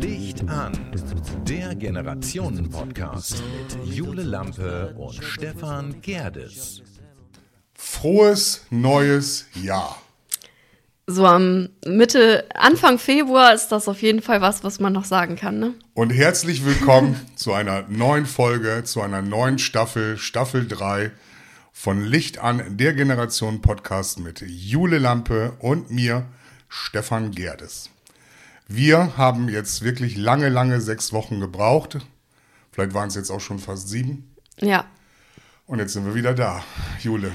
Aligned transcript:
Licht 0.00 0.48
an, 0.48 0.72
der 1.46 1.74
Generationen-Podcast 1.74 3.42
mit 3.42 3.94
Jule 3.94 4.22
Lampe 4.22 4.94
und 4.96 5.22
Stefan 5.22 6.00
Gerdes. 6.00 6.80
Frohes 7.74 8.64
neues 8.70 9.44
Jahr. 9.62 10.00
So 11.06 11.26
am 11.26 11.68
Mitte, 11.84 12.46
Anfang 12.54 12.98
Februar 12.98 13.52
ist 13.52 13.68
das 13.68 13.86
auf 13.86 14.00
jeden 14.00 14.22
Fall 14.22 14.40
was, 14.40 14.64
was 14.64 14.80
man 14.80 14.94
noch 14.94 15.04
sagen 15.04 15.36
kann, 15.36 15.58
ne? 15.58 15.74
Und 15.92 16.08
herzlich 16.08 16.64
willkommen 16.64 17.20
zu 17.36 17.52
einer 17.52 17.84
neuen 17.90 18.24
Folge, 18.24 18.82
zu 18.84 19.02
einer 19.02 19.20
neuen 19.20 19.58
Staffel, 19.58 20.16
Staffel 20.16 20.66
3 20.66 21.12
von 21.72 22.04
Licht 22.04 22.38
an, 22.38 22.76
der 22.76 22.92
Generation 22.92 23.60
Podcast 23.60 24.20
mit 24.20 24.42
Jule 24.46 24.98
Lampe 24.98 25.56
und 25.58 25.90
mir, 25.90 26.26
Stefan 26.68 27.32
Gerdes. 27.32 27.90
Wir 28.68 29.16
haben 29.16 29.48
jetzt 29.48 29.82
wirklich 29.82 30.16
lange, 30.16 30.48
lange 30.48 30.80
sechs 30.80 31.12
Wochen 31.12 31.40
gebraucht. 31.40 31.98
Vielleicht 32.70 32.94
waren 32.94 33.08
es 33.08 33.14
jetzt 33.14 33.30
auch 33.30 33.40
schon 33.40 33.58
fast 33.58 33.88
sieben. 33.88 34.34
Ja. 34.60 34.84
Und 35.66 35.78
jetzt 35.78 35.94
sind 35.94 36.06
wir 36.06 36.14
wieder 36.14 36.34
da. 36.34 36.62
Jule, 37.00 37.32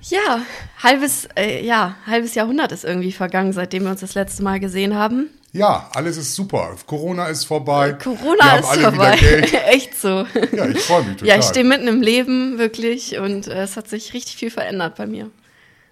Ja, 0.00 0.40
halbes, 0.82 1.28
äh, 1.36 1.64
ja, 1.64 1.96
halbes 2.06 2.34
Jahrhundert 2.34 2.72
ist 2.72 2.84
irgendwie 2.84 3.12
vergangen, 3.12 3.52
seitdem 3.52 3.84
wir 3.84 3.90
uns 3.90 4.00
das 4.00 4.14
letzte 4.14 4.42
Mal 4.42 4.60
gesehen 4.60 4.94
haben. 4.94 5.30
Ja, 5.56 5.90
alles 5.94 6.16
ist 6.16 6.34
super. 6.34 6.76
Corona 6.86 7.26
ist 7.26 7.44
vorbei. 7.44 7.88
wir 7.88 7.94
Corona 7.98 8.44
haben 8.52 8.60
ist 8.60 8.68
alle 8.68 8.82
vorbei. 8.82 9.16
wieder 9.20 9.40
Geld. 9.40 9.54
Echt 9.66 9.98
so. 10.00 10.26
Ja, 10.52 10.66
ich 10.68 10.80
freue 10.80 11.02
mich 11.04 11.16
total. 11.16 11.28
Ja, 11.28 11.38
ich 11.38 11.44
stehe 11.44 11.64
mitten 11.64 11.88
im 11.88 12.02
Leben, 12.02 12.58
wirklich, 12.58 13.18
und 13.18 13.46
äh, 13.48 13.62
es 13.62 13.76
hat 13.76 13.88
sich 13.88 14.12
richtig 14.12 14.36
viel 14.36 14.50
verändert 14.50 14.96
bei 14.96 15.06
mir. 15.06 15.30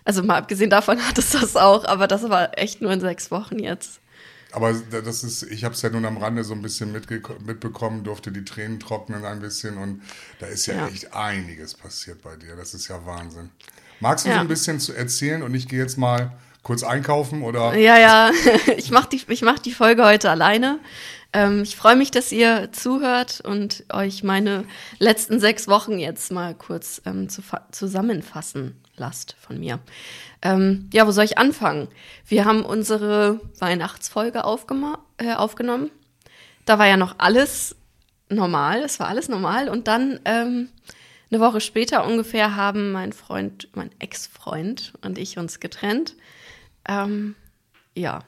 Also 0.04 0.22
mal 0.22 0.36
abgesehen 0.36 0.70
davon 0.70 0.98
hat 1.08 1.18
es 1.18 1.30
das 1.30 1.56
auch, 1.56 1.84
aber 1.84 2.06
das 2.06 2.28
war 2.28 2.58
echt 2.58 2.82
nur 2.82 2.92
in 2.92 3.00
sechs 3.00 3.30
Wochen 3.30 3.58
jetzt. 3.58 4.00
Aber 4.52 4.72
das 4.72 5.24
ist, 5.24 5.42
ich 5.44 5.64
habe 5.64 5.74
es 5.74 5.82
ja 5.82 5.90
nun 5.90 6.04
am 6.04 6.16
Rande 6.16 6.44
so 6.44 6.54
ein 6.54 6.62
bisschen 6.62 6.92
mitbekommen, 6.92 8.04
durfte 8.04 8.30
die 8.30 8.44
Tränen 8.44 8.78
trocknen 8.78 9.24
ein 9.24 9.40
bisschen 9.40 9.76
und 9.78 10.02
da 10.38 10.46
ist 10.46 10.66
ja, 10.66 10.74
Ja. 10.74 10.86
echt 10.88 11.12
einiges 11.12 11.74
passiert 11.74 12.22
bei 12.22 12.36
dir. 12.36 12.54
Das 12.54 12.72
ist 12.72 12.86
ja 12.86 13.04
Wahnsinn. 13.04 13.50
Magst 13.98 14.26
du 14.26 14.28
Ja. 14.28 14.36
so 14.36 14.40
ein 14.42 14.48
bisschen 14.48 14.78
zu 14.78 14.92
erzählen 14.92 15.42
und 15.42 15.54
ich 15.54 15.66
gehe 15.66 15.80
jetzt 15.80 15.98
mal 15.98 16.32
kurz 16.64 16.82
einkaufen 16.82 17.42
oder? 17.42 17.76
Ja, 17.76 17.96
ja, 17.98 18.30
ich 18.76 18.90
mache 18.90 19.08
die, 19.10 19.22
mach 19.42 19.60
die 19.60 19.72
Folge 19.72 20.04
heute 20.04 20.30
alleine. 20.30 20.80
Ähm, 21.32 21.62
ich 21.62 21.76
freue 21.76 21.94
mich, 21.94 22.10
dass 22.10 22.32
ihr 22.32 22.70
zuhört 22.72 23.40
und 23.40 23.84
euch 23.92 24.24
meine 24.24 24.64
letzten 24.98 25.38
sechs 25.38 25.68
Wochen 25.68 25.98
jetzt 25.98 26.32
mal 26.32 26.54
kurz 26.54 27.00
ähm, 27.06 27.28
zu, 27.28 27.42
zusammenfassen 27.70 28.80
lasst 28.96 29.36
von 29.40 29.58
mir. 29.58 29.80
Ähm, 30.42 30.88
ja, 30.92 31.06
wo 31.06 31.10
soll 31.10 31.24
ich 31.24 31.38
anfangen? 31.38 31.88
Wir 32.26 32.44
haben 32.44 32.64
unsere 32.64 33.40
Weihnachtsfolge 33.58 34.40
äh, 35.18 35.34
aufgenommen. 35.34 35.90
Da 36.64 36.78
war 36.78 36.86
ja 36.86 36.96
noch 36.96 37.16
alles 37.18 37.76
normal, 38.28 38.82
es 38.82 39.00
war 39.00 39.08
alles 39.08 39.28
normal. 39.28 39.68
Und 39.68 39.88
dann 39.88 40.20
ähm, 40.24 40.68
eine 41.30 41.40
Woche 41.40 41.60
später 41.60 42.06
ungefähr 42.06 42.56
haben 42.56 42.92
mein 42.92 43.12
Freund, 43.12 43.68
mein 43.74 43.90
Ex-Freund 43.98 44.92
und 45.02 45.18
ich 45.18 45.38
uns 45.38 45.60
getrennt. 45.60 46.14
Ähm, 46.88 47.34
ja, 47.94 48.20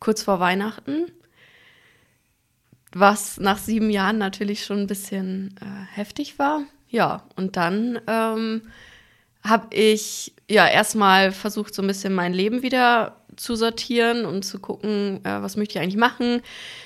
kurz 0.00 0.22
vor 0.22 0.40
Weihnachten. 0.40 1.10
Was 2.92 3.40
nach 3.40 3.58
sieben 3.58 3.90
Jahren 3.90 4.18
natürlich 4.18 4.64
schon 4.64 4.80
ein 4.80 4.86
bisschen 4.86 5.56
äh, 5.60 5.96
heftig 5.96 6.38
war. 6.38 6.62
Ja, 6.88 7.24
und 7.34 7.56
dann 7.56 8.00
ähm, 8.06 8.62
habe 9.42 9.74
ich 9.74 10.32
ja 10.48 10.66
erstmal 10.66 11.32
versucht, 11.32 11.74
so 11.74 11.82
ein 11.82 11.88
bisschen 11.88 12.14
mein 12.14 12.32
Leben 12.32 12.62
wieder 12.62 13.16
zu 13.36 13.56
sortieren 13.56 14.24
und 14.26 14.44
zu 14.44 14.58
gucken, 14.58 15.20
äh, 15.24 15.42
was 15.42 15.56
möchte 15.56 15.76
ich 15.76 15.82
eigentlich 15.82 15.96
machen, 15.96 16.40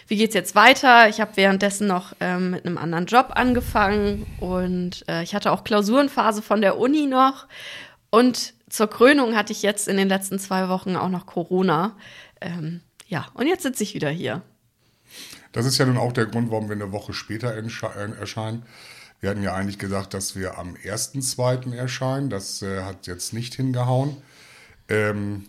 wie 0.07 0.17
geht's 0.17 0.35
jetzt 0.35 0.55
weiter. 0.55 1.09
Ich 1.09 1.21
habe 1.21 1.33
währenddessen 1.35 1.87
noch 1.87 2.15
ähm, 2.21 2.53
mit 2.53 2.65
einem 2.65 2.79
anderen 2.79 3.07
Job 3.07 3.33
angefangen 3.35 4.27
und 4.41 5.05
äh, 5.09 5.23
ich 5.23 5.35
hatte 5.35 5.53
auch 5.53 5.65
Klausurenphase 5.65 6.41
von 6.41 6.61
der 6.61 6.79
Uni 6.79 7.07
noch. 7.07 7.47
Und 8.11 8.55
zur 8.69 8.89
Krönung 8.89 9.35
hatte 9.37 9.53
ich 9.53 9.63
jetzt 9.63 9.89
in 9.89 9.97
den 9.97 10.09
letzten 10.09 10.39
zwei 10.39 10.69
Wochen 10.69 10.97
auch 10.97 11.09
noch 11.09 11.27
Corona. 11.27 11.97
Ähm, 12.41 12.81
ja, 13.07 13.27
und 13.35 13.47
jetzt 13.47 13.63
sitze 13.63 13.83
ich 13.83 13.95
wieder 13.95 14.11
hier. 14.11 14.43
Das 15.53 15.65
ist 15.67 15.79
ja 15.79 15.87
nun 15.87 15.97
auch 15.97 16.13
der 16.13 16.27
Grund, 16.27 16.51
warum 16.51 16.69
wir 16.69 16.77
eine 16.77 16.93
Woche 16.93 17.13
später 17.13 17.55
äh, 17.57 17.63
erscheinen. 18.21 18.63
Wir 19.21 19.31
hatten 19.31 19.43
ja 19.43 19.55
eigentlich 19.55 19.79
gedacht, 19.79 20.15
dass 20.15 20.37
wir 20.37 20.59
am 20.59 20.75
1.2. 20.75 21.75
erscheinen. 21.75 22.31
Das 22.31 22.63
äh, 22.63 22.83
hat 22.83 23.07
jetzt 23.07 23.33
nicht 23.33 23.55
hingehauen. 23.55 24.17
Ähm, 24.89 25.47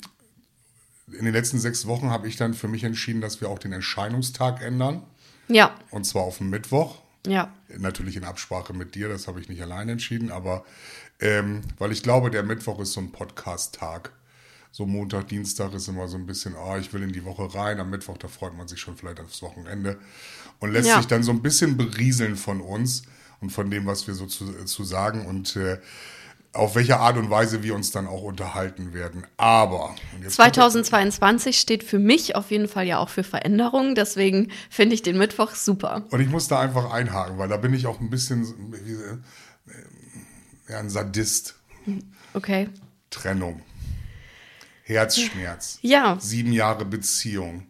in 1.11 1.25
den 1.25 1.33
letzten 1.33 1.59
sechs 1.59 1.85
Wochen 1.87 2.09
habe 2.09 2.27
ich 2.27 2.35
dann 2.35 2.53
für 2.53 2.67
mich 2.67 2.83
entschieden, 2.83 3.21
dass 3.21 3.41
wir 3.41 3.49
auch 3.49 3.59
den 3.59 3.71
Erscheinungstag 3.73 4.61
ändern. 4.61 5.03
Ja, 5.47 5.75
Und 5.91 6.05
zwar 6.05 6.23
auf 6.23 6.37
den 6.37 6.49
Mittwoch. 6.49 6.99
ja, 7.25 7.51
Natürlich 7.77 8.15
in 8.15 8.23
Absprache 8.23 8.73
mit 8.73 8.95
dir, 8.95 9.09
das 9.09 9.27
habe 9.27 9.41
ich 9.41 9.49
nicht 9.49 9.61
allein 9.61 9.89
entschieden, 9.89 10.31
aber 10.31 10.63
ähm, 11.19 11.61
weil 11.77 11.91
ich 11.91 12.03
glaube, 12.03 12.29
der 12.31 12.43
Mittwoch 12.43 12.79
ist 12.79 12.93
so 12.93 13.01
ein 13.01 13.11
Podcast-Tag. 13.11 14.11
So 14.71 14.85
Montag, 14.85 15.27
Dienstag 15.29 15.73
ist 15.73 15.87
immer 15.87 16.07
so 16.07 16.15
ein 16.17 16.27
bisschen, 16.27 16.53
oh, 16.55 16.75
ich 16.77 16.93
will 16.93 17.01
in 17.01 17.11
die 17.11 17.25
Woche 17.25 17.53
rein. 17.55 17.79
Am 17.79 17.89
Mittwoch, 17.89 18.17
da 18.17 18.27
freut 18.27 18.55
man 18.55 18.67
sich 18.67 18.79
schon 18.79 18.95
vielleicht 18.95 19.19
aufs 19.19 19.41
Wochenende 19.41 19.97
und 20.59 20.71
lässt 20.71 20.87
Ja. 20.89 20.97
sich 20.97 21.07
dann 21.07 21.23
so 21.23 21.31
ein 21.31 21.41
bisschen 21.41 21.75
berieseln 21.75 22.35
von 22.35 22.61
uns 22.61 23.01
und 23.41 23.49
von 23.51 23.71
dem, 23.71 23.85
was 23.87 24.05
wir 24.07 24.13
so 24.13 24.27
zu, 24.27 24.65
zu 24.65 24.83
sagen 24.83 25.25
und 25.25 25.55
äh, 25.55 25.79
auf 26.53 26.75
welche 26.75 26.97
Art 26.99 27.17
und 27.17 27.29
Weise 27.29 27.61
wir 27.63 27.73
uns 27.75 27.91
dann 27.91 28.05
auch 28.07 28.21
unterhalten 28.23 28.93
werden. 28.93 29.25
Aber 29.37 29.95
und 30.15 30.23
jetzt 30.23 30.37
kommt- 30.37 30.55
2022 30.55 31.59
steht 31.59 31.83
für 31.83 31.99
mich 31.99 32.35
auf 32.35 32.51
jeden 32.51 32.67
Fall 32.67 32.85
ja 32.87 32.97
auch 32.99 33.09
für 33.09 33.23
Veränderungen. 33.23 33.95
Deswegen 33.95 34.51
finde 34.69 34.93
ich 34.95 35.01
den 35.01 35.17
Mittwoch 35.17 35.55
super. 35.55 36.05
Und 36.11 36.19
ich 36.21 36.29
muss 36.29 36.47
da 36.47 36.59
einfach 36.59 36.91
einhaken, 36.91 37.37
weil 37.39 37.49
da 37.49 37.57
bin 37.57 37.73
ich 37.73 37.87
auch 37.87 37.99
ein 37.99 38.09
bisschen 38.11 38.73
ja, 40.69 40.79
ein 40.79 40.89
Sadist. 40.89 41.55
Okay. 42.33 42.69
Trennung. 43.09 43.61
Herzschmerz. 44.83 45.79
Ja. 45.81 46.17
Sieben 46.19 46.51
Jahre 46.53 46.85
Beziehung. 46.85 47.67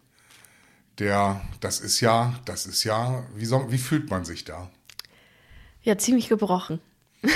Der, 1.00 1.42
das 1.62 1.80
ist 1.80 2.02
ja, 2.02 2.38
das 2.46 2.66
ist 2.66 2.84
ja, 2.84 3.24
wie, 3.36 3.46
soll, 3.46 3.72
wie 3.72 3.78
fühlt 3.78 4.10
man 4.10 4.26
sich 4.26 4.44
da? 4.44 4.70
Ja, 5.82 5.98
ziemlich 5.98 6.28
gebrochen. 6.28 6.82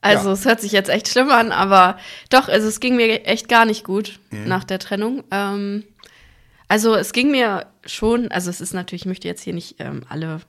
also 0.00 0.28
Ja. 0.28 0.32
es 0.34 0.44
hört 0.44 0.60
sich 0.60 0.72
jetzt 0.72 0.88
echt 0.90 1.08
schlimm 1.08 1.30
an, 1.30 1.50
aber 1.52 1.98
doch, 2.30 2.48
also 2.48 2.68
es 2.68 2.80
ging 2.80 2.96
mir 2.96 3.24
echt 3.26 3.48
gar 3.48 3.64
nicht 3.64 3.84
gut 3.84 4.20
nach 4.30 4.62
der 4.64 4.78
Trennung. 4.78 5.24
Ähm, 5.32 5.84
also 6.68 6.94
es 6.94 7.12
ging 7.12 7.32
mir 7.32 7.66
schon, 7.84 8.28
also 8.30 8.48
es 8.48 8.60
ist 8.60 8.74
natürlich, 8.74 9.02
ich 9.02 9.06
möchte 9.06 9.26
jetzt 9.26 9.42
hier 9.42 9.54
nicht 9.54 9.76
ähm, 9.80 10.04
alle 10.08 10.40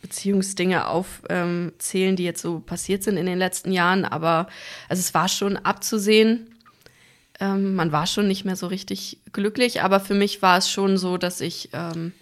Beziehungsdinge 0.00 0.86
aufzählen, 0.86 1.72
ähm, 2.10 2.16
die 2.16 2.24
jetzt 2.24 2.42
so 2.42 2.60
passiert 2.60 3.02
sind 3.02 3.16
in 3.16 3.26
den 3.26 3.38
letzten 3.38 3.72
Jahren, 3.72 4.04
aber 4.04 4.48
also 4.88 5.00
es 5.00 5.14
war 5.14 5.28
schon 5.28 5.56
abzusehen. 5.56 6.46
Ähm, 7.38 7.74
man 7.74 7.92
war 7.92 8.06
schon 8.06 8.28
nicht 8.28 8.44
mehr 8.44 8.56
so 8.56 8.66
richtig 8.66 9.18
glücklich, 9.32 9.82
aber 9.82 10.00
für 10.00 10.14
mich 10.14 10.42
war 10.42 10.58
es 10.58 10.70
schon 10.70 10.98
so, 10.98 11.16
dass 11.16 11.40
ich 11.40 11.70
ähm, 11.72 12.12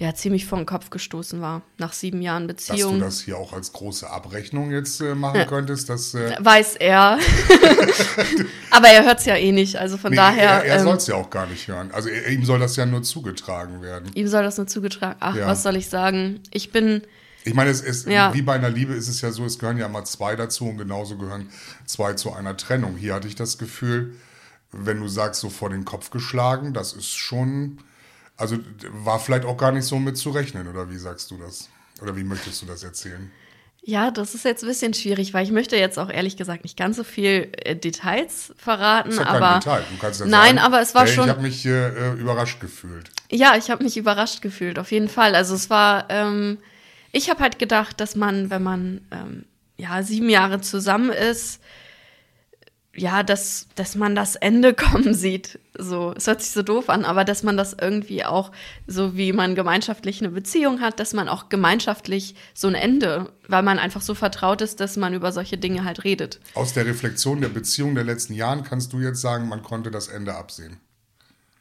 ja 0.00 0.14
ziemlich 0.14 0.46
vor 0.46 0.58
den 0.58 0.66
Kopf 0.66 0.90
gestoßen 0.90 1.40
war 1.40 1.62
nach 1.78 1.92
sieben 1.92 2.22
Jahren 2.22 2.48
Dass 2.48 2.66
Beziehung. 2.66 2.94
du 2.98 3.04
das 3.04 3.20
hier 3.20 3.36
auch 3.36 3.52
als 3.52 3.72
große 3.72 4.08
Abrechnung 4.10 4.70
jetzt 4.72 5.00
äh, 5.00 5.14
machen 5.14 5.46
könntest, 5.46 5.88
dass 5.90 6.14
äh, 6.14 6.34
Weiß 6.40 6.76
er. 6.76 7.18
Aber 8.70 8.88
er 8.88 9.04
hört 9.04 9.18
es 9.20 9.26
ja 9.26 9.36
eh 9.36 9.52
nicht. 9.52 9.76
Also 9.76 9.96
von 9.96 10.10
nee, 10.10 10.16
daher, 10.16 10.50
er, 10.50 10.64
er 10.64 10.76
ähm, 10.78 10.84
soll 10.84 10.96
es 10.96 11.06
ja 11.06 11.14
auch 11.16 11.30
gar 11.30 11.46
nicht 11.46 11.68
hören. 11.68 11.90
Also 11.92 12.08
er, 12.08 12.28
ihm 12.28 12.44
soll 12.44 12.58
das 12.58 12.76
ja 12.76 12.86
nur 12.86 13.02
zugetragen 13.02 13.82
werden. 13.82 14.10
ihm 14.14 14.26
soll 14.28 14.42
das 14.42 14.56
nur 14.56 14.66
zugetragen. 14.66 15.16
Ach, 15.20 15.36
Ja. 15.36 15.46
was 15.46 15.62
soll 15.62 15.76
ich 15.76 15.88
sagen? 15.88 16.40
Ich 16.50 16.72
bin, 16.72 17.02
Ich 17.44 17.54
meine, 17.54 17.70
es 17.70 17.80
ist, 17.80 18.06
Ja. 18.08 18.32
wie 18.34 18.42
bei 18.42 18.54
einer 18.54 18.70
Liebe 18.70 18.94
ist 18.94 19.08
es 19.08 19.20
ja 19.20 19.30
so, 19.32 19.44
es 19.44 19.58
gehören 19.58 19.78
ja 19.78 19.88
mal 19.88 20.04
zwei 20.04 20.36
dazu 20.36 20.66
und 20.66 20.78
genauso 20.78 21.16
gehören 21.18 21.50
zwei 21.86 22.14
zu 22.14 22.32
einer 22.32 22.56
Trennung. 22.56 22.96
Hier 22.96 23.14
hatte 23.14 23.28
ich 23.28 23.34
das 23.34 23.58
Gefühl, 23.58 24.14
wenn 24.72 24.98
du 25.00 25.08
sagst, 25.08 25.40
so 25.40 25.50
vor 25.50 25.68
den 25.70 25.84
Kopf 25.84 26.10
geschlagen, 26.10 26.72
das 26.72 26.92
ist 26.92 27.16
schon, 27.16 27.78
also 28.40 28.56
war 29.04 29.20
vielleicht 29.20 29.44
auch 29.44 29.56
gar 29.56 29.72
nicht 29.72 29.84
so 29.84 29.98
mit 29.98 30.16
zu 30.16 30.30
rechnen, 30.30 30.66
oder 30.68 30.90
wie 30.90 30.98
sagst 30.98 31.30
du 31.30 31.36
das? 31.36 31.68
Oder 32.02 32.16
wie 32.16 32.24
möchtest 32.24 32.62
du 32.62 32.66
das 32.66 32.82
erzählen? 32.82 33.30
ja, 33.82 34.10
das 34.10 34.34
ist 34.34 34.44
jetzt 34.44 34.62
ein 34.62 34.68
bisschen 34.68 34.92
schwierig, 34.92 35.32
weil 35.32 35.44
ich 35.44 35.52
möchte 35.52 35.76
jetzt 35.76 35.98
auch 35.98 36.10
ehrlich 36.10 36.36
gesagt 36.36 36.64
nicht 36.64 36.76
ganz 36.76 36.96
so 36.96 37.04
viel 37.04 37.50
äh, 37.64 37.74
Details 37.74 38.52
verraten. 38.56 39.12
ja 39.12 39.26
aber 39.26 39.58
Detail. 39.58 39.84
Du 39.90 39.98
kannst 39.98 40.20
ja 40.20 40.26
nein, 40.26 40.56
sagen, 40.56 40.58
aber 40.58 40.80
es 40.82 40.94
war 40.94 41.06
hey, 41.06 41.14
schon. 41.14 41.24
Ich 41.24 41.30
habe 41.30 41.42
mich 41.42 41.64
äh, 41.64 41.88
äh, 41.88 42.12
überrascht 42.12 42.60
gefühlt. 42.60 43.10
Ja, 43.30 43.56
ich 43.56 43.70
habe 43.70 43.82
mich 43.82 43.96
überrascht 43.96 44.42
gefühlt, 44.42 44.78
auf 44.78 44.92
jeden 44.92 45.08
Fall. 45.08 45.34
Also 45.34 45.54
es 45.54 45.70
war, 45.70 46.06
ähm, 46.10 46.58
ich 47.12 47.30
habe 47.30 47.40
halt 47.40 47.58
gedacht, 47.58 48.00
dass 48.00 48.16
man, 48.16 48.50
wenn 48.50 48.62
man 48.62 49.00
ähm, 49.10 49.44
ja 49.78 50.02
sieben 50.02 50.28
Jahre 50.28 50.60
zusammen 50.60 51.10
ist, 51.10 51.60
ja, 52.94 53.22
dass, 53.22 53.68
dass 53.76 53.94
man 53.94 54.14
das 54.14 54.36
Ende 54.36 54.74
kommen 54.74 55.14
sieht. 55.14 55.58
So, 55.78 56.12
es 56.16 56.26
hört 56.26 56.42
sich 56.42 56.50
so 56.50 56.62
doof 56.62 56.88
an, 56.90 57.04
aber 57.04 57.24
dass 57.24 57.42
man 57.42 57.56
das 57.56 57.74
irgendwie 57.80 58.24
auch, 58.24 58.50
so 58.86 59.16
wie 59.16 59.32
man 59.32 59.54
gemeinschaftlich 59.54 60.20
eine 60.20 60.30
Beziehung 60.30 60.80
hat, 60.80 60.98
dass 61.00 61.12
man 61.14 61.28
auch 61.28 61.48
gemeinschaftlich 61.48 62.34
so 62.52 62.68
ein 62.68 62.74
Ende, 62.74 63.32
weil 63.48 63.62
man 63.62 63.78
einfach 63.78 64.02
so 64.02 64.14
vertraut 64.14 64.60
ist, 64.60 64.80
dass 64.80 64.96
man 64.96 65.14
über 65.14 65.32
solche 65.32 65.56
Dinge 65.56 65.84
halt 65.84 66.04
redet. 66.04 66.40
Aus 66.54 66.72
der 66.74 66.86
Reflexion 66.86 67.40
der 67.40 67.48
Beziehung 67.48 67.94
der 67.94 68.04
letzten 68.04 68.34
Jahren 68.34 68.64
kannst 68.64 68.92
du 68.92 68.98
jetzt 68.98 69.20
sagen, 69.20 69.48
man 69.48 69.62
konnte 69.62 69.90
das 69.90 70.08
Ende 70.08 70.34
absehen. 70.34 70.78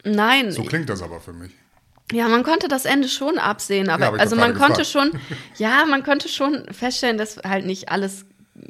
Nein. 0.04 0.52
So 0.52 0.64
klingt 0.64 0.90
das 0.90 1.02
aber 1.02 1.20
für 1.20 1.34
mich. 1.34 1.52
Ja, 2.12 2.28
man 2.28 2.44
konnte 2.44 2.68
das 2.68 2.86
Ende 2.86 3.08
schon 3.08 3.38
absehen, 3.38 3.90
aber, 3.90 4.06
Ja, 4.06 4.12
also 4.14 4.36
man 4.36 4.54
gerade 4.54 4.74
konnte 4.74 4.82
gefragt. 4.82 5.12
schon, 5.12 5.22
ja, 5.58 5.86
man 5.86 6.04
konnte 6.04 6.28
schon 6.28 6.66
feststellen, 6.74 7.20
dass 7.20 7.38
halt 7.38 7.68
nicht 7.68 7.90
alles 7.90 8.25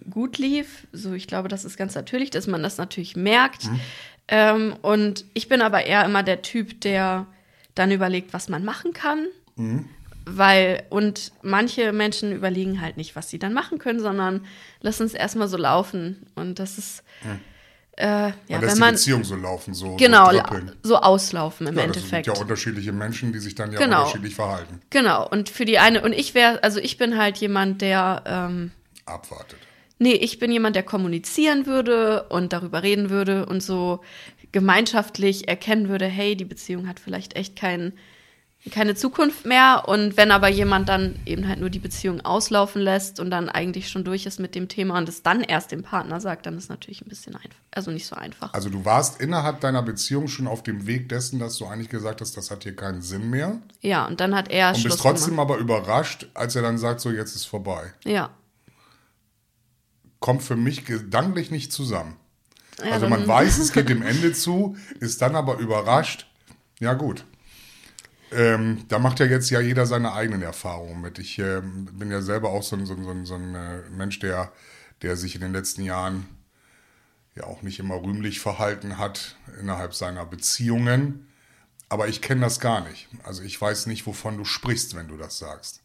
gut 0.10 0.38
lief. 0.38 0.88
So, 0.92 1.14
ich 1.14 1.28
glaube, 1.28 1.48
das 1.48 1.66
ist 1.66 1.78
ganz 1.78 1.96
natürlich, 1.96 2.30
dass 2.30 2.48
man 2.48 2.64
das 2.64 2.78
natürlich 2.78 3.16
merkt. 3.16 3.66
Mhm. 3.66 3.80
Ähm, 4.28 4.76
und 4.82 5.26
ich 5.34 5.48
bin 5.50 5.62
aber 5.62 5.86
eher 5.86 6.06
immer 6.06 6.24
der 6.24 6.42
Typ, 6.42 6.82
der 6.82 7.26
dann 7.76 7.92
überlegt, 7.92 8.34
was 8.34 8.50
man 8.50 8.64
machen 8.64 8.94
kann. 8.94 9.28
Mhm. 9.56 9.86
Weil, 10.26 10.84
und 10.90 11.32
manche 11.42 11.92
Menschen 11.92 12.32
überlegen 12.32 12.82
halt 12.82 12.98
nicht, 12.98 13.16
was 13.16 13.30
sie 13.30 13.40
dann 13.40 13.54
machen 13.54 13.80
können, 13.80 14.00
sondern 14.00 14.46
lassen 14.82 15.06
es 15.06 15.14
erstmal 15.16 15.48
so 15.48 15.58
laufen. 15.58 16.28
Und 16.36 16.60
das 16.60 16.78
ist, 16.78 17.04
äh, 17.98 18.06
ja, 18.06 18.28
lässt 18.48 18.62
wenn 18.62 18.74
die 18.76 18.80
man, 18.80 18.92
Beziehung 18.94 19.24
so 19.24 19.36
laufen, 19.36 19.74
so, 19.74 19.96
genau, 19.96 20.32
so 20.32 20.42
so 20.84 20.96
auslaufen 20.98 21.66
im 21.68 21.76
Ja, 21.78 21.88
das 21.88 21.96
sind 21.96 22.04
Endeffekt. 22.14 22.28
ja 22.28 22.34
unterschiedliche 22.34 22.92
Menschen, 22.92 23.34
die 23.34 23.40
sich 23.40 23.56
dann 23.56 23.72
ja 23.72 23.80
Genau. 23.80 24.02
unterschiedlich 24.02 24.36
verhalten. 24.36 24.82
Genau, 24.92 25.28
und 25.28 25.50
für 25.50 25.66
die 25.66 25.80
eine, 25.80 26.02
und 26.02 26.14
ich 26.14 26.36
wäre, 26.36 26.62
also 26.64 26.80
ich 26.80 26.98
bin 27.00 27.18
halt 27.18 27.38
jemand, 27.38 27.82
der, 27.82 28.22
ähm, 28.28 28.72
Abwartet. 29.06 29.58
Nee, 30.00 30.13
ich 30.13 30.40
bin 30.40 30.51
jemand, 30.51 30.75
der 30.75 30.84
kommunizieren 30.84 31.66
würde 31.66 32.24
und 32.30 32.54
darüber 32.54 32.81
reden 32.81 33.10
würde 33.10 33.46
und 33.46 33.62
so 33.62 34.00
gemeinschaftlich 34.51 35.48
erkennen 35.48 35.90
würde, 35.90 36.06
hey, 36.06 36.36
die 36.36 36.46
Beziehung 36.46 36.88
hat 36.88 37.00
vielleicht 37.00 37.36
echt 37.36 37.56
kein, 37.56 37.94
keine 38.72 38.96
Zukunft 38.96 39.46
mehr. 39.46 39.84
Und 39.88 40.18
wenn 40.18 40.31
aber 40.31 40.48
jemand 40.48 40.90
dann 40.90 41.19
eben 41.25 41.48
halt 41.48 41.60
nur 41.60 41.69
die 41.69 41.80
Beziehung 41.80 42.22
auslaufen 42.22 42.81
lässt 42.81 43.19
und 43.19 43.30
dann 43.30 43.48
eigentlich 43.48 43.90
schon 43.90 44.04
durch 44.04 44.25
ist 44.25 44.40
mit 44.40 44.56
dem 44.56 44.68
Thema 44.68 44.98
und 44.98 45.07
es 45.07 45.22
dann 45.22 45.42
erst 45.42 45.72
dem 45.72 45.84
Partner 45.84 46.19
sagt, 46.19 46.48
dann 46.48 46.57
ist 46.57 46.69
natürlich 46.69 47.02
ein 47.02 47.10
bisschen 47.10 47.36
einfach, 47.36 47.60
also 47.69 47.92
nicht 47.92 48.07
so 48.07 48.16
einfach. 48.16 48.54
Also 48.54 48.69
du 48.69 48.84
warst 48.86 49.22
innerhalb 49.22 49.60
deiner 49.60 49.84
Beziehung 49.84 50.28
schon 50.28 50.48
auf 50.48 50.63
dem 50.63 50.88
Weg 50.88 51.10
dessen, 51.10 51.38
dass 51.38 51.57
du 51.57 51.68
eigentlich 51.68 51.90
gesagt 51.90 52.22
hast, 52.22 52.36
das 52.36 52.50
hat 52.50 52.63
hier 52.63 52.75
keinen 52.75 53.04
Sinn 53.04 53.30
mehr. 53.30 53.60
Ja, 53.81 54.07
und 54.07 54.19
dann 54.19 54.36
hat 54.36 54.50
er 54.50 54.69
Und 54.69 54.78
Schluss 54.78 54.94
bist 54.94 55.04
trotzdem 55.04 55.36
gemacht. 55.36 55.52
aber 55.52 55.60
überrascht, 55.60 56.28
als 56.34 56.56
er 56.56 56.63
dann 56.63 56.80
sagt, 56.80 57.02
so 57.02 57.12
jetzt 57.12 57.36
ist 57.36 57.45
vorbei. 57.45 57.94
Ja. 58.04 58.31
Kommt 60.19 60.44
für 60.44 60.56
mich 60.56 60.86
gedanklich 60.86 61.51
nicht 61.51 61.71
zusammen. 61.71 62.18
Ja, 62.83 62.92
also 62.92 63.07
man 63.07 63.27
weiß, 63.27 63.57
es 63.60 63.71
geht 63.71 63.89
dem 63.89 64.01
Ende 64.01 64.33
zu, 64.33 64.77
ist 65.00 65.21
dann 65.21 65.36
aber 65.36 65.57
überrascht. 65.57 66.27
Ja 66.80 66.94
gut. 66.94 67.25
Ähm, 68.31 68.86
da 68.88 69.00
macht 69.00 69.19
ja 69.19 69.25
jetzt 69.25 69.50
ja 69.50 69.60
jeder 69.60 69.86
seine 69.86 70.13
eigenen 70.13 70.42
Erfahrungen 70.42 71.01
mit. 71.01 71.19
Ich 71.19 71.39
ähm, 71.39 71.86
bin 71.94 72.12
ja 72.12 72.21
selber 72.21 72.50
auch 72.50 72.63
so 72.63 72.75
ein, 72.75 72.86
so 72.86 72.94
ein, 72.94 73.04
so 73.04 73.12
ein, 73.12 73.25
so 73.25 73.36
ein 73.36 73.56
äh, 73.56 73.89
Mensch, 73.89 74.19
der, 74.19 74.51
der 75.01 75.18
sich 75.18 75.36
in 75.36 75.42
den 75.42 75.54
letzten 75.54 75.83
Jahren 75.83 76.27
ja 77.36 77.45
auch 77.45 77.62
nicht 77.62 77.80
immer 77.80 77.95
rühmlich 77.95 78.39
verhalten 78.39 78.98
hat 78.98 79.36
innerhalb 79.60 79.95
seiner 79.95 80.25
Beziehungen. 80.25 81.27
Aber 81.88 82.07
ich 82.07 82.21
kenne 82.21 82.42
das 82.42 82.60
gar 82.60 82.88
nicht. 82.88 83.07
Also 83.24 83.42
ich 83.42 83.60
weiß 83.60 83.88
nicht, 83.88 84.06
wovon 84.06 84.38
du 84.38 84.45
sprichst, 84.45 84.95
wenn 84.95 85.07
du 85.07 85.18
das 85.18 85.39
sagst. 85.39 85.81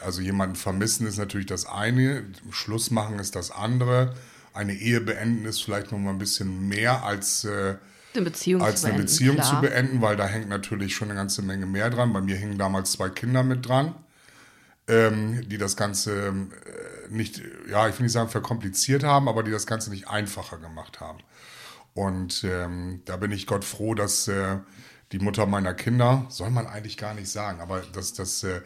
Also 0.00 0.20
jemanden 0.20 0.56
vermissen 0.56 1.06
ist 1.06 1.18
natürlich 1.18 1.46
das 1.46 1.66
eine, 1.66 2.24
Schluss 2.50 2.90
machen 2.90 3.18
ist 3.18 3.36
das 3.36 3.50
andere. 3.50 4.14
Eine 4.52 4.74
Ehe 4.74 5.00
beenden 5.00 5.44
ist 5.46 5.62
vielleicht 5.62 5.92
noch 5.92 5.98
mal 5.98 6.10
ein 6.10 6.18
bisschen 6.18 6.68
mehr 6.68 7.04
als, 7.04 7.44
äh, 7.44 7.76
Eine 8.14 8.24
Beziehung 8.24 8.62
als 8.62 8.82
zu 8.82 8.86
eine 8.86 8.96
beenden, 8.96 9.12
Beziehung 9.12 9.36
klar. 9.36 9.50
zu 9.50 9.60
beenden, 9.60 10.02
weil 10.02 10.16
da 10.16 10.26
hängt 10.26 10.48
natürlich 10.48 10.94
schon 10.94 11.10
eine 11.10 11.18
ganze 11.18 11.42
Menge 11.42 11.66
mehr 11.66 11.90
dran. 11.90 12.12
Bei 12.12 12.20
mir 12.20 12.36
hingen 12.36 12.58
damals 12.58 12.92
zwei 12.92 13.08
Kinder 13.08 13.42
mit 13.42 13.66
dran, 13.66 13.94
ähm, 14.86 15.48
die 15.48 15.58
das 15.58 15.76
Ganze 15.76 16.28
ähm, 16.28 16.52
äh, 16.66 17.12
nicht, 17.12 17.42
ja, 17.68 17.88
ich 17.88 17.98
will 17.98 18.04
nicht 18.04 18.12
sagen 18.12 18.28
verkompliziert 18.28 19.02
haben, 19.04 19.28
aber 19.28 19.42
die 19.42 19.50
das 19.50 19.66
Ganze 19.66 19.90
nicht 19.90 20.08
einfacher 20.08 20.58
gemacht 20.58 21.00
haben. 21.00 21.18
Und 21.94 22.44
ähm, 22.44 23.02
da 23.04 23.16
bin 23.16 23.32
ich 23.32 23.46
Gott 23.46 23.64
froh, 23.64 23.94
dass 23.94 24.28
äh, 24.28 24.58
die 25.12 25.18
Mutter 25.20 25.46
meiner 25.46 25.74
Kinder, 25.74 26.26
soll 26.28 26.50
man 26.50 26.66
eigentlich 26.66 26.96
gar 26.96 27.14
nicht 27.14 27.28
sagen, 27.28 27.60
aber 27.60 27.82
dass, 27.92 28.14
dass 28.14 28.42
äh, 28.42 28.62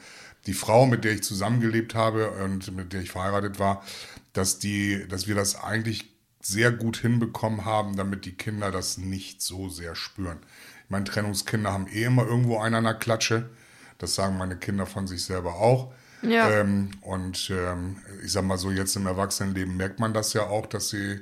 die 0.49 0.55
Frau, 0.55 0.87
mit 0.87 1.05
der 1.05 1.13
ich 1.13 1.23
zusammengelebt 1.23 1.95
habe 1.95 2.31
und 2.31 2.75
mit 2.75 2.93
der 2.93 3.03
ich 3.03 3.11
verheiratet 3.11 3.59
war, 3.59 3.85
dass, 4.33 4.59
die, 4.59 5.07
dass 5.07 5.29
wir 5.29 5.35
das 5.35 5.63
eigentlich 5.63 6.11
sehr 6.41 6.73
gut 6.73 6.97
hinbekommen 6.97 7.67
haben, 7.67 7.97
damit 7.97 8.25
die 8.25 8.35
Kinder 8.35 8.71
das 8.71 8.97
nicht 8.97 9.43
so 9.43 9.69
sehr 9.69 9.95
spüren. 9.95 10.39
Ich 10.85 10.91
meine, 10.91 11.05
Trennungskinder 11.05 11.73
haben 11.73 11.87
eh 11.87 12.05
immer 12.05 12.27
irgendwo 12.27 12.59
einen 12.59 12.77
an 12.77 12.85
der 12.85 12.95
Klatsche. 12.95 13.51
Das 13.99 14.15
sagen 14.15 14.39
meine 14.39 14.57
Kinder 14.57 14.87
von 14.87 15.07
sich 15.07 15.23
selber 15.23 15.57
auch. 15.57 15.93
Ja. 16.23 16.51
Ähm, 16.51 16.93
und 17.03 17.51
ähm, 17.51 17.99
ich 18.25 18.33
sag 18.33 18.45
mal 18.45 18.57
so, 18.57 18.71
jetzt 18.71 18.97
im 18.97 19.07
Erwachsenenleben 19.07 19.77
merkt 19.77 20.01
man 20.01 20.15
das 20.15 20.33
ja 20.33 20.47
auch, 20.47 20.67
dass 20.67 20.89
sie 20.89 21.21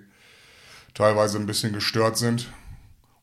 teilweise 0.94 1.38
ein 1.38 1.46
bisschen 1.46 1.72
gestört 1.72 2.16
sind. 2.16 2.48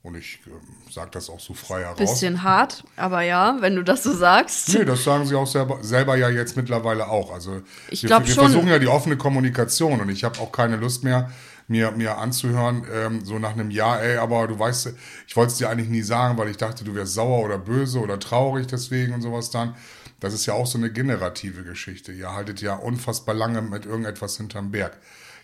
Und 0.04 0.16
ich 0.16 0.40
ähm, 0.48 0.60
sage 0.92 1.12
das 1.12 1.30
auch 1.30 1.40
so 1.40 1.54
frei 1.54 1.84
heraus. 1.84 1.98
Bisschen 1.98 2.44
hart, 2.44 2.84
aber 2.98 3.22
ja, 3.22 3.58
wenn 3.62 3.76
du 3.78 3.84
das 3.84 4.04
so 4.04 4.14
sagst. 4.14 4.74
Nee, 4.74 4.84
das 4.84 5.04
sagen 5.06 5.26
sie 5.26 5.34
auch 5.36 5.48
selber, 5.48 5.80
selber 5.82 6.18
ja 6.18 6.30
jetzt 6.30 6.58
mittlerweile 6.58 7.08
auch. 7.08 7.32
Also 7.32 7.62
Ich 7.90 8.04
wir, 8.04 8.10
wir 8.10 8.26
schon. 8.28 8.44
versuchen 8.44 8.68
ja 8.68 8.80
die 8.80 8.90
offene 8.90 9.16
Kommunikation 9.16 10.02
und 10.02 10.10
ich 10.10 10.26
habe 10.26 10.40
auch 10.42 10.52
keine 10.52 10.76
Lust 10.76 11.06
mehr, 11.06 11.32
mir, 11.70 11.92
mir 11.92 12.18
anzuhören, 12.18 12.86
ähm, 12.94 13.24
so 13.24 13.40
nach 13.40 13.54
einem 13.54 13.72
Jahr, 13.72 14.02
ey, 14.02 14.18
aber 14.18 14.46
du 14.48 14.60
weißt, 14.60 14.94
ich 15.26 15.36
wollte 15.38 15.54
es 15.54 15.58
dir 15.58 15.70
eigentlich 15.70 15.88
nie 15.90 16.02
sagen, 16.02 16.38
weil 16.38 16.50
ich 16.50 16.58
dachte, 16.58 16.84
du 16.84 16.94
wärst 16.96 17.14
sauer 17.14 17.46
oder 17.46 17.58
böse 17.58 18.00
oder 18.02 18.20
traurig 18.20 18.68
deswegen 18.68 19.14
und 19.14 19.22
sowas 19.22 19.52
dann. 19.52 19.74
Das 20.20 20.34
ist 20.34 20.46
ja 20.46 20.54
auch 20.54 20.68
so 20.68 20.78
eine 20.78 20.92
generative 20.92 21.64
Geschichte. 21.64 22.12
Ihr 22.12 22.34
haltet 22.34 22.62
ja 22.62 22.76
unfassbar 22.76 23.36
lange 23.36 23.62
mit 23.62 23.86
irgendetwas 23.86 24.36
hinterm 24.36 24.72
Berg. 24.72 24.98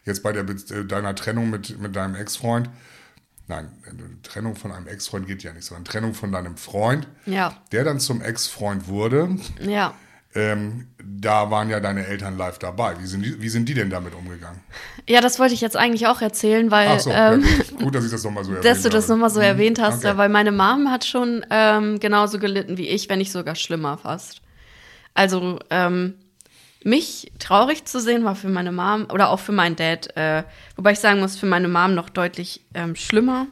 Jetzt 0.04 0.22
bei 0.22 0.34
der, 0.34 0.44
äh, 0.44 0.86
deiner 0.86 1.16
Trennung 1.16 1.50
mit, 1.50 1.80
mit 1.80 1.96
deinem 1.96 2.16
Ex-Freund, 2.16 2.70
nein, 3.50 3.70
eine 3.86 4.22
Trennung 4.24 4.56
von 4.56 4.72
einem 4.72 4.88
Ex-Freund 4.88 5.28
geht 5.28 5.44
ja 5.44 5.52
nicht, 5.52 5.66
sondern 5.66 5.84
Trennung 5.86 6.14
von 6.14 6.32
deinem 6.32 6.56
Freund, 6.56 7.08
Ja, 7.26 7.54
der 7.72 7.84
dann 7.84 8.00
zum 8.00 8.22
Ex-Freund 8.22 8.88
wurde, 8.88 9.38
ja. 9.60 9.94
ähm, 10.36 10.88
da 11.04 11.50
waren 11.52 11.70
ja 11.70 11.80
deine 11.80 12.06
Eltern 12.06 12.38
live 12.38 12.60
dabei. 12.60 13.00
Wie 13.00 13.08
sind, 13.08 13.24
die, 13.26 13.42
wie 13.42 13.50
sind 13.50 13.68
die 13.68 13.74
denn 13.74 13.90
damit 13.90 14.14
umgegangen? 14.16 14.60
Ja, 15.08 15.22
das 15.22 15.40
wollte 15.40 15.54
ich 15.56 15.62
jetzt 15.62 15.76
eigentlich 15.76 16.06
auch 16.08 16.22
erzählen, 16.22 16.70
weil 16.72 16.88
Ach 16.90 17.00
so, 17.00 17.10
ähm, 17.10 17.44
ja, 17.44 17.84
gut. 17.84 17.96
dass 17.96 18.06
ich 18.06 18.12
das 18.12 18.24
nochmal 18.24 18.44
so 18.44 18.52
erwähnt 18.54 18.66
dass 18.66 18.84
du 18.84 18.90
das 18.90 19.08
nochmal 19.08 19.30
so 19.32 19.40
Mhm, 19.40 19.46
erwähnt 19.46 19.80
hast, 19.82 19.98
okay. 19.98 20.08
ja, 20.08 20.18
weil 20.18 20.30
meine 20.30 20.52
Mom 20.52 20.90
hat 20.92 21.04
schon 21.04 21.46
ähm, 21.50 22.00
genauso 22.00 22.38
gelitten 22.40 22.78
wie 22.78 22.88
ich, 22.88 23.10
wenn 23.10 23.18
nicht 23.18 23.32
sogar 23.32 23.56
schlimmer 23.56 23.98
fast. 23.98 24.42
Also 25.16 25.60
ähm, 25.72 26.14
mich 26.84 27.32
traurig 27.40 27.86
zu 27.86 28.00
sehen 28.00 28.24
war 28.24 28.36
für 28.36 28.48
meine 28.48 28.72
Mom 28.72 29.08
oder 29.12 29.30
auch 29.30 29.40
für 29.40 29.52
meinen 29.52 29.76
Dad, 29.76 30.16
äh, 30.16 30.44
wobei 30.76 30.94
ich 30.94 31.00
sagen 31.00 31.20
muss, 31.20 31.38
für 31.38 31.46
meine 31.46 31.68
Mom 31.68 31.94
noch 31.94 32.10
deutlich 32.10 32.62
ähm, 32.74 32.96
schlimmer. 32.96 33.48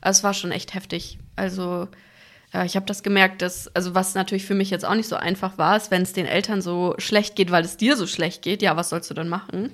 Es 0.00 0.22
war 0.22 0.34
schon 0.34 0.52
echt 0.52 0.74
heftig. 0.74 1.18
Also 1.36 1.88
äh, 2.52 2.66
ich 2.66 2.76
habe 2.76 2.86
das 2.86 3.02
gemerkt, 3.02 3.42
dass, 3.42 3.74
also 3.74 3.94
was 3.94 4.14
natürlich 4.14 4.44
für 4.44 4.54
mich 4.54 4.70
jetzt 4.70 4.84
auch 4.84 4.94
nicht 4.94 5.08
so 5.08 5.16
einfach 5.16 5.58
war, 5.58 5.76
ist, 5.76 5.90
wenn 5.90 6.02
es 6.02 6.12
den 6.12 6.26
Eltern 6.26 6.60
so 6.62 6.94
schlecht 6.98 7.36
geht, 7.36 7.50
weil 7.50 7.64
es 7.64 7.76
dir 7.76 7.96
so 7.96 8.06
schlecht 8.06 8.42
geht, 8.42 8.62
ja, 8.62 8.76
was 8.76 8.90
sollst 8.90 9.10
du 9.10 9.14
dann 9.14 9.28
machen? 9.28 9.72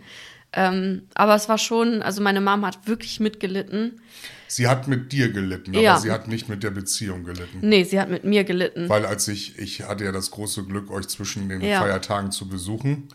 Ähm, 0.53 1.03
aber 1.15 1.35
es 1.37 1.49
war 1.49 1.59
schon, 1.59 2.03
also 2.03 2.21
meine 2.23 2.41
Mom 2.41 2.67
hat 2.67 2.87
wirklich 2.89 3.21
mitgelitten. 3.21 4.01
Sie 4.49 4.67
hat 4.67 4.89
mit 4.89 5.13
dir 5.13 5.31
gelitten, 5.31 5.71
aber 5.73 5.81
Ja. 5.83 5.99
sie 5.99 6.11
hat 6.11 6.27
nicht 6.27 6.49
mit 6.49 6.65
der 6.65 6.71
Beziehung 6.73 7.23
gelitten. 7.25 7.59
Nee, 7.61 7.85
sie 7.85 8.01
hat 8.01 8.11
mit 8.11 8.25
mir 8.25 8.43
gelitten. 8.43 8.89
Weil 8.89 9.07
als 9.07 9.29
ich, 9.29 9.59
ich 9.59 9.83
hatte 9.83 10.05
ja 10.05 10.11
das 10.13 10.33
große 10.33 10.65
Glück, 10.65 10.91
euch 10.91 11.07
zwischen 11.07 11.49
den 11.49 11.61
Ja. 11.61 11.81
Feiertagen 11.81 12.33
zu 12.33 12.49
besuchen. 12.49 13.09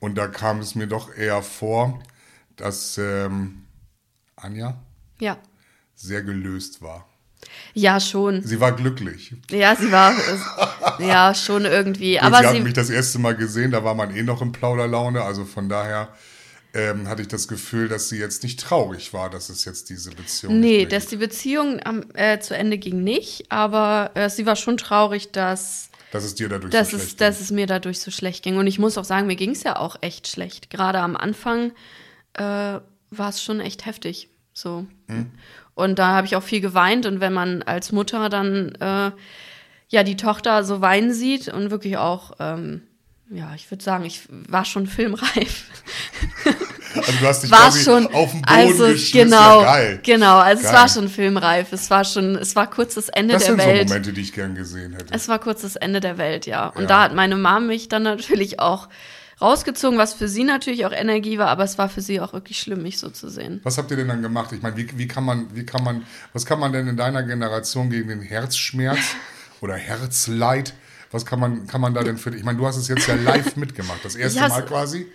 Und 0.00 0.16
da 0.16 0.28
kam 0.28 0.60
es 0.60 0.74
mir 0.74 0.86
doch 0.86 1.14
eher 1.14 1.42
vor, 1.42 2.02
dass 2.56 2.96
ähm, 2.96 3.64
Anja 4.36 4.78
Ja. 5.20 5.36
sehr 5.94 6.22
gelöst 6.22 6.80
war. 6.80 7.06
Ja, 7.74 8.00
schon. 8.00 8.42
Sie 8.42 8.58
war 8.60 8.72
glücklich. 8.72 9.34
Ja, 9.50 9.76
sie 9.76 9.92
war, 9.92 10.12
ja, 11.00 11.34
schon 11.34 11.64
irgendwie. 11.66 12.14
Gut, 12.14 12.22
Aber 12.22 12.38
sie 12.38 12.46
hat 12.46 12.54
sie, 12.54 12.60
mich 12.60 12.72
das 12.72 12.90
erste 12.90 13.18
Mal 13.18 13.36
gesehen, 13.36 13.70
da 13.70 13.84
war 13.84 13.94
man 13.94 14.14
eh 14.16 14.22
noch 14.22 14.40
in 14.42 14.52
Plauderlaune. 14.52 15.22
Also 15.22 15.44
von 15.44 15.68
daher 15.68 16.08
ähm, 16.74 17.08
hatte 17.08 17.22
ich 17.22 17.28
das 17.28 17.48
Gefühl, 17.48 17.88
dass 17.88 18.08
sie 18.08 18.18
jetzt 18.18 18.42
nicht 18.42 18.60
traurig 18.60 19.12
war, 19.12 19.30
dass 19.30 19.48
es 19.48 19.64
jetzt 19.64 19.90
diese 19.90 20.10
Beziehung 20.10 20.60
nee, 20.60 20.86
dass 20.86 21.06
die 21.06 21.16
Beziehung 21.16 21.80
am, 21.84 22.04
äh, 22.14 22.38
zu 22.40 22.54
Ende 22.56 22.78
ging 22.78 23.02
nicht, 23.02 23.50
aber 23.50 24.10
äh, 24.14 24.28
sie 24.28 24.46
war 24.46 24.56
schon 24.56 24.76
traurig, 24.76 25.32
dass, 25.32 25.90
dass 26.12 26.24
es 26.24 26.34
dir 26.34 26.48
dadurch 26.48 26.72
dass, 26.72 26.90
so 26.90 26.96
es, 26.96 27.02
schlecht 27.04 27.20
dass 27.20 27.36
ging. 27.36 27.44
es 27.44 27.50
mir 27.52 27.66
dadurch 27.66 28.00
so 28.00 28.10
schlecht 28.10 28.44
ging. 28.44 28.56
Und 28.56 28.66
ich 28.66 28.78
muss 28.78 28.98
auch 28.98 29.04
sagen, 29.04 29.26
mir 29.26 29.36
ging 29.36 29.52
es 29.52 29.62
ja 29.62 29.76
auch 29.76 29.96
echt 30.02 30.28
schlecht. 30.28 30.70
Gerade 30.70 31.00
am 31.00 31.16
Anfang 31.16 31.72
äh, 32.34 32.42
war 32.42 33.28
es 33.28 33.42
schon 33.42 33.60
echt 33.60 33.86
heftig. 33.86 34.28
So. 34.52 34.86
Hm. 35.08 35.30
Und 35.74 35.98
da 35.98 36.08
habe 36.08 36.26
ich 36.26 36.36
auch 36.36 36.42
viel 36.42 36.60
geweint. 36.60 37.06
Und 37.06 37.20
wenn 37.20 37.32
man 37.32 37.62
als 37.62 37.92
Mutter 37.92 38.28
dann 38.28 38.74
äh, 38.80 39.12
ja 39.88 40.02
die 40.02 40.16
Tochter 40.16 40.64
so 40.64 40.80
weinen 40.80 41.12
sieht 41.12 41.48
und 41.48 41.70
wirklich 41.70 41.96
auch, 41.96 42.32
ähm, 42.40 42.82
ja, 43.30 43.54
ich 43.54 43.70
würde 43.70 43.84
sagen, 43.84 44.04
ich 44.04 44.22
war 44.28 44.64
schon 44.64 44.86
filmreif. 44.88 45.70
Also 47.08 47.18
du 47.20 47.26
hast 47.26 47.42
dich 47.42 47.50
war 47.50 47.72
schon, 47.72 48.06
auf 48.14 48.30
den 48.30 48.42
Boden 48.42 48.54
also 48.54 48.84
genau, 49.12 49.62
Ja, 49.62 49.72
geil. 49.72 50.00
genau, 50.02 50.36
also 50.38 50.62
es 50.62 50.70
Geil. 50.70 50.78
war 50.80 50.88
schon 50.88 51.08
filmreif. 51.08 51.72
Es 51.72 51.90
war 51.90 52.04
schon, 52.04 52.36
es 52.36 52.54
war 52.54 52.68
kurz 52.70 52.94
das 52.94 53.08
Ende 53.08 53.34
Das 53.34 53.44
der 53.44 53.52
sind 53.54 53.62
so 53.62 53.66
Welt. 53.68 53.88
Momente, 53.88 54.12
die 54.12 54.20
ich 54.20 54.32
gern 54.32 54.54
gesehen 54.54 54.92
hätte. 54.92 55.12
Es 55.12 55.26
war 55.28 55.38
kurz 55.38 55.62
das 55.62 55.74
Ende 55.76 56.00
der 56.00 56.18
Welt, 56.18 56.46
ja. 56.46 56.68
Und 56.68 56.82
Ja. 56.82 56.88
da 56.88 57.02
hat 57.04 57.14
meine 57.14 57.36
Mom 57.36 57.66
mich 57.66 57.88
dann 57.88 58.02
natürlich 58.04 58.60
auch 58.60 58.88
rausgezogen, 59.40 59.98
was 59.98 60.14
für 60.14 60.28
sie 60.28 60.44
natürlich 60.44 60.84
auch 60.84 60.92
Energie 60.92 61.38
war, 61.38 61.46
aber 61.48 61.64
es 61.64 61.78
war 61.78 61.88
für 61.88 62.00
sie 62.00 62.20
auch 62.20 62.32
wirklich 62.32 62.58
schlimm, 62.58 62.82
mich 62.82 62.98
so 62.98 63.08
zu 63.08 63.28
sehen. 63.30 63.60
Was 63.62 63.78
habt 63.78 63.90
ihr 63.90 63.96
denn 63.96 64.08
dann 64.08 64.20
gemacht? 64.22 64.50
Ich 64.52 64.62
meine, 64.62 64.76
wie, 64.76 64.88
wie 64.98 65.06
kann 65.08 65.24
man, 65.24 65.46
wie 65.54 65.64
kann 65.64 65.84
man, 65.84 66.02
was 66.32 66.44
kann 66.44 66.58
man 66.58 66.72
denn 66.72 66.88
in 66.88 66.96
deiner 66.96 67.22
Generation 67.22 67.88
gegen 67.90 68.08
den 68.08 68.20
Herzschmerz 68.20 68.98
oder 69.60 69.74
Herzleid, 69.76 70.74
was 71.12 71.24
kann 71.24 71.40
man, 71.40 71.66
kann 71.66 71.80
man 71.80 71.94
da 71.94 72.02
denn 72.02 72.18
für, 72.18 72.34
ich 72.34 72.42
meine, 72.44 72.58
du 72.58 72.66
hast 72.66 72.76
es 72.76 72.88
jetzt 72.88 73.06
ja 73.06 73.14
live 73.14 73.56
mitgemacht, 73.56 74.00
das 74.04 74.14
erste 74.16 74.40
Mal 74.40 74.64
quasi. 74.64 75.06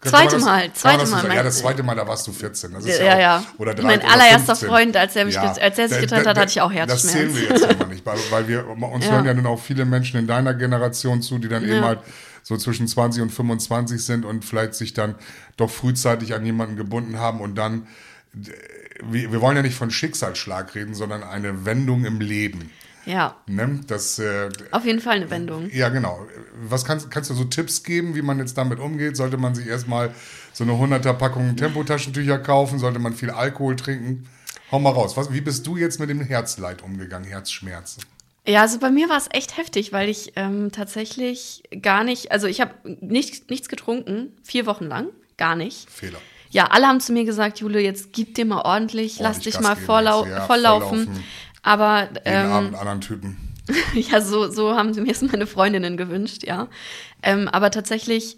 Kann 0.00 0.10
Zweite 0.12 0.36
das- 0.36 0.44
Mal, 0.44 0.72
zweite 0.72 0.98
das 1.00 1.10
so 1.10 1.16
Mal? 1.16 1.34
Ja, 1.36 1.42
das 1.42 1.58
zweite 1.58 1.82
Mal, 1.82 1.94
da 1.94 2.08
warst 2.08 2.26
du 2.26 2.32
14. 2.32 2.72
Das 2.72 2.84
ist 2.86 2.98
Ja, 2.98 3.04
ja, 3.04 3.20
ja. 3.20 3.44
oder 3.58 3.74
13 3.74 3.86
Mein 3.86 4.02
allererster 4.02 4.56
15. 4.56 4.68
Freund, 4.68 4.96
als 4.96 5.14
er 5.16 5.24
mich 5.26 5.34
ge- 5.38 5.44
als 5.62 5.78
er 5.78 5.88
sich 5.90 6.00
getrennt 6.00 6.24
da- 6.24 6.30
hat, 6.30 6.38
hatte 6.38 6.50
ich 6.50 6.60
auch 6.62 6.70
Das 6.72 6.78
Herzschmerz. 6.78 7.12
zählen 7.12 7.34
wir 7.36 7.42
jetzt 7.42 7.64
immer 7.70 7.86
nicht, 7.86 8.06
weil, 8.06 8.18
weil 8.30 8.48
wir, 8.48 8.66
uns 8.66 9.04
Ja. 9.04 9.12
hören 9.12 9.26
ja 9.26 9.34
nun 9.34 9.46
auch 9.46 9.60
viele 9.60 9.84
Menschen 9.84 10.18
in 10.18 10.26
deiner 10.26 10.54
Generation 10.54 11.20
zu, 11.20 11.36
die 11.38 11.48
dann 11.48 11.62
eben 11.64 11.74
Ja. 11.74 11.82
halt 11.82 11.98
so 12.42 12.56
zwischen 12.56 12.88
20 12.88 13.22
und 13.22 13.30
25 13.30 14.02
sind 14.02 14.24
und 14.24 14.42
vielleicht 14.44 14.74
sich 14.74 14.94
dann 14.94 15.16
doch 15.58 15.68
frühzeitig 15.70 16.32
an 16.34 16.46
jemanden 16.46 16.76
gebunden 16.76 17.18
haben 17.18 17.42
und 17.42 17.56
dann, 17.56 17.86
wir, 19.02 19.32
wir 19.32 19.40
wollen 19.42 19.56
ja 19.56 19.62
nicht 19.62 19.76
von 19.76 19.90
Schicksalsschlag 19.90 20.74
reden, 20.74 20.94
sondern 20.94 21.22
eine 21.22 21.64
Wendung 21.66 22.04
im 22.06 22.20
Leben. 22.20 22.70
Ja, 23.06 23.36
Ne? 23.46 23.80
Das, 23.86 24.18
äh, 24.18 24.48
auf 24.72 24.84
jeden 24.84 25.00
Fall 25.00 25.16
eine 25.16 25.30
Wendung. 25.30 25.70
ja, 25.72 25.88
genau. 25.88 26.26
Was 26.68 26.84
kannst, 26.84 27.10
kannst 27.10 27.30
du 27.30 27.34
so 27.34 27.44
Tipps 27.44 27.82
geben, 27.82 28.14
wie 28.14 28.22
man 28.22 28.38
jetzt 28.38 28.56
damit 28.58 28.78
umgeht? 28.78 29.16
Sollte 29.16 29.36
man 29.38 29.54
sich 29.54 29.66
erstmal 29.66 30.12
so 30.52 30.64
eine 30.64 30.72
100er 30.74 31.14
Packung 31.14 31.56
Tempotaschentücher 31.56 32.38
kaufen? 32.38 32.78
Sollte 32.78 32.98
man 32.98 33.14
viel 33.14 33.30
Alkohol 33.30 33.76
trinken? 33.76 34.28
Hau 34.70 34.78
mal 34.78 34.90
raus. 34.90 35.16
Was, 35.16 35.32
wie 35.32 35.40
bist 35.40 35.66
du 35.66 35.76
jetzt 35.76 35.98
mit 35.98 36.10
dem 36.10 36.20
Herzleid 36.20 36.82
umgegangen, 36.82 37.26
Herzschmerzen? 37.28 38.04
Ja, 38.46 38.62
also 38.62 38.78
bei 38.78 38.90
mir 38.90 39.08
war 39.08 39.16
es 39.18 39.28
echt 39.32 39.56
heftig, 39.56 39.92
weil 39.92 40.08
ich 40.08 40.32
ähm, 40.36 40.70
tatsächlich 40.72 41.62
gar 41.82 42.04
nicht, 42.04 42.32
also 42.32 42.46
ich 42.46 42.60
habe 42.60 42.72
nicht, 43.00 43.50
nichts 43.50 43.68
getrunken, 43.68 44.32
vier 44.42 44.66
Wochen 44.66 44.84
lang, 44.86 45.08
gar 45.36 45.56
nicht. 45.56 45.90
Fehler. 45.90 46.18
Ja, 46.50 46.64
alle 46.66 46.86
haben 46.86 47.00
zu 47.00 47.12
mir 47.12 47.24
gesagt, 47.24 47.60
Jule, 47.60 47.80
jetzt 47.80 48.12
gib 48.12 48.34
dir 48.34 48.44
mal 48.44 48.62
ordentlich, 48.62 49.18
lass 49.20 49.36
Ordentlich 49.36 49.44
dich 49.44 49.54
Gas 49.54 49.62
mal 49.62 49.70
jetzt, 49.70 49.80
ja, 49.80 49.86
volllaufen. 49.86 50.46
volllaufen. 50.46 51.24
Aber 51.62 52.02
Jeden 52.04 52.20
ähm, 52.24 52.52
Abend 52.52 52.74
anderen 52.74 53.00
Typen. 53.00 53.36
ja, 53.94 54.20
so, 54.20 54.50
so 54.50 54.74
haben 54.74 54.94
sie 54.94 55.00
mir 55.00 55.12
es 55.12 55.22
meine 55.22 55.46
Freundinnen 55.46 55.96
gewünscht, 55.96 56.42
ja. 56.42 56.68
Ähm, 57.22 57.48
aber 57.48 57.70
tatsächlich, 57.70 58.36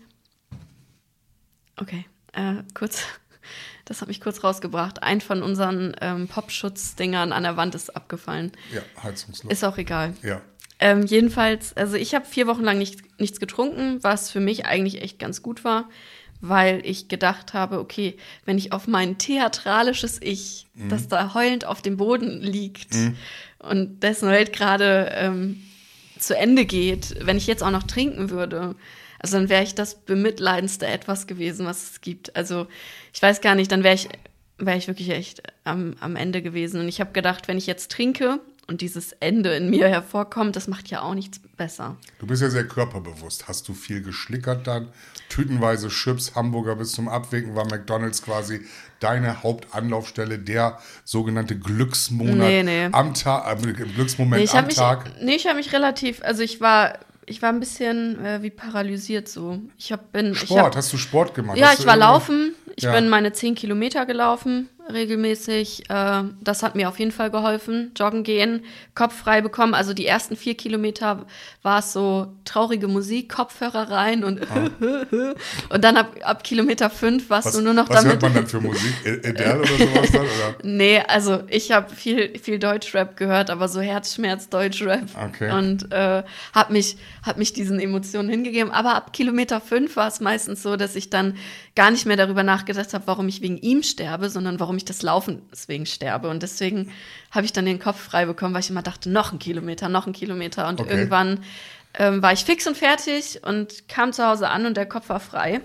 okay, 1.77 2.05
äh, 2.33 2.63
kurz, 2.75 3.05
das 3.85 4.01
hat 4.01 4.09
mich 4.09 4.21
kurz 4.21 4.45
rausgebracht. 4.45 5.03
Ein 5.03 5.21
von 5.21 5.43
unseren 5.43 5.97
ähm, 6.01 6.29
Popschutzdingern 6.29 7.33
an 7.33 7.43
der 7.45 7.57
Wand 7.57 7.75
ist 7.75 7.95
abgefallen. 7.97 8.53
Ja, 8.73 8.83
Heizungsluft. 9.03 9.53
Ist 9.53 9.65
auch 9.65 9.79
egal. 9.79 10.15
ja. 10.23 10.41
Ähm, 10.79 11.07
jedenfalls, 11.07 11.77
also 11.77 11.95
ich 11.95 12.13
habe 12.13 12.25
vier 12.25 12.49
Wochen 12.49 12.65
lang 12.65 12.77
nicht, 12.77 13.21
nichts 13.21 13.39
getrunken, 13.39 14.03
was 14.03 14.33
für 14.33 14.41
mich 14.41 14.67
eigentlich 14.67 15.01
echt 15.01 15.21
ganz 15.21 15.41
gut 15.41 15.63
war, 15.63 15.89
weil 16.43 16.83
ich 16.85 17.09
gedacht 17.09 17.55
habe, 17.55 17.79
okay, 17.79 18.17
wenn 18.45 18.59
ich 18.59 18.73
auf 18.73 18.89
mein 18.89 19.17
theatralisches 19.17 20.21
Ich, 20.21 20.67
das 20.91 21.09
da 21.09 21.35
heulend 21.35 21.65
auf 21.65 21.81
dem 21.81 21.97
Boden 21.97 22.43
liegt 22.43 22.95
und 23.61 24.03
dessen 24.03 24.29
Welt 24.29 24.53
gerade 24.53 25.13
ähm, 25.15 25.63
zu 26.19 26.37
Ende 26.37 26.67
geht, 26.67 27.15
wenn 27.25 27.37
ich 27.37 27.47
jetzt 27.47 27.63
auch 27.63 27.71
noch 27.71 27.85
trinken 27.85 28.29
würde, 28.31 28.75
also 29.21 29.39
dann 29.39 29.49
wäre 29.49 29.63
ich 29.63 29.77
das 29.77 29.95
bemitleidendste 29.95 30.87
etwas 30.89 31.29
gewesen, 31.29 31.65
was 31.65 31.93
es 31.93 32.01
gibt. 32.01 32.35
Also 32.35 32.67
ich 33.15 33.23
weiß 33.23 33.41
gar 33.41 33.55
nicht, 33.55 33.71
dann 33.71 33.85
wäre 33.85 33.95
ich, 33.95 34.09
wäre 34.59 34.77
ich 34.77 34.89
wirklich 34.89 35.11
echt 35.11 35.45
am, 35.63 35.95
am 36.01 36.17
Ende 36.17 36.43
gewesen. 36.43 36.81
Und 36.81 36.89
ich 36.89 37.01
habe 37.01 37.13
gedacht, 37.13 37.47
wenn 37.47 37.57
ich 37.57 37.69
jetzt 37.69 37.93
trinke 37.93 38.41
und 38.69 38.81
dieses 38.81 39.13
Ende 39.13 39.55
in 39.55 39.71
mir 39.71 39.89
hervorkommt, 39.89 40.57
das 40.57 40.69
macht 40.69 40.89
ja 40.89 41.03
auch 41.03 41.15
nichts 41.15 41.41
besser. 41.57 41.97
Du 42.21 42.27
bist 42.27 42.43
ja 42.43 42.49
sehr 42.51 42.67
körperbewusst. 42.67 43.49
Hast 43.49 43.69
du 43.69 43.75
viel 43.75 44.03
geschlickert 44.03 44.67
dann? 44.67 44.89
Tütenweise 45.29 45.89
Chips, 45.89 46.35
Hamburger 46.35 46.77
bis 46.77 46.93
zum 46.93 47.09
Abwinken 47.09 47.55
war 47.55 47.65
McDonalds 47.67 48.23
quasi 48.23 48.61
deine 49.01 49.43
Hauptanlaufstelle, 49.43 50.39
der 50.39 50.79
sogenannte 51.05 51.59
Glücksmonat 51.59 52.37
Nee, 52.37 52.63
nee. 52.63 52.89
am 52.93 53.15
Tag, 53.15 53.63
äh, 53.65 53.73
Glücksmoment 53.73 54.39
Nee, 54.39 54.45
ich 54.45 54.51
am 54.53 54.57
habe 54.59 54.67
mich, 54.69 54.77
Tag. 54.77 55.11
nee, 55.23 55.35
ich 55.35 55.47
habe 55.47 55.57
mich 55.57 55.73
relativ, 55.73 56.23
also 56.23 56.43
ich 56.43 56.61
war, 56.61 56.99
ich 57.27 57.43
war 57.43 57.49
ein 57.49 57.61
bisschen 57.61 58.25
äh, 58.25 58.43
wie 58.43 58.51
paralysiert 58.51 59.29
so. 59.29 59.61
Ich 59.79 59.91
hab, 59.93 60.13
bin, 60.13 60.33
ich 60.33 60.41
Sport, 60.41 60.61
hab, 60.61 60.77
hast 60.77 60.93
du 60.93 60.99
Sport 60.99 61.35
gemacht? 61.35 61.57
ja, 61.59 61.73
ich 61.77 61.85
war 61.87 61.97
laufen. 61.97 62.55
Ich 62.77 62.85
Ja. 62.85 62.93
bin 62.93 63.09
meine 63.09 63.33
10 63.33 63.55
Kilometer 63.55 64.07
gelaufen, 64.07 64.69
regelmäßig. 64.91 65.91
Äh, 65.91 66.23
das 66.41 66.63
hat 66.63 66.75
mir 66.75 66.89
auf 66.89 66.99
jeden 66.99 67.13
Fall 67.13 67.31
geholfen. 67.31 67.93
Joggen 67.97 68.23
gehen, 68.25 68.65
Kopf 68.95 69.15
frei 69.15 69.41
bekommen. 69.41 69.75
Also 69.75 69.95
die 69.95 70.07
ersten 70.07 70.37
vier 70.37 70.55
Kilometer 70.55 71.27
war 71.63 71.79
es 71.81 71.93
so 71.93 72.33
traurige 72.45 72.89
Musik, 72.89 73.33
Kopfhörer 73.33 73.91
rein 73.91 74.25
und 74.25 74.41
und 75.69 75.85
dann 75.85 75.97
ab, 75.97 76.17
ab 76.23 76.45
Kilometer 76.45 76.91
fünf 76.91 77.31
warst 77.31 77.49
Was, 77.49 77.55
du 77.55 77.63
nur 77.63 77.75
noch 77.75 77.89
was 77.89 77.97
damit. 77.97 78.13
hört 78.13 78.23
man 78.23 78.35
dann 78.35 78.47
für 78.47 78.61
Musik? 78.61 78.95
Adele 79.05 79.61
oder 79.61 79.67
sowas 79.67 80.13
dann? 80.13 80.21
Oder? 80.23 80.55
Nee, 80.63 81.01
also 81.07 81.43
ich 81.49 81.73
habe 81.73 81.95
viel, 81.95 82.39
viel 82.39 82.59
Deutschrap 82.59 83.17
gehört, 83.17 83.51
aber 83.51 83.69
so 83.69 83.81
Herzschmerz 83.81 84.49
Deutschrap. 84.49 85.05
Okay. 85.29 85.53
Und 85.53 85.93
äh, 85.93 86.23
habe 86.55 86.73
mich, 86.73 86.97
hab 87.25 87.39
mich 87.39 87.53
diesen 87.53 87.81
Emotionen 87.81 88.29
hingegeben. 88.29 88.73
Aber 88.73 88.95
ab 88.95 89.13
Kilometer 89.13 89.61
fünf 89.61 89.97
war 89.97 90.09
es 90.09 90.21
meistens 90.21 90.63
so, 90.63 90.77
dass 90.77 90.97
ich 90.97 91.11
dann 91.11 91.37
gar 91.75 91.91
nicht 91.91 92.07
mehr 92.07 92.17
darüber 92.17 92.43
nachgedacht 92.43 92.93
habe, 92.93 93.07
warum 93.07 93.29
ich 93.29 93.41
wegen 93.41 93.57
ihm 93.59 93.83
sterbe, 93.83 94.29
sondern 94.29 94.61
warum 94.61 94.72
ich 94.79 94.85
das 94.85 95.03
Laufen 95.03 95.43
deswegen 95.51 95.87
sterbe. 95.87 96.29
Und 96.29 96.43
deswegen 96.43 96.93
habe 97.31 97.45
ich 97.45 97.53
dann 97.53 97.65
den 97.67 97.79
Kopf 97.79 98.01
frei 98.01 98.27
bekommen, 98.27 98.55
weil 98.55 98.61
ich 98.63 98.71
immer 98.71 98.83
dachte, 98.83 99.11
noch 99.11 99.33
ein 99.33 99.39
Kilometer, 99.39 99.89
noch 99.89 100.07
ein 100.07 100.13
Kilometer. 100.13 100.69
Und 100.69 100.81
Okay. 100.81 100.91
irgendwann 100.91 101.43
ähm, 101.95 102.23
war 102.23 102.33
ich 102.33 102.45
fix 102.45 102.67
und 102.67 102.77
fertig 102.77 103.41
und 103.45 103.89
kam 103.89 104.13
zu 104.13 104.27
Hause 104.27 104.49
an 104.49 104.67
und 104.67 104.77
der 104.77 104.87
Kopf 104.87 105.09
war 105.09 105.21
frei. 105.21 105.61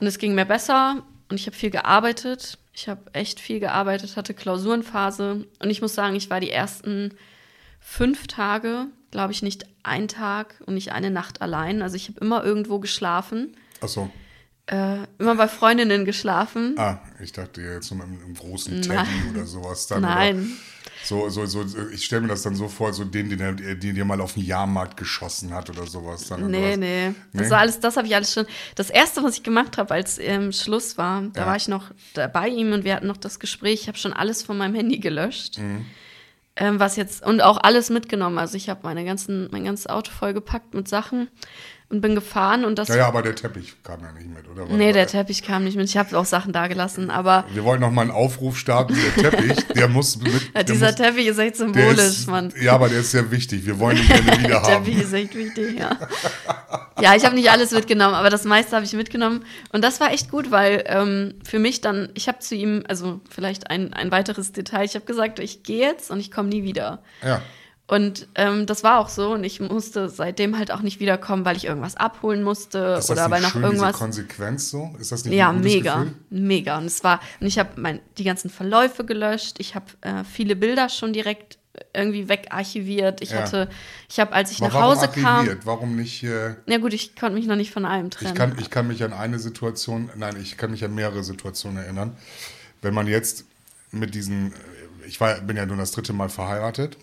Und 0.00 0.06
es 0.06 0.18
ging 0.18 0.34
mir 0.34 0.44
besser 0.44 1.02
und 1.28 1.38
ich 1.38 1.46
habe 1.46 1.56
viel 1.56 1.70
gearbeitet. 1.70 2.58
Ich 2.72 2.88
habe 2.88 3.02
echt 3.12 3.38
viel 3.40 3.60
gearbeitet, 3.60 4.16
hatte 4.16 4.34
Klausurenphase. 4.34 5.46
Und 5.60 5.70
ich 5.70 5.80
muss 5.80 5.94
sagen, 5.94 6.16
ich 6.16 6.30
war 6.30 6.40
die 6.40 6.50
ersten 6.50 7.14
fünf 7.80 8.26
Tage, 8.26 8.86
glaube 9.10 9.32
ich, 9.32 9.42
nicht 9.42 9.66
ein 9.82 10.08
Tag 10.08 10.56
und 10.66 10.74
nicht 10.74 10.92
eine 10.92 11.10
Nacht 11.10 11.42
allein. 11.42 11.82
Also 11.82 11.96
ich 11.96 12.08
habe 12.08 12.20
immer 12.20 12.42
irgendwo 12.42 12.78
geschlafen, 12.80 13.56
Achso. 13.80 14.10
Äh, 14.66 14.98
immer 15.18 15.34
bei 15.34 15.48
Freundinnen 15.48 16.04
geschlafen. 16.04 16.74
Ah, 16.78 16.98
ich 17.20 17.32
dachte 17.32 17.60
jetzt 17.60 17.88
so 17.88 17.94
mit 17.94 18.06
einem 18.06 18.34
großen 18.34 18.80
Teddy 18.82 19.30
oder 19.32 19.44
sowas 19.46 19.86
dann. 19.86 20.02
Nein. 20.02 20.36
Oder 20.38 20.54
so, 21.04 21.28
so, 21.28 21.44
so, 21.46 21.88
ich 21.90 22.04
stelle 22.06 22.22
mir 22.22 22.28
das 22.28 22.42
dann 22.42 22.54
so 22.54 22.68
vor, 22.68 22.94
so 22.94 23.04
den, 23.04 23.28
den 23.28 23.40
er 23.40 23.52
den 23.52 23.94
dir 23.94 24.04
mal 24.06 24.20
auf 24.22 24.34
den 24.34 24.44
Jahrmarkt 24.44 24.96
geschossen 24.96 25.52
hat 25.52 25.68
oder 25.68 25.86
sowas. 25.86 26.28
Dann 26.28 26.50
Nee, 26.50 26.58
oder 26.68 26.76
nee. 26.78 27.08
Nee? 27.08 27.14
Das 27.34 27.50
war 27.50 27.58
alles, 27.58 27.78
das 27.80 27.98
habe 27.98 28.06
ich 28.06 28.14
alles 28.14 28.32
schon. 28.32 28.46
Das 28.74 28.88
erste, 28.88 29.22
was 29.22 29.36
ich 29.36 29.42
gemacht 29.42 29.76
habe, 29.76 29.92
als 29.92 30.18
ähm, 30.18 30.50
Schluss 30.50 30.96
war, 30.96 31.22
da 31.34 31.42
Ja. 31.42 31.46
war 31.46 31.56
ich 31.56 31.68
noch 31.68 31.90
bei 32.32 32.48
ihm 32.48 32.72
und 32.72 32.84
wir 32.84 32.94
hatten 32.96 33.06
noch 33.06 33.18
das 33.18 33.38
Gespräch. 33.38 33.82
Ich 33.82 33.88
habe 33.88 33.98
schon 33.98 34.14
alles 34.14 34.42
von 34.42 34.56
meinem 34.56 34.74
Handy 34.74 34.98
gelöscht. 34.98 35.58
Mhm. 35.58 35.84
Ähm, 36.56 36.78
was 36.80 36.96
jetzt, 36.96 37.22
und 37.26 37.42
auch 37.42 37.58
alles 37.58 37.90
mitgenommen. 37.90 38.38
Also 38.38 38.56
ich 38.56 38.68
habe 38.70 38.80
meine 38.84 39.04
ganzen, 39.04 39.48
mein 39.50 39.64
ganzes 39.64 39.88
Auto 39.88 40.10
vollgepackt 40.12 40.72
mit 40.72 40.86
Sachen 40.88 41.28
und 41.94 42.00
bin 42.00 42.14
gefahren 42.14 42.64
und 42.64 42.78
das. 42.78 42.88
Ja, 42.88 42.96
ja, 42.96 43.06
aber 43.08 43.22
der 43.22 43.34
Teppich 43.34 43.74
kam 43.82 44.00
ja 44.02 44.12
nicht 44.12 44.26
mit, 44.28 44.48
oder? 44.48 44.66
Nee, 44.66 44.92
der 44.92 45.06
Teppich 45.06 45.42
kam 45.42 45.64
nicht 45.64 45.76
mit. 45.76 45.88
Ich 45.88 45.96
habe 45.96 46.18
auch 46.18 46.24
Sachen 46.24 46.52
da 46.52 46.66
gelassen, 46.66 47.10
aber 47.10 47.44
Wir 47.52 47.64
wollen 47.64 47.80
noch 47.80 47.90
mal 47.90 48.02
einen 48.02 48.10
Aufruf 48.10 48.58
starten. 48.58 48.96
Der 49.16 49.30
Teppich, 49.30 49.64
der 49.68 49.88
muss 49.88 50.16
mit. 50.20 50.32
ja, 50.32 50.40
der 50.54 50.64
dieser 50.64 50.86
muss, 50.86 50.94
Teppich 50.96 51.26
ist 51.28 51.38
echt 51.38 51.58
der 51.60 51.66
symbolisch, 51.66 51.98
ist, 51.98 52.28
Mann. 52.28 52.52
Ja, 52.60 52.72
aber 52.74 52.88
der 52.88 53.00
ist 53.00 53.12
sehr 53.12 53.30
wichtig. 53.30 53.64
Wir 53.64 53.78
wollen 53.78 53.96
ihn 53.96 54.06
gerne 54.08 54.38
wieder 54.38 54.48
Der 54.48 54.62
haben. 54.62 54.84
Teppich 54.84 55.02
ist 55.02 55.12
echt 55.12 55.34
wichtig, 55.34 55.78
ja. 55.78 55.96
Ja, 57.00 57.14
ich 57.16 57.24
habe 57.24 57.34
nicht 57.34 57.50
alles 57.50 57.70
mitgenommen, 57.72 58.14
aber 58.14 58.30
das 58.30 58.44
meiste 58.44 58.74
habe 58.76 58.84
ich 58.84 58.92
mitgenommen. 58.92 59.44
Und 59.72 59.82
das 59.82 60.00
war 60.00 60.12
echt 60.12 60.30
gut, 60.30 60.50
weil 60.50 60.84
ähm, 60.86 61.34
für 61.44 61.58
mich 61.58 61.80
dann, 61.80 62.08
ich 62.14 62.28
habe 62.28 62.38
zu 62.40 62.54
ihm, 62.54 62.84
also 62.88 63.20
vielleicht 63.30 63.70
ein, 63.70 63.92
ein 63.92 64.10
weiteres 64.10 64.52
Detail, 64.52 64.84
ich 64.84 64.94
habe 64.94 65.04
gesagt, 65.04 65.38
ich 65.38 65.62
gehe 65.62 65.80
jetzt 65.80 66.10
und 66.10 66.20
ich 66.20 66.30
komme 66.30 66.48
nie 66.48 66.62
wieder. 66.62 67.02
Ja. 67.24 67.40
Und 67.86 68.28
ähm, 68.34 68.64
das 68.64 68.82
war 68.82 68.98
auch 68.98 69.10
so 69.10 69.32
und 69.34 69.44
ich 69.44 69.60
musste 69.60 70.08
seitdem 70.08 70.56
halt 70.56 70.70
auch 70.72 70.80
nicht 70.80 71.00
wiederkommen, 71.00 71.44
weil 71.44 71.56
ich 71.56 71.66
irgendwas 71.66 71.96
abholen 71.96 72.42
musste 72.42 72.96
Ist 72.98 73.10
das 73.10 73.10
oder 73.10 73.30
weil 73.30 73.42
noch 73.42 73.52
schön, 73.52 73.62
irgendwas. 73.62 73.88
diese 73.90 73.98
Konsequenz 73.98 74.70
so? 74.70 74.94
Ist 74.98 75.12
das 75.12 75.24
nicht 75.26 75.34
Ja, 75.34 75.52
mega, 75.52 75.98
Gefühl? 76.04 76.14
mega. 76.30 76.78
Und 76.78 76.86
es 76.86 77.04
war, 77.04 77.20
und 77.40 77.46
ich 77.46 77.58
habe 77.58 78.00
die 78.16 78.24
ganzen 78.24 78.48
Verläufe 78.48 79.04
gelöscht. 79.04 79.56
Ich 79.58 79.74
habe 79.74 79.84
äh, 80.00 80.24
viele 80.24 80.56
Bilder 80.56 80.88
schon 80.88 81.12
direkt 81.12 81.58
irgendwie 81.92 82.28
wegarchiviert. 82.28 83.20
Ich 83.20 83.30
Ja. 83.30 83.42
hatte, 83.42 83.68
ich 84.08 84.18
habe, 84.18 84.32
als 84.32 84.50
ich 84.50 84.58
Aber 84.58 84.68
nach 84.68 84.74
warum 84.74 84.96
Hause 84.96 85.08
kam, 85.08 85.26
archiviert? 85.40 85.66
Warum 85.66 85.96
nicht? 85.96 86.22
Äh, 86.22 86.54
ja 86.66 86.78
gut, 86.78 86.94
ich 86.94 87.16
konnte 87.16 87.34
mich 87.34 87.46
noch 87.46 87.56
nicht 87.56 87.70
von 87.70 87.84
allem 87.84 88.08
trennen. 88.10 88.32
ich, 88.32 88.38
kann, 88.38 88.56
ich 88.58 88.70
kann 88.70 88.86
mich 88.86 89.04
an 89.04 89.12
eine 89.12 89.38
Situation, 89.38 90.08
nein, 90.16 90.36
ich 90.40 90.56
kann 90.56 90.70
mich 90.70 90.84
an 90.84 90.94
mehrere 90.94 91.22
Situationen 91.22 91.82
erinnern. 91.82 92.16
Wenn 92.80 92.94
man 92.94 93.06
jetzt 93.08 93.44
mit 93.90 94.14
diesen, 94.14 94.52
äh, 94.52 95.06
ich 95.06 95.20
war, 95.20 95.34
bin 95.42 95.58
ja 95.58 95.66
nun 95.66 95.76
das 95.76 95.90
dritte 95.92 96.14
Mal 96.14 96.30
verheiratet 96.30 96.96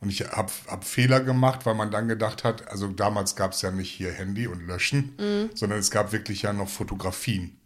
und 0.00 0.08
ich 0.08 0.22
habe 0.22 0.50
hab 0.66 0.84
Fehler 0.84 1.20
gemacht, 1.20 1.66
weil 1.66 1.74
man 1.74 1.90
dann 1.90 2.08
gedacht 2.08 2.42
hat, 2.44 2.66
also 2.68 2.88
damals 2.88 3.36
gab 3.36 3.52
es 3.52 3.62
ja 3.62 3.70
nicht 3.70 3.90
hier 3.90 4.12
Handy 4.12 4.46
und 4.46 4.66
Löschen, 4.66 5.14
Mhm. 5.18 5.50
sondern 5.54 5.78
es 5.78 5.90
gab 5.90 6.12
wirklich 6.12 6.42
ja 6.42 6.52
noch 6.52 6.68
Fotografien. 6.68 7.56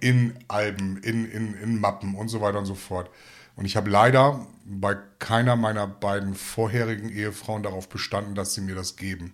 in 0.00 0.38
Alben, 0.46 0.98
in, 1.02 1.28
in, 1.28 1.54
in 1.54 1.80
Mappen 1.80 2.14
und 2.14 2.28
so 2.28 2.40
weiter 2.40 2.58
und 2.58 2.66
so 2.66 2.76
fort. 2.76 3.10
Und 3.56 3.64
ich 3.64 3.76
habe 3.76 3.90
leider 3.90 4.46
bei 4.64 4.96
keiner 5.18 5.56
meiner 5.56 5.88
beiden 5.88 6.34
vorherigen 6.36 7.08
Ehefrauen 7.08 7.64
darauf 7.64 7.88
bestanden, 7.88 8.36
dass 8.36 8.54
sie 8.54 8.60
mir 8.60 8.76
das 8.76 8.94
geben. 8.94 9.32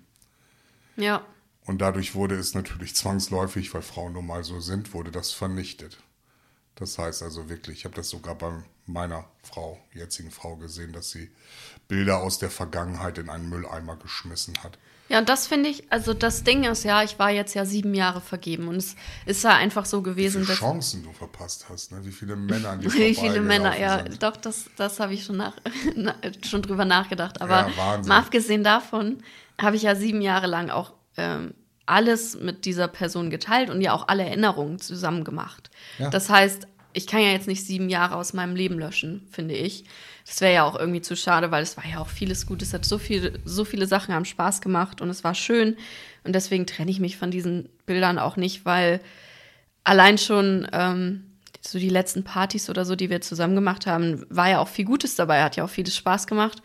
Ja. 0.96 1.22
Und 1.66 1.82
dadurch 1.82 2.14
wurde 2.14 2.34
es 2.36 2.54
natürlich 2.54 2.94
zwangsläufig, 2.96 3.74
weil 3.74 3.82
Frauen 3.82 4.14
nun 4.14 4.26
mal 4.26 4.42
so 4.42 4.58
sind, 4.60 4.94
wurde 4.94 5.10
das 5.10 5.32
vernichtet. 5.32 5.98
Das 6.76 6.96
heißt 6.96 7.22
also 7.22 7.50
wirklich, 7.50 7.80
ich 7.80 7.84
habe 7.84 7.94
das 7.94 8.08
sogar 8.08 8.34
bei 8.34 8.50
meiner 8.86 9.26
Frau, 9.42 9.78
jetzigen 9.92 10.30
Frau 10.30 10.56
gesehen, 10.56 10.92
dass 10.92 11.10
sie 11.10 11.30
Bilder 11.88 12.22
aus 12.22 12.38
der 12.38 12.50
Vergangenheit 12.50 13.18
in 13.18 13.28
einen 13.28 13.48
Mülleimer 13.48 13.96
geschmissen 13.96 14.54
hat. 14.62 14.78
Ja, 15.10 15.18
und 15.18 15.28
das 15.28 15.46
finde 15.46 15.68
ich, 15.68 15.92
also 15.92 16.14
das 16.14 16.44
Ding 16.44 16.64
ist 16.64 16.82
ja, 16.82 17.02
ich 17.02 17.18
war 17.18 17.30
jetzt 17.30 17.52
ja 17.54 17.66
sieben 17.66 17.92
Jahre 17.92 18.22
vergeben 18.22 18.68
und 18.68 18.76
es 18.76 18.96
ist 19.26 19.44
ja 19.44 19.50
einfach 19.54 19.84
so 19.84 20.00
gewesen, 20.00 20.40
Wie 20.42 20.46
viele 20.46 20.56
dass. 20.56 20.58
Chancen 20.58 21.04
du 21.04 21.12
verpasst 21.12 21.66
hast, 21.68 21.92
ne? 21.92 21.98
Wie 22.04 22.10
viele 22.10 22.36
Männer 22.36 22.70
an 22.70 22.80
dir 22.80 22.90
Wie 22.90 23.14
viele 23.14 23.42
Männer, 23.42 23.78
ja, 23.78 24.02
sind. 24.02 24.22
doch, 24.22 24.36
das, 24.36 24.64
das 24.76 25.00
habe 25.00 25.12
ich 25.12 25.24
schon, 25.24 25.36
nach, 25.36 25.52
na, 25.94 26.14
schon 26.46 26.62
drüber 26.62 26.86
nachgedacht. 26.86 27.42
Aber 27.42 27.70
Ja, 27.76 28.00
mal 28.06 28.18
abgesehen 28.18 28.64
davon 28.64 29.22
habe 29.60 29.76
ich 29.76 29.82
ja 29.82 29.94
sieben 29.94 30.22
Jahre 30.22 30.46
lang 30.46 30.70
auch 30.70 30.94
ähm, 31.18 31.52
alles 31.84 32.38
mit 32.40 32.64
dieser 32.64 32.88
Person 32.88 33.28
geteilt 33.28 33.68
und 33.68 33.82
ja 33.82 33.92
auch 33.92 34.08
alle 34.08 34.24
Erinnerungen 34.24 34.78
zusammen 34.78 35.22
gemacht. 35.22 35.70
Ja. 35.98 36.08
Das 36.08 36.30
heißt, 36.30 36.66
ich 36.94 37.06
kann 37.06 37.20
ja 37.20 37.28
jetzt 37.28 37.46
nicht 37.46 37.66
sieben 37.66 37.90
Jahre 37.90 38.16
aus 38.16 38.32
meinem 38.32 38.56
Leben 38.56 38.78
löschen, 38.78 39.28
finde 39.30 39.54
ich. 39.54 39.84
Das 40.26 40.40
wäre 40.40 40.54
ja 40.54 40.64
auch 40.64 40.78
irgendwie 40.78 41.02
zu 41.02 41.16
schade, 41.16 41.50
weil 41.50 41.62
es 41.62 41.76
war 41.76 41.84
ja 41.86 41.98
auch 41.98 42.08
vieles 42.08 42.46
Gutes, 42.46 42.68
es 42.68 42.74
hat 42.74 42.84
so 42.84 42.96
viele, 42.98 43.38
so 43.44 43.64
viele 43.64 43.86
Sachen 43.86 44.14
haben 44.14 44.24
Spaß 44.24 44.60
gemacht 44.62 45.00
und 45.00 45.10
es 45.10 45.22
war 45.22 45.34
schön. 45.34 45.76
Und 46.24 46.34
deswegen 46.34 46.66
trenne 46.66 46.90
ich 46.90 46.98
mich 47.00 47.18
von 47.18 47.30
diesen 47.30 47.68
Bildern 47.84 48.18
auch 48.18 48.36
nicht, 48.36 48.64
weil 48.64 49.00
allein 49.84 50.16
schon 50.16 50.66
ähm, 50.72 51.24
so 51.60 51.78
die 51.78 51.90
letzten 51.90 52.24
Partys 52.24 52.70
oder 52.70 52.84
so, 52.84 52.96
die 52.96 53.10
wir 53.10 53.20
zusammen 53.20 53.54
gemacht 53.54 53.86
haben, 53.86 54.24
war 54.30 54.48
ja 54.48 54.58
auch 54.60 54.68
viel 54.68 54.86
Gutes 54.86 55.14
dabei, 55.14 55.42
hat 55.42 55.56
ja 55.56 55.64
auch 55.64 55.70
vieles 55.70 55.96
Spaß 55.96 56.26
gemacht. 56.26 56.62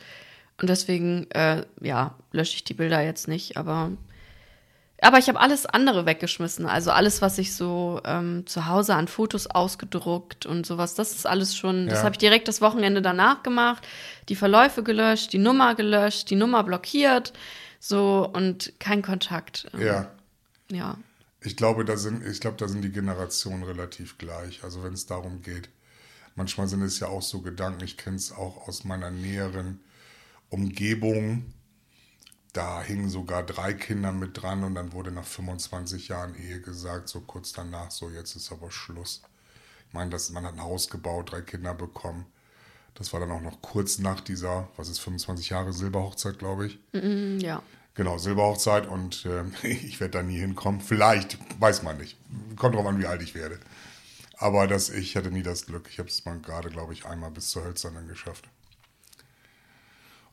Und 0.61 0.69
deswegen, 0.69 1.29
äh, 1.31 1.63
ja, 1.81 2.15
lösche 2.31 2.55
ich 2.55 2.63
die 2.63 2.73
Bilder 2.73 3.01
jetzt 3.01 3.27
nicht, 3.27 3.57
aber. 3.57 3.91
Aber 5.01 5.17
ich 5.17 5.29
habe 5.29 5.39
alles 5.39 5.65
andere 5.65 6.05
weggeschmissen. 6.05 6.65
Also 6.65 6.91
alles, 6.91 7.21
was 7.21 7.37
ich 7.37 7.55
so 7.55 8.01
ähm, 8.03 8.45
zu 8.47 8.65
Hause 8.67 8.95
an 8.95 9.07
Fotos 9.07 9.47
ausgedruckt 9.47 10.45
und 10.45 10.65
sowas, 10.65 10.95
das 10.95 11.13
ist 11.13 11.25
alles 11.25 11.55
schon, 11.55 11.87
das 11.87 11.99
Ja. 11.99 12.03
habe 12.05 12.13
ich 12.13 12.17
direkt 12.19 12.47
das 12.47 12.59
Wochenende 12.61 13.01
danach 13.01 13.41
gemacht. 13.43 13.87
Die 14.27 14.35
Verläufe 14.35 14.83
gelöscht, 14.83 15.31
die 15.33 15.37
Nummer 15.37 15.75
gelöscht, 15.75 16.29
die 16.29 16.35
Nummer 16.35 16.63
blockiert, 16.63 17.33
so 17.79 18.29
und 18.33 18.73
kein 18.79 19.01
Kontakt. 19.01 19.67
Ähm, 19.73 19.81
Ja, 19.81 20.11
Ja. 20.69 20.97
ich 21.41 21.55
glaube, 21.55 21.85
da 21.85 21.95
sind, 21.95 22.25
ich 22.25 22.41
glaube, 22.41 22.57
da 22.57 22.67
sind 22.67 22.81
die 22.81 22.91
Generationen 22.91 23.63
relativ 23.63 24.17
gleich. 24.17 24.63
Also 24.63 24.83
wenn 24.83 24.93
es 24.93 25.05
darum 25.05 25.41
geht. 25.41 25.69
Manchmal 26.35 26.67
sind 26.67 26.81
es 26.83 26.99
ja 26.99 27.07
auch 27.07 27.21
so 27.21 27.41
Gedanken, 27.41 27.83
ich 27.83 27.97
kenne 27.97 28.15
es 28.17 28.31
auch 28.31 28.67
aus 28.67 28.83
meiner 28.85 29.11
näheren 29.11 29.79
Umgebung. 30.49 31.53
Da 32.53 32.81
hingen 32.81 33.09
sogar 33.09 33.43
drei 33.43 33.73
Kinder 33.73 34.11
mit 34.11 34.41
dran 34.41 34.63
und 34.63 34.75
dann 34.75 34.91
wurde 34.91 35.11
nach 35.11 35.25
25 35.25 36.07
Jahren 36.07 36.35
Ehe 36.35 36.59
gesagt, 36.61 37.07
so 37.09 37.21
kurz 37.21 37.53
danach, 37.53 37.91
so 37.91 38.09
jetzt 38.09 38.35
ist 38.35 38.51
aber 38.51 38.71
Schluss. 38.71 39.21
Ich 39.87 39.93
meine, 39.93 40.09
das, 40.09 40.31
man 40.31 40.45
hat 40.45 40.53
ein 40.53 40.63
Haus 40.63 40.89
gebaut, 40.89 41.31
drei 41.31 41.41
Kinder 41.41 41.73
bekommen. 41.73 42.25
Das 42.95 43.13
war 43.13 43.19
dann 43.19 43.31
auch 43.31 43.41
noch 43.41 43.61
kurz 43.61 43.99
nach 43.99 44.19
dieser, 44.19 44.67
was 44.77 44.89
ist 44.89 44.99
25 44.99 45.49
Jahre 45.49 45.73
Silberhochzeit, 45.73 46.39
glaube 46.39 46.67
ich. 46.67 46.79
Mm, 46.93 47.39
Ja. 47.39 47.61
Genau, 47.95 48.17
Silberhochzeit 48.17 48.87
und 48.87 49.25
ähm, 49.25 49.53
ich 49.63 49.99
werde 49.99 50.17
da 50.19 50.23
nie 50.23 50.39
hinkommen. 50.39 50.81
Vielleicht, 50.81 51.37
weiß 51.61 51.83
man 51.83 51.97
nicht. 51.97 52.17
Kommt 52.55 52.75
drauf 52.75 52.85
an, 52.85 52.99
wie 52.99 53.05
alt 53.07 53.21
ich 53.21 53.35
werde. 53.35 53.59
Aber 54.37 54.67
das, 54.67 54.89
ich 54.89 55.15
hatte 55.15 55.31
nie 55.31 55.43
das 55.43 55.65
Glück. 55.65 55.87
Ich 55.91 55.99
habe 55.99 56.09
es 56.09 56.23
mal 56.25 56.39
gerade, 56.39 56.69
glaube 56.69 56.93
ich, 56.93 57.05
einmal 57.05 57.29
bis 57.29 57.49
zur 57.49 57.63
Hölzernen 57.65 58.07
geschafft. 58.07 58.49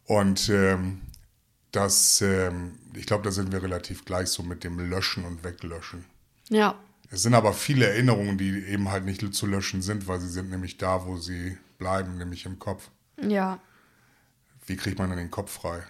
Und 0.04 0.49
ähm, 0.49 1.00
das, 1.73 2.20
ähm, 2.23 2.78
ich 2.94 3.06
glaube, 3.06 3.25
da 3.25 3.30
sind 3.30 3.52
wir 3.52 3.62
relativ 3.62 4.04
gleich 4.04 4.28
so 4.28 4.42
mit 4.42 4.64
dem 4.64 4.78
Löschen 4.78 5.25
und 5.25 5.44
Weglöschen. 5.44 6.04
Ja. 6.49 6.76
Es 7.11 7.23
sind 7.23 7.35
aber 7.35 7.52
viele 7.52 7.87
Erinnerungen, 7.87 8.38
die 8.38 8.64
eben 8.64 8.90
halt 8.90 9.04
nicht 9.04 9.35
zu 9.35 9.46
löschen 9.46 9.82
sind, 9.82 10.08
weil 10.08 10.20
sie 10.20 10.28
sind 10.28 10.50
nämlich 10.50 10.78
da, 10.78 11.06
wo 11.06 11.16
sie 11.16 11.56
bleiben, 11.78 12.18
nämlich 12.18 12.46
im 12.46 12.59
Kopf. 12.59 12.90
Ja. 13.20 13.61
Wie 14.66 14.76
kriegt 14.76 14.98
man 14.98 15.11
denn 15.11 15.18
den 15.18 15.31
Kopf 15.31 15.52
frei? 15.52 15.83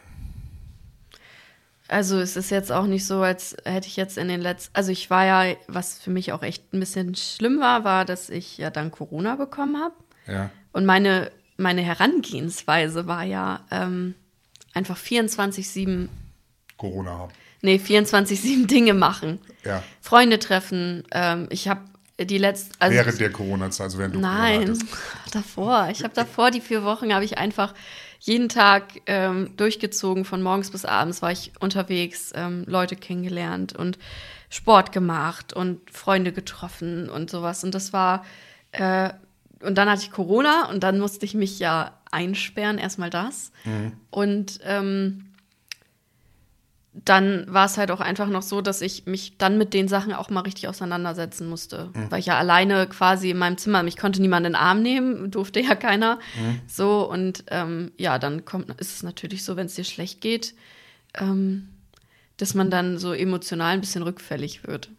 Also 1.88 2.18
es 2.18 2.36
ist 2.36 2.50
jetzt 2.50 2.72
auch 2.72 2.86
nicht 2.86 3.06
so, 3.06 3.22
als 3.22 3.56
hätte 3.64 3.86
ich 3.86 3.96
jetzt 3.96 4.18
in 4.18 4.28
den 4.28 4.40
letzten, 4.40 4.74
also 4.74 4.90
ich 4.90 5.08
war 5.08 5.24
ja, 5.24 5.56
was 5.68 5.98
für 5.98 6.10
mich 6.10 6.32
auch 6.32 6.42
echt 6.42 6.72
ein 6.74 6.80
bisschen 6.80 7.14
schlimm 7.14 7.60
war, 7.60 7.84
war, 7.84 8.04
dass 8.04 8.28
ich 8.28 8.58
ja 8.58 8.70
dann 8.70 8.90
Corona 8.90 9.36
bekommen 9.36 9.76
habe. 9.76 9.94
Ja, 10.26 10.50
Und 10.72 10.84
meine, 10.84 11.30
meine 11.56 11.82
Herangehensweise 11.82 13.06
war 13.06 13.22
ja 13.22 13.64
ähm, 13.70 14.14
einfach 14.76 14.98
24-7, 14.98 16.08
Corona 16.76 17.10
haben. 17.10 17.32
nee, 17.62 17.76
24-7 17.76 18.66
Dinge 18.66 18.94
machen. 18.94 19.40
Ja, 19.64 19.82
Freunde 20.00 20.38
treffen. 20.38 21.04
Ähm, 21.10 21.48
ich 21.50 21.68
habe 21.68 21.80
die 22.18 22.38
letzte, 22.38 22.74
also 22.78 22.96
während 22.96 23.20
der 23.20 23.30
Corona-Zeit, 23.30 23.84
also 23.84 23.98
während 23.98 24.14
du 24.14 24.20
Nein, 24.20 24.78
davor. 25.32 25.88
Ich 25.90 26.04
habe 26.04 26.14
davor 26.14 26.50
die 26.50 26.60
vier 26.60 26.84
Wochen 26.84 27.12
habe 27.12 27.24
ich 27.24 27.38
einfach 27.38 27.74
jeden 28.20 28.48
Tag 28.48 28.84
ähm, 29.06 29.56
durchgezogen, 29.56 30.24
von 30.24 30.42
morgens 30.42 30.70
bis 30.70 30.84
abends 30.84 31.20
war 31.22 31.32
ich 31.32 31.52
unterwegs, 31.60 32.32
ähm, 32.34 32.64
Leute 32.66 32.96
kennengelernt 32.96 33.74
und 33.74 33.98
Sport 34.48 34.92
gemacht 34.92 35.52
und 35.52 35.90
Freunde 35.90 36.32
getroffen 36.32 37.10
und 37.10 37.30
sowas. 37.30 37.64
Und 37.64 37.74
das 37.74 37.92
war, 37.92 38.24
äh, 38.72 39.10
und 39.60 39.76
dann 39.76 39.88
hatte 39.88 40.02
ich 40.02 40.10
Corona 40.10 40.68
und 40.70 40.82
dann 40.82 40.98
musste 40.98 41.24
ich 41.24 41.34
mich 41.34 41.58
ja 41.58 41.92
einsperren, 42.10 42.78
erstmal 42.78 43.10
das. 43.10 43.52
Und 44.10 44.60
ähm, 44.64 45.22
dann 47.04 47.44
war 47.52 47.66
es 47.66 47.76
halt 47.76 47.90
auch 47.90 48.00
einfach 48.00 48.28
noch 48.28 48.40
so, 48.42 48.62
dass 48.62 48.80
ich 48.80 49.04
mich 49.06 49.36
dann 49.36 49.58
mit 49.58 49.74
den 49.74 49.86
Sachen 49.86 50.14
auch 50.14 50.30
mal 50.30 50.40
richtig 50.40 50.66
auseinandersetzen 50.68 51.46
musste. 51.48 51.90
Weil 52.10 52.20
ich 52.20 52.26
ja 52.26 52.38
alleine 52.38 52.86
quasi 52.86 53.30
in 53.30 53.36
meinem 53.36 53.58
Zimmer, 53.58 53.82
mich 53.82 53.98
konnte 53.98 54.20
niemand 54.22 54.46
in 54.46 54.52
den 54.52 54.60
Arm 54.60 54.82
nehmen, 54.82 55.30
durfte 55.30 55.60
ja 55.60 55.74
keiner. 55.74 56.18
So, 56.66 57.08
und 57.08 57.44
ähm, 57.48 57.92
ja, 57.98 58.18
dann 58.18 58.44
kommt, 58.46 58.70
ist 58.80 58.94
es 58.94 59.02
natürlich 59.02 59.44
so, 59.44 59.56
wenn 59.56 59.66
es 59.66 59.74
dir 59.74 59.84
schlecht 59.84 60.20
geht, 60.22 60.54
ähm, 61.14 61.68
dass 62.38 62.54
man 62.54 62.70
dann 62.70 62.98
so 62.98 63.12
emotional 63.12 63.74
ein 63.74 63.80
bisschen 63.80 64.02
rückfällig 64.02 64.66
wird. 64.66 64.90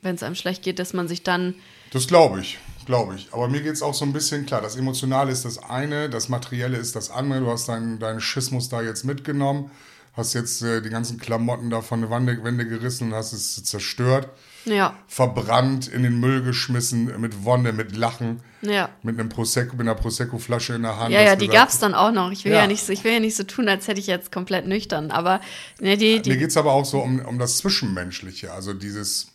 Wenn 0.00 0.14
es 0.14 0.22
einem 0.22 0.34
schlecht 0.36 0.62
geht, 0.62 0.78
dass 0.78 0.92
man 0.92 1.08
sich 1.08 1.22
dann, 1.24 1.54
Das 1.92 2.06
glaube 2.06 2.40
ich, 2.40 2.58
glaube 2.86 3.14
ich. 3.16 3.28
Aber 3.32 3.48
mir 3.48 3.60
geht 3.60 3.74
es 3.74 3.82
auch 3.82 3.94
so 3.94 4.04
ein 4.04 4.12
bisschen 4.12 4.46
klar. 4.46 4.60
Das 4.60 4.76
Emotionale 4.76 5.30
ist 5.30 5.44
das 5.44 5.58
eine, 5.58 6.08
das 6.08 6.28
Materielle 6.28 6.76
ist 6.76 6.96
das 6.96 7.10
andere. 7.10 7.40
Du 7.40 7.50
hast 7.50 7.68
deinen 7.68 7.98
deinen 7.98 8.20
Schismus 8.20 8.68
da 8.68 8.82
jetzt 8.82 9.04
mitgenommen, 9.04 9.70
hast 10.14 10.34
jetzt 10.34 10.62
äh, 10.62 10.82
die 10.82 10.90
ganzen 10.90 11.18
Klamotten 11.18 11.70
da 11.70 11.82
von 11.82 12.00
der 12.00 12.10
Wände, 12.10 12.42
Wände 12.42 12.66
gerissen 12.66 13.08
und 13.08 13.14
hast 13.14 13.32
es 13.32 13.62
zerstört, 13.64 14.28
ja, 14.64 14.94
verbrannt, 15.06 15.88
in 15.88 16.02
den 16.02 16.20
Müll 16.20 16.42
geschmissen, 16.42 17.20
mit 17.20 17.44
Wonne, 17.44 17.72
mit 17.72 17.96
Lachen, 17.96 18.42
ja. 18.60 18.90
mit 19.02 19.18
einem 19.18 19.28
Prosecco, 19.28 19.76
mit 19.76 19.82
einer 19.82 19.94
Prosecco-Flasche 19.94 20.74
in 20.74 20.82
der 20.82 20.98
Hand. 20.98 21.12
Ja, 21.12 21.22
ja, 21.22 21.36
die 21.36 21.46
gesagt, 21.46 21.64
gab's 21.64 21.78
dann 21.78 21.94
auch 21.94 22.12
noch. 22.12 22.30
Ich 22.30 22.44
will 22.44 22.52
ja. 22.52 22.60
Ja. 22.60 22.66
nicht 22.66 22.84
so, 22.84 22.92
ich 22.92 23.04
will 23.04 23.12
ja 23.12 23.20
nicht 23.20 23.36
so 23.36 23.44
tun, 23.44 23.68
als 23.68 23.88
hätte 23.88 24.00
ich 24.00 24.06
jetzt 24.06 24.32
komplett 24.32 24.66
nüchtern, 24.66 25.10
aber 25.10 25.40
ne, 25.80 25.96
die, 25.96 26.16
Mir 26.16 26.22
die, 26.22 26.36
geht 26.36 26.50
es 26.50 26.56
aber 26.56 26.72
auch 26.72 26.84
so 26.84 26.98
um, 26.98 27.20
um 27.20 27.38
das 27.38 27.58
Zwischenmenschliche. 27.58 28.52
Also 28.52 28.74
dieses, 28.74 29.29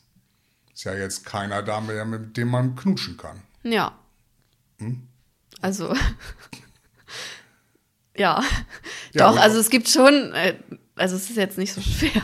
ist 0.75 0.83
ja 0.83 0.93
jetzt 0.93 1.25
keiner 1.25 1.63
da 1.63 1.81
mehr, 1.81 2.05
mit 2.05 2.37
dem 2.37 2.49
man 2.49 2.75
knutschen 2.75 3.17
kann. 3.17 3.41
Ja. 3.63 3.97
Hm? 4.77 5.07
Also. 5.61 5.95
ja. 8.15 8.43
Ja, 9.13 9.13
Doch, 9.31 9.37
also 9.37 9.59
es 9.59 9.69
gibt 9.69 9.89
schon, 9.89 10.33
äh, 10.33 10.55
also 10.95 11.15
es 11.15 11.29
ist 11.29 11.37
jetzt 11.37 11.57
nicht 11.57 11.73
so 11.73 11.81
schwer. 11.97 12.23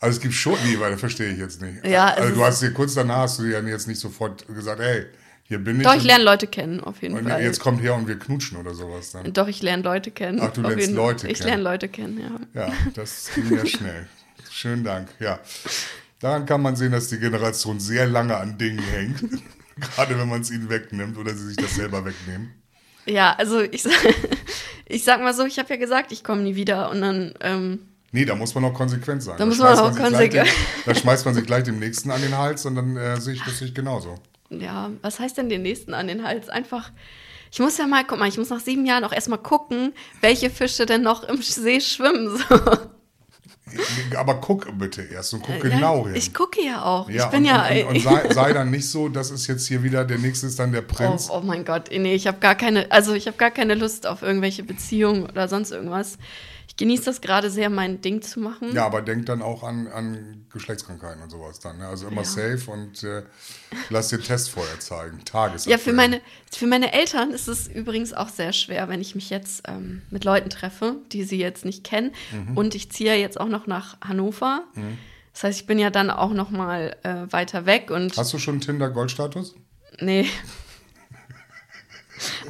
Also 0.00 0.16
es 0.16 0.20
gibt 0.20 0.34
schon, 0.34 0.58
nee, 0.64 0.78
weil 0.78 0.90
das 0.90 1.00
verstehe 1.00 1.32
ich 1.32 1.38
jetzt 1.38 1.62
nicht. 1.62 1.84
Ja, 1.86 2.08
also 2.08 2.34
du 2.34 2.44
hast 2.44 2.60
dir 2.60 2.72
kurz 2.72 2.94
danach 2.94 3.18
hast 3.18 3.38
du 3.38 3.44
dir 3.44 3.60
ja 3.60 3.66
jetzt 3.66 3.88
nicht 3.88 4.00
sofort 4.00 4.46
gesagt, 4.48 4.80
hey, 4.80 5.06
hier 5.44 5.58
bin 5.58 5.78
ich. 5.78 5.86
Doch, 5.86 5.94
ich 5.94 6.04
lerne 6.04 6.24
Leute 6.24 6.46
kennen, 6.46 6.80
auf 6.80 7.00
jeden 7.02 7.16
Und 7.16 7.28
Fall. 7.28 7.42
jetzt 7.42 7.60
kommt 7.60 7.80
her 7.80 7.94
und 7.94 8.08
wir 8.08 8.18
knutschen 8.18 8.58
oder 8.58 8.74
sowas 8.74 9.12
dann. 9.12 9.32
Doch, 9.32 9.46
ich 9.46 9.62
lerne 9.62 9.82
Leute 9.82 10.10
kennen. 10.10 10.40
Ach, 10.42 10.52
du 10.52 10.62
lernst 10.62 10.90
Leute 10.90 11.28
Ich 11.28 11.38
kennen. 11.38 11.48
lerne 11.48 11.62
Leute 11.62 11.88
kennen, 11.88 12.20
ja. 12.54 12.66
Ja, 12.66 12.72
das 12.94 13.30
ging 13.34 13.56
ja 13.56 13.64
schnell. 13.64 14.08
Schönen 14.50 14.84
Dank, 14.84 15.08
ja. 15.20 15.38
Daran 16.20 16.46
kann 16.46 16.62
man 16.62 16.76
sehen, 16.76 16.92
dass 16.92 17.08
die 17.08 17.18
Generation 17.18 17.80
sehr 17.80 18.06
lange 18.06 18.36
an 18.36 18.56
Dingen 18.58 18.78
hängt. 18.82 19.20
Gerade 19.96 20.18
wenn 20.18 20.28
man 20.28 20.40
es 20.40 20.50
ihnen 20.50 20.68
wegnimmt 20.70 21.18
oder 21.18 21.34
sie 21.34 21.48
sich 21.48 21.56
das 21.56 21.74
selber 21.74 22.04
wegnehmen. 22.04 22.54
Ja, 23.06 23.34
also 23.36 23.60
ich, 23.60 23.82
sag- 23.82 23.92
ich 24.86 25.04
sag 25.04 25.20
mal 25.20 25.34
so, 25.34 25.44
ich 25.44 25.58
habe 25.58 25.68
ja 25.70 25.76
gesagt, 25.76 26.12
ich 26.12 26.22
komme 26.24 26.42
nie 26.42 26.54
wieder 26.54 26.90
und 26.90 27.00
dann, 27.00 27.34
ähm, 27.40 27.80
Nee, 28.12 28.24
da 28.24 28.36
muss 28.36 28.54
man 28.54 28.64
auch 28.64 28.72
konsequent 28.74 29.24
sein. 29.24 29.34
Da 29.38 29.44
muss 29.44 29.58
man 29.58 29.76
schmeißt 29.76 29.82
auch 29.82 30.04
konsequent- 30.04 30.48
Da 30.86 30.94
schmeißt 30.94 31.24
man 31.24 31.34
sich 31.34 31.44
gleich 31.44 31.64
dem 31.64 31.80
Nächsten 31.80 32.12
an 32.12 32.22
den 32.22 32.38
Hals 32.38 32.64
und 32.64 32.76
dann 32.76 32.96
äh, 32.96 33.20
sehe 33.20 33.34
ich 33.34 33.42
das 33.42 33.60
ich 33.60 33.74
genauso. 33.74 34.14
ja, 34.50 34.90
was 35.02 35.18
heißt 35.18 35.36
denn 35.36 35.48
den 35.48 35.62
nächsten 35.62 35.92
an 35.94 36.06
den 36.06 36.22
Hals? 36.22 36.48
Einfach, 36.48 36.92
ich 37.50 37.58
muss 37.58 37.76
ja 37.76 37.88
mal, 37.88 38.04
guck 38.06 38.20
mal, 38.20 38.28
ich 38.28 38.38
muss 38.38 38.50
nach 38.50 38.60
sieben 38.60 38.86
Jahren 38.86 39.02
auch 39.02 39.12
erstmal 39.12 39.40
gucken, 39.40 39.92
welche 40.20 40.48
Fische 40.48 40.86
denn 40.86 41.02
noch 41.02 41.24
im 41.24 41.42
See 41.42 41.80
schwimmen. 41.80 42.38
So. 42.48 42.54
Aber 44.16 44.36
guck 44.40 44.66
bitte 44.78 45.02
erst 45.02 45.34
und 45.34 45.42
guck 45.42 45.62
Ja, 45.62 45.70
genau 45.70 46.06
hin. 46.06 46.14
Ich 46.14 46.32
gucke 46.32 46.62
ja 46.62 46.84
auch. 46.84 47.08
ja, 47.08 47.24
ich 47.24 47.30
bin 47.30 47.40
und, 47.40 47.46
ja. 47.46 47.68
Und, 47.68 47.82
und, 47.82 47.86
und 47.96 48.02
sei, 48.02 48.32
sei 48.32 48.52
dann 48.54 48.70
nicht 48.70 48.88
so, 48.88 49.08
dass 49.08 49.30
es 49.30 49.46
jetzt 49.46 49.66
hier 49.66 49.82
wieder 49.82 50.04
der 50.04 50.18
nächste 50.18 50.46
ist 50.46 50.58
dann 50.58 50.72
der 50.72 50.82
oh, 50.82 50.92
Prinz. 50.94 51.28
oh 51.30 51.40
mein 51.40 51.64
Gott, 51.64 51.90
nee, 51.90 52.14
ich 52.14 52.26
habe 52.26 52.38
gar 52.38 52.54
keine, 52.54 52.90
also 52.90 53.14
ich 53.14 53.26
habe 53.26 53.36
gar 53.36 53.50
keine 53.50 53.74
Lust 53.74 54.06
auf 54.06 54.22
irgendwelche 54.22 54.62
Beziehungen 54.62 55.24
oder 55.24 55.48
sonst 55.48 55.70
irgendwas. 55.70 56.18
Ich 56.76 56.78
genieße 56.78 57.04
das 57.04 57.20
gerade 57.20 57.50
sehr, 57.50 57.70
mein 57.70 58.00
Ding 58.00 58.20
zu 58.20 58.40
machen. 58.40 58.74
Ja, 58.74 58.84
aber 58.84 59.00
denk 59.00 59.26
dann 59.26 59.42
auch 59.42 59.62
an, 59.62 59.86
an 59.86 60.44
Geschlechtskrankheiten 60.52 61.22
und 61.22 61.30
sowas 61.30 61.60
dann. 61.60 61.78
Ne? 61.78 61.86
Also 61.86 62.08
immer 62.08 62.22
Ja. 62.22 62.24
safe 62.24 62.68
und 62.68 63.04
äh, 63.04 63.22
lass 63.90 64.08
dir 64.08 64.20
Test 64.20 64.50
vorher 64.50 64.80
zeigen. 64.80 65.24
Tages. 65.24 65.66
Ja, 65.66 65.78
für 65.78 65.92
meine, 65.92 66.20
für 66.50 66.66
meine 66.66 66.92
Eltern 66.92 67.30
ist 67.30 67.46
es 67.46 67.68
übrigens 67.68 68.12
auch 68.12 68.28
sehr 68.28 68.52
schwer, 68.52 68.88
wenn 68.88 69.00
ich 69.00 69.14
mich 69.14 69.30
jetzt 69.30 69.62
ähm, 69.68 70.02
mit 70.10 70.24
Leuten 70.24 70.50
treffe, 70.50 70.96
die 71.12 71.22
sie 71.22 71.38
jetzt 71.38 71.64
nicht 71.64 71.84
kennen. 71.84 72.10
Mhm. 72.32 72.56
Und 72.56 72.74
ich 72.74 72.90
ziehe 72.90 73.10
ja 73.14 73.16
jetzt 73.20 73.38
auch 73.40 73.48
noch 73.48 73.68
nach 73.68 74.00
Hannover. 74.00 74.64
Das 75.32 75.44
heißt, 75.44 75.60
ich 75.60 75.66
bin 75.68 75.78
ja 75.78 75.90
dann 75.90 76.10
auch 76.10 76.32
noch 76.32 76.50
mal 76.50 76.96
äh, 77.04 77.32
weiter 77.32 77.66
weg 77.66 77.92
und 77.92 78.16
Hast 78.16 78.32
du 78.32 78.38
schon 78.40 78.60
Tinder 78.60 78.90
Goldstatus? 78.90 79.54
nee. 80.00 80.26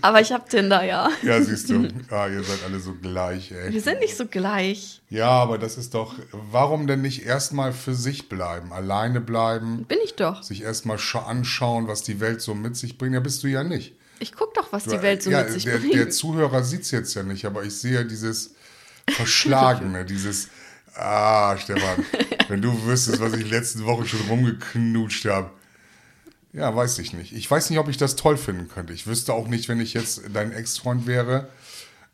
Aber 0.01 0.21
ich 0.21 0.33
habe 0.33 0.49
Tinder, 0.49 0.83
ja. 0.85 1.09
Ja, 1.23 1.41
siehst 1.43 1.71
du. 1.71 1.89
Ah, 2.11 2.27
ihr 2.29 2.43
seid 2.43 2.59
alle 2.67 2.79
so 2.81 2.95
gleich, 2.95 3.53
ey. 3.53 3.73
Wir 3.73 3.81
sind 3.81 4.01
nicht 4.01 4.17
so 4.17 4.27
gleich. 4.27 5.01
Ja, 5.11 5.29
aber 5.31 5.59
das 5.59 5.77
ist 5.79 5.95
doch, 5.95 6.15
warum 6.33 6.87
denn 6.87 7.03
nicht 7.03 7.25
erstmal 7.25 7.73
für 7.73 7.95
sich 7.95 8.29
bleiben, 8.29 8.73
alleine 8.73 9.21
bleiben, 9.21 9.85
Bin 9.85 9.99
ich 10.05 10.15
doch. 10.15 10.43
sich 10.43 10.63
erstmal 10.63 10.97
scha- 10.99 11.25
anschauen, 11.27 11.89
was 11.89 12.03
die 12.03 12.21
Welt 12.21 12.41
so 12.43 12.55
mit 12.55 12.77
sich 12.77 12.99
bringt? 12.99 13.15
Ja, 13.15 13.21
bist 13.21 13.43
du 13.43 13.49
ja 13.49 13.65
nicht. 13.65 13.95
Ich 14.21 14.33
guck 14.33 14.55
doch, 14.55 14.73
was 14.73 14.85
die 14.85 15.03
Welt 15.03 15.23
so 15.23 15.31
ja, 15.31 15.43
mit 15.43 15.51
sich 15.53 15.65
der, 15.65 15.79
bringt. 15.79 15.95
der 15.95 16.11
Zuhörer 16.11 16.63
sieht 16.63 16.83
es 16.83 16.91
jetzt 16.93 17.15
ja 17.15 17.23
nicht, 17.23 17.45
aber 17.47 17.65
ich 17.65 17.75
sehe 17.75 18.05
dieses 18.05 18.55
Verschlagene, 19.11 20.05
dieses, 20.07 20.49
ah, 20.95 21.57
Stefan, 21.59 22.05
wenn 22.49 22.63
du 22.63 22.85
wüsstest, 22.87 23.21
was 23.21 23.33
ich 23.35 23.49
letzte 23.51 23.85
Woche 23.85 24.07
schon 24.07 24.21
rumgeknutscht 24.29 25.25
habe. 25.27 25.51
Ja, 26.55 26.75
weiß 26.75 27.01
ich 27.01 27.13
nicht. 27.13 27.33
Ich 27.33 27.51
weiß 27.51 27.69
nicht, 27.71 27.79
ob 27.81 27.89
ich 27.89 27.97
das 27.97 28.15
toll 28.15 28.37
finden 28.37 28.69
könnte. 28.69 28.93
Ich 28.93 29.07
wüsste 29.09 29.33
auch 29.35 29.49
nicht, 29.49 29.69
wenn 29.69 29.81
ich 29.81 29.93
jetzt 29.93 30.23
dein 30.33 30.53
Ex-Freund 30.53 31.07
wäre. 31.07 31.49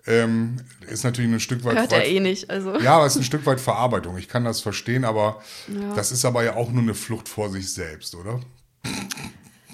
Ähm, 0.07 0.57
ist 0.88 1.05
natürlich 1.05 1.31
ein 1.31 1.40
Stück 1.40 1.62
weit 1.64 1.76
Hört 1.76 1.92
er 1.92 2.07
eh 2.07 2.20
nicht. 2.20 2.48
Also. 2.48 2.79
ja, 2.81 2.96
aber 2.96 3.05
es 3.05 3.16
ist 3.16 3.20
ein 3.20 3.24
Stück 3.24 3.44
weit 3.44 3.61
Verarbeitung. 3.61 4.16
Ich 4.16 4.29
kann 4.29 4.44
das 4.44 4.62
verstehen, 4.62 5.05
aber 5.05 5.42
Ja. 5.68 5.94
das 5.94 6.11
ist 6.11 6.24
aber 6.24 6.42
ja 6.42 6.57
auch 6.57 6.70
nur 6.72 6.83
eine 6.83 6.94
Flucht 6.94 7.29
vor 7.29 7.50
sich 7.50 7.70
selbst, 7.70 8.14
oder? 8.14 8.40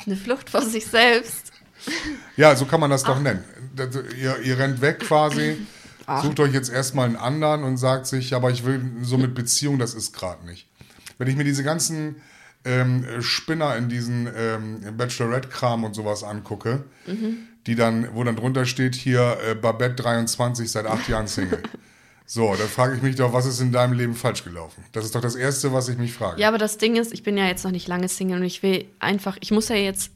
Eine 0.05 0.17
Flucht 0.17 0.51
vor 0.51 0.63
sich 0.63 0.85
selbst. 0.87 1.53
Ja, 2.37 2.57
so 2.57 2.65
kann 2.67 2.81
man 2.81 2.91
das 2.91 3.05
doch 3.05 3.21
nennen. 3.21 3.45
Das, 3.77 3.89
ihr, 4.19 4.41
ihr 4.41 4.59
rennt 4.59 4.81
weg 4.81 4.99
quasi, 4.99 5.59
sucht 6.23 6.41
euch 6.41 6.53
jetzt 6.53 6.71
erstmal 6.71 7.07
einen 7.07 7.17
anderen 7.17 7.63
und 7.63 7.77
sagt 7.77 8.07
sich, 8.09 8.35
aber 8.35 8.51
ich 8.51 8.65
will 8.65 8.81
so 9.03 9.19
mit 9.19 9.35
Beziehung, 9.37 9.79
das 9.79 9.95
ist 9.95 10.13
gerade 10.13 10.45
nicht. 10.45 10.67
Wenn 11.19 11.29
ich 11.29 11.37
mir 11.37 11.45
diese 11.45 11.63
ganzen 11.63 12.17
ähm, 12.67 13.23
Spinner 13.23 13.77
in 13.77 13.89
diesen 13.89 14.29
ähm, 14.37 14.81
Bachelorette-Kram 14.97 15.85
und 15.85 15.95
sowas 15.95 16.25
angucke, 16.25 16.85
die 17.67 17.75
dann, 17.75 18.09
wo 18.15 18.25
dann 18.25 18.37
drunter 18.37 18.67
steht 18.67 18.95
hier 18.95 19.39
äh, 19.49 19.55
Babette 19.55 19.95
23 19.95 20.71
seit 20.71 20.87
acht 20.87 21.09
Jahren 21.09 21.29
Single. 21.29 21.63
So, 22.29 22.57
dann 22.57 22.67
frage 22.67 22.97
ich 22.97 23.03
mich 23.03 23.15
doch, 23.15 23.33
was 23.33 23.47
ist 23.47 23.61
in 23.61 23.71
deinem 23.71 23.93
Leben 23.93 24.17
falsch 24.17 24.43
gelaufen? 24.43 24.85
Das 24.91 25.05
ist 25.05 25.15
doch 25.15 25.21
das 25.21 25.37
Erste, 25.37 25.73
was 25.73 25.89
ich 25.89 25.97
mich 25.97 26.13
frage. 26.13 26.41
Ja, 26.41 26.49
aber 26.49 26.59
das 26.59 26.77
Ding 26.77 26.97
ist, 26.97 27.13
ich 27.13 27.23
bin 27.23 27.39
ja 27.39 27.47
jetzt 27.47 27.65
noch 27.65 27.71
nicht 27.71 27.87
lange 27.87 28.09
Single 28.09 28.39
und 28.39 28.45
ich 28.45 28.65
will 28.65 28.87
einfach, 28.99 29.37
ich 29.41 29.53
muss 29.53 29.69
ja 29.69 29.77
jetzt. 29.77 30.11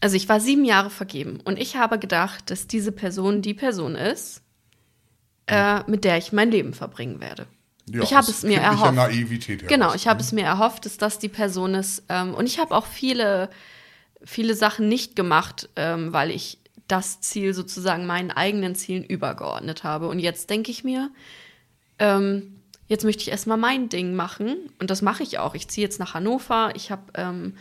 Also 0.00 0.16
ich 0.16 0.28
war 0.28 0.40
sieben 0.40 0.64
Jahre 0.64 0.90
vergeben 0.90 1.38
und 1.44 1.60
ich 1.60 1.76
habe 1.76 2.00
gedacht, 2.00 2.50
dass 2.50 2.66
diese 2.66 2.90
Person 2.90 3.40
die 3.40 3.54
Person 3.54 3.94
ist, 3.94 4.42
äh, 5.46 5.88
mit 5.88 6.02
der 6.02 6.18
ich 6.18 6.32
mein 6.32 6.50
Leben 6.50 6.74
verbringen 6.74 7.20
werde. 7.20 7.46
Ja, 7.92 8.02
ich 8.02 8.14
habe 8.14 8.30
es 8.30 8.42
mir 8.42 8.58
erhofft. 8.58 8.94
Naivität 8.94 9.68
Genau, 9.68 9.94
ich 9.94 10.08
habe 10.08 10.20
es 10.20 10.32
mir 10.32 10.44
erhofft, 10.44 10.86
dass 10.86 10.96
das 10.96 11.18
die 11.18 11.28
Person 11.28 11.74
ist. 11.74 12.04
Ähm, 12.08 12.34
und 12.34 12.46
ich 12.46 12.58
habe 12.58 12.74
auch 12.74 12.86
viele, 12.86 13.50
viele 14.24 14.54
Sachen 14.54 14.88
nicht 14.88 15.14
gemacht, 15.14 15.68
ähm, 15.76 16.12
weil 16.12 16.30
ich 16.30 16.58
das 16.88 17.20
Ziel 17.20 17.54
sozusagen 17.54 18.06
meinen 18.06 18.30
eigenen 18.30 18.74
Zielen 18.74 19.04
übergeordnet 19.04 19.84
habe. 19.84 20.08
Und 20.08 20.18
jetzt 20.18 20.50
denke 20.50 20.70
ich 20.70 20.84
mir, 20.84 21.10
ähm, 21.98 22.60
jetzt 22.88 23.04
möchte 23.04 23.22
ich 23.22 23.30
erstmal 23.30 23.58
mein 23.58 23.88
Ding 23.88 24.14
machen. 24.14 24.56
Und 24.78 24.90
das 24.90 25.02
mache 25.02 25.22
ich 25.22 25.38
auch. 25.38 25.54
Ich 25.54 25.68
ziehe 25.68 25.86
jetzt 25.86 26.00
nach 26.00 26.14
Hannover. 26.14 26.72
Ich 26.74 26.90
habe 26.90 27.02
ähm, 27.14 27.54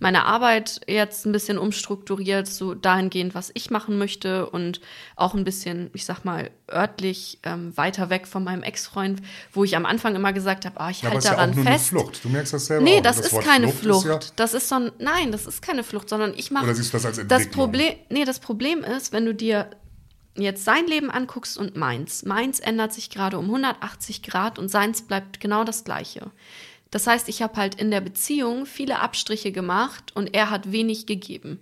meine 0.00 0.26
Arbeit 0.26 0.80
jetzt 0.86 1.24
ein 1.24 1.32
bisschen 1.32 1.56
umstrukturiert, 1.56 2.46
so 2.46 2.74
dahingehend, 2.74 3.34
was 3.34 3.50
ich 3.54 3.70
machen 3.70 3.96
möchte 3.98 4.48
und 4.50 4.80
auch 5.16 5.34
ein 5.34 5.44
bisschen, 5.44 5.90
ich 5.94 6.04
sag 6.04 6.24
mal, 6.24 6.50
örtlich 6.70 7.38
ähm, 7.42 7.76
weiter 7.76 8.10
weg 8.10 8.26
von 8.26 8.44
meinem 8.44 8.62
Ex-Freund, 8.62 9.22
wo 9.52 9.64
ich 9.64 9.76
am 9.76 9.86
Anfang 9.86 10.14
immer 10.14 10.32
gesagt 10.32 10.64
habe, 10.66 10.78
ah, 10.80 10.90
ich 10.90 11.02
Ja, 11.02 11.08
halte 11.10 11.18
ist 11.18 11.24
ja 11.24 11.30
daran 11.34 11.50
auch 11.50 11.54
nur 11.54 11.64
fest. 11.64 11.92
eine 11.92 12.00
Flucht. 12.02 12.24
Du 12.24 12.28
merkst 12.28 12.52
das 12.52 12.66
selber 12.66 12.84
Nee, 12.84 12.98
auch. 12.98 13.02
das, 13.02 13.18
ist 13.20 13.32
Wort 13.32 13.44
keine 13.44 13.68
Flucht. 13.68 14.02
Flucht. 14.04 14.22
Ist 14.24 14.28
ja, 14.30 14.34
das 14.36 14.54
ist 14.54 14.68
so 14.68 14.74
ein, 14.76 14.92
nein, 14.98 15.32
das 15.32 15.46
ist 15.46 15.62
keine 15.62 15.82
Flucht, 15.84 16.08
sondern 16.08 16.34
ich 16.36 16.50
mache. 16.50 16.64
Oder 16.64 16.74
siehst 16.74 16.92
du 16.92 16.96
das 16.96 17.06
als 17.06 17.16
Das 17.16 17.22
Entwicklung? 17.22 17.52
Problem, 17.52 17.94
nee, 18.10 18.24
das 18.24 18.40
Problem 18.40 18.84
ist, 18.84 19.12
wenn 19.12 19.24
du 19.26 19.34
dir 19.34 19.70
jetzt 20.36 20.64
sein 20.64 20.86
Leben 20.88 21.10
anguckst 21.12 21.56
und 21.56 21.76
meins. 21.76 22.24
Meins 22.24 22.58
ändert 22.58 22.92
sich 22.92 23.08
gerade 23.08 23.38
um 23.38 23.44
180 23.44 24.22
Grad 24.24 24.58
und 24.58 24.68
seins 24.68 25.02
bleibt 25.02 25.38
genau 25.38 25.62
das 25.62 25.84
Gleiche. 25.84 26.32
Das 26.94 27.08
heißt, 27.08 27.28
ich 27.28 27.42
habe 27.42 27.56
halt 27.56 27.74
in 27.74 27.90
der 27.90 28.00
Beziehung 28.00 28.66
viele 28.66 29.00
Abstriche 29.00 29.50
gemacht 29.50 30.12
und 30.14 30.32
er 30.32 30.48
hat 30.48 30.70
wenig 30.70 31.06
gegeben. 31.06 31.58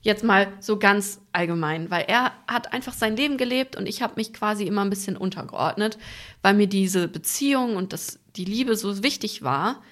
Jetzt 0.00 0.24
mal 0.24 0.54
so 0.60 0.78
ganz 0.78 1.20
allgemein, 1.32 1.90
weil 1.90 2.06
er 2.08 2.32
hat 2.48 2.72
einfach 2.72 2.94
sein 2.94 3.14
Leben 3.14 3.36
gelebt 3.36 3.76
und 3.76 3.84
ich 3.84 4.00
habe 4.00 4.14
mich 4.16 4.32
quasi 4.32 4.64
immer 4.64 4.80
ein 4.80 4.88
bisschen 4.88 5.18
untergeordnet, 5.18 5.98
weil 6.40 6.54
mir 6.54 6.66
diese 6.66 7.08
Beziehung 7.08 7.76
und 7.76 7.92
das, 7.92 8.20
die 8.36 8.46
Liebe 8.46 8.74
so 8.74 9.02
wichtig 9.02 9.42
war, 9.42 9.82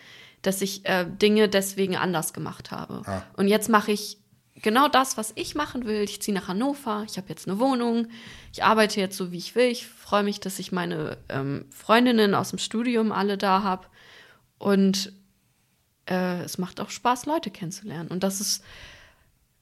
dass 0.40 0.62
ich 0.62 0.86
äh, 0.86 1.04
Dinge 1.04 1.50
deswegen 1.50 1.98
anders 1.98 2.32
gemacht 2.32 2.70
habe. 2.70 3.02
Ah. 3.04 3.24
Und 3.36 3.48
jetzt 3.48 3.68
mache 3.68 3.92
ich 3.92 4.16
genau 4.54 4.88
das, 4.88 5.18
was 5.18 5.34
ich 5.34 5.54
machen 5.54 5.84
will. 5.84 6.00
Ich 6.00 6.22
ziehe 6.22 6.34
nach 6.34 6.48
Hannover, 6.48 7.04
ich 7.06 7.18
habe 7.18 7.28
jetzt 7.28 7.46
eine 7.46 7.58
Wohnung, 7.58 8.06
ich 8.54 8.64
arbeite 8.64 9.00
jetzt 9.00 9.18
so, 9.18 9.32
wie 9.32 9.36
ich 9.36 9.54
will. 9.54 9.68
Ich 9.68 9.86
freue 9.86 10.22
mich, 10.22 10.40
dass 10.40 10.58
ich 10.58 10.72
meine 10.72 11.18
ähm, 11.28 11.66
Freundinnen 11.68 12.34
aus 12.34 12.48
dem 12.48 12.58
Studium 12.58 13.12
alle 13.12 13.36
da 13.36 13.62
habe. 13.62 13.84
Und 14.58 15.12
äh, 16.06 16.40
es 16.42 16.58
macht 16.58 16.80
auch 16.80 16.90
Spaß, 16.90 17.26
Leute 17.26 17.50
kennenzulernen. 17.50 18.08
Und 18.08 18.22
das 18.22 18.40
ist, 18.40 18.64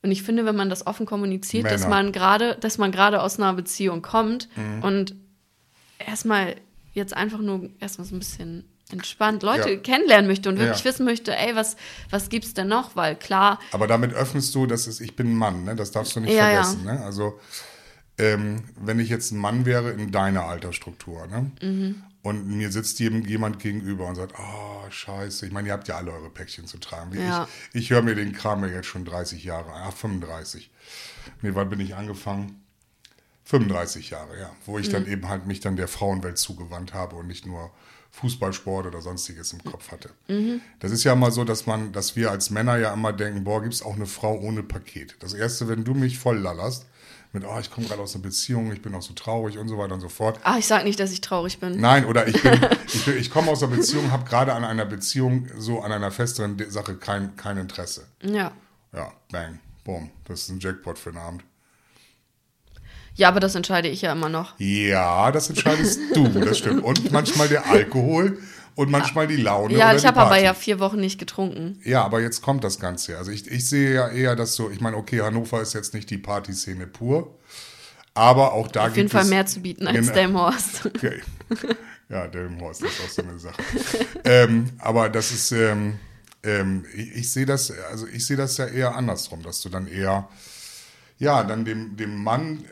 und 0.03 0.11
ich 0.13 0.23
finde, 0.23 0.45
wenn 0.45 0.57
man 0.57 0.71
das 0.71 0.87
offen 0.87 1.07
kommuniziert, 1.07 1.65
dass 1.71 1.83
Männer. 1.83 1.95
man 1.97 2.13
gerade, 2.13 2.57
dass 2.61 2.79
man 2.79 2.93
gerade 2.93 3.23
aus 3.23 3.39
einer 3.39 3.53
Beziehung 3.55 4.03
kommt 4.03 4.49
Mhm. 4.57 4.83
und 4.83 5.15
erstmal 5.99 6.57
jetzt 6.95 7.15
einfach 7.17 7.39
nur 7.41 7.69
erstmal 7.81 8.07
so 8.07 8.15
ein 8.15 8.21
bisschen 8.21 8.65
entspannt 8.93 9.43
Leute 9.43 9.71
Ja. 9.73 9.77
kennenlernen 9.81 10.29
möchte 10.29 10.49
und 10.49 10.59
wirklich 10.59 10.79
Ja. 10.79 10.85
wissen 10.85 11.05
möchte, 11.05 11.37
ey, 11.37 11.57
was, 11.57 11.77
was 12.11 12.29
gibt's 12.29 12.55
denn 12.55 12.69
noch? 12.69 12.95
Weil 12.95 13.17
klar, 13.17 13.59
Aber 13.73 13.87
damit 13.89 14.15
öffnest 14.15 14.55
du, 14.55 14.67
das 14.67 14.87
ist, 14.87 15.01
ich 15.01 15.17
bin 15.17 15.33
ein 15.33 15.37
Mann, 15.37 15.65
ne? 15.65 15.75
das 15.75 15.91
darfst 15.91 16.15
du 16.15 16.21
nicht 16.21 16.33
ja. 16.35 16.49
vergessen. 16.49 16.85
Ne? 16.85 17.01
Also, 17.05 17.41
ähm, 18.19 18.63
wenn 18.81 19.01
ich 19.01 19.09
jetzt 19.09 19.33
ein 19.33 19.39
Mann 19.39 19.67
wäre 19.67 19.91
in 19.91 20.11
deiner 20.13 20.45
Altersstruktur 20.45 21.27
ne? 21.27 21.51
Mhm. 21.61 22.03
Und 22.27 22.47
mir 22.49 22.73
sitzt 22.73 22.99
jemand 22.99 23.59
gegenüber 23.61 24.07
und 24.07 24.17
sagt, 24.17 24.35
oh, 24.39 24.91
scheiße, 24.91 25.47
ich 25.47 25.53
meine, 25.53 25.69
ihr 25.69 25.73
habt 25.75 25.87
ja 25.87 25.97
alle 25.97 26.13
eure 26.13 26.29
Päckchen 26.31 26.67
zu 26.67 26.79
tragen. 26.79 27.13
Wie 27.13 27.21
Ja. 27.21 27.49
Ich, 27.73 27.83
ich 27.83 27.91
höre 27.91 28.03
mir 28.03 28.15
den 28.17 28.33
Kram 28.33 28.63
ja 28.65 28.71
jetzt 28.71 28.87
schon 28.89 29.05
30 29.05 29.45
Jahre, 29.45 29.71
ach, 29.73 29.93
35. 29.95 30.71
Nee, 31.43 31.51
wann 31.55 31.69
bin 31.71 31.79
ich 31.81 31.95
angefangen? 31.95 32.63
35 33.45 34.11
Jahre, 34.11 34.39
ja. 34.41 34.51
Wo 34.65 34.79
ich 34.79 34.89
Mhm. 34.89 34.93
dann 34.93 35.07
eben 35.07 35.29
halt 35.29 35.47
mich 35.47 35.61
dann 35.61 35.77
der 35.77 35.89
Frauenwelt 35.89 36.37
zugewandt 36.37 36.95
habe 36.95 37.15
und 37.17 37.29
nicht 37.29 37.47
nur 37.47 37.71
Fußballsport 38.11 38.87
oder 38.87 39.01
sonstiges 39.03 39.53
im 39.53 39.63
Kopf 39.63 39.93
hatte. 39.93 40.11
Mhm. 40.27 40.61
Das 40.81 40.91
ist 40.91 41.05
ja 41.05 41.13
immer 41.13 41.31
so, 41.31 41.45
dass 41.45 41.67
man, 41.67 41.93
dass 41.93 42.17
wir 42.17 42.31
als 42.31 42.51
Männer 42.51 42.77
ja 42.77 42.93
immer 42.93 43.13
denken, 43.13 43.45
boah, 43.45 43.63
gibt's 43.63 43.83
auch 43.83 43.95
eine 43.95 44.07
Frau 44.07 44.37
ohne 44.41 44.63
Paket. 44.63 45.17
Das 45.21 45.33
erste, 45.35 45.69
wenn 45.69 45.85
du 45.85 45.95
mich 45.95 46.19
voll 46.19 46.39
lallerst, 46.39 46.87
mit, 47.37 47.45
oh, 47.47 47.59
ich 47.61 47.71
komme 47.71 47.87
gerade 47.87 48.01
aus 48.01 48.15
einer 48.15 48.23
Beziehung, 48.23 48.73
ich 48.73 48.81
bin 48.83 48.95
auch 48.95 49.03
so 49.03 49.13
traurig 49.13 49.59
und 49.59 49.69
so 49.69 49.77
weiter 49.79 49.95
und 49.95 50.01
so 50.01 50.09
fort. 50.09 50.41
ah, 50.43 50.57
ich 50.59 50.67
sag 50.67 50.85
nicht, 50.85 50.99
dass 50.99 51.13
ich 51.13 51.21
traurig 51.21 51.59
bin. 51.61 51.79
Nein, 51.81 52.07
oder 52.07 52.27
ich 52.27 52.43
bin, 52.43 52.59
ich, 52.87 53.07
ich 53.09 53.31
komme 53.31 53.51
aus 53.51 53.63
einer 53.63 53.77
Beziehung, 53.77 54.11
habe 54.11 54.25
gerade 54.25 54.55
an 54.55 54.65
einer 54.65 54.87
Beziehung, 54.87 55.49
so 55.59 55.81
an 55.81 55.93
einer 55.93 56.11
festeren 56.11 56.57
Sache 56.71 56.97
kein, 56.97 57.37
kein 57.37 57.59
Interesse. 57.59 58.07
Ja. 58.23 58.53
Ja, 58.95 59.13
bang, 59.31 59.61
boom, 59.85 60.11
das 60.25 60.41
ist 60.43 60.49
ein 60.49 60.61
Jackpot 60.61 60.99
für 60.99 61.13
den 61.13 61.19
Abend. 61.19 61.45
Ja, 63.15 63.29
aber 63.29 63.41
das 63.41 63.55
entscheide 63.55 63.89
ich 63.89 64.03
ja 64.03 64.13
immer 64.13 64.29
noch. 64.29 64.59
Ja, 64.59 65.33
das 65.33 65.49
entscheidest 65.49 66.01
du, 66.15 66.29
das 66.29 66.59
stimmt. 66.59 66.85
Und 66.85 67.13
manchmal 67.13 67.49
der 67.49 67.67
Alkohol 67.67 68.39
und 68.77 68.91
manchmal 68.91 69.27
die 69.27 69.37
Laune. 69.37 69.75
ja, 69.75 69.95
ich 69.95 70.07
habe 70.07 70.21
aber 70.21 70.39
ja 70.39 70.55
vier 70.55 70.79
Wochen 70.79 71.01
nicht 71.01 71.19
getrunken. 71.19 71.81
Ja, 71.83 72.05
aber 72.05 72.21
jetzt 72.21 72.43
kommt 72.43 72.63
das 72.63 72.79
Ganze. 72.79 73.19
Also 73.19 73.33
ich, 73.33 73.51
ich 73.51 73.69
sehe 73.69 73.95
ja 73.95 74.09
eher, 74.09 74.37
dass 74.37 74.55
so, 74.55 74.71
ich 74.71 74.81
meine, 74.81 74.97
okay, 74.97 75.23
Hannover 75.23 75.61
ist 75.63 75.73
jetzt 75.73 75.95
nicht 75.95 76.09
die 76.11 76.19
Partyszene 76.19 76.87
pur, 76.87 77.35
aber 78.15 78.53
auch 78.53 78.69
da 78.69 78.83
Auf 78.83 78.89
jeden 78.89 79.09
gibt 79.09 79.13
Fall 79.13 79.23
es, 79.23 79.31
mehr 79.31 79.47
zu 79.47 79.61
bieten 79.61 79.87
als. 79.89 80.13
Delmhorst. 80.13 80.87
Okay. 80.87 81.21
Ja, 82.09 82.29
Delmenhorst 82.29 82.85
ist 82.85 83.01
auch 83.05 83.09
so 83.09 83.23
eine 83.23 83.37
Sache. 83.37 83.61
ähm, 84.23 84.71
aber 84.79 85.09
das 85.09 85.33
ist, 85.33 85.51
ähm, 85.51 85.99
ähm, 86.45 86.85
ich, 86.95 87.17
ich 87.17 87.33
sehe 87.33 87.47
das, 87.47 87.73
also 87.91 88.07
ich 88.07 88.25
sehe 88.25 88.37
das 88.37 88.57
ja 88.59 88.67
eher 88.67 88.95
andersrum, 88.95 89.43
dass 89.43 89.61
du 89.61 89.69
dann 89.69 89.89
eher, 89.89 90.29
ja, 91.19 91.43
dann 91.43 91.65
dem, 91.65 91.97
dem 91.97 92.23
Mann, 92.23 92.65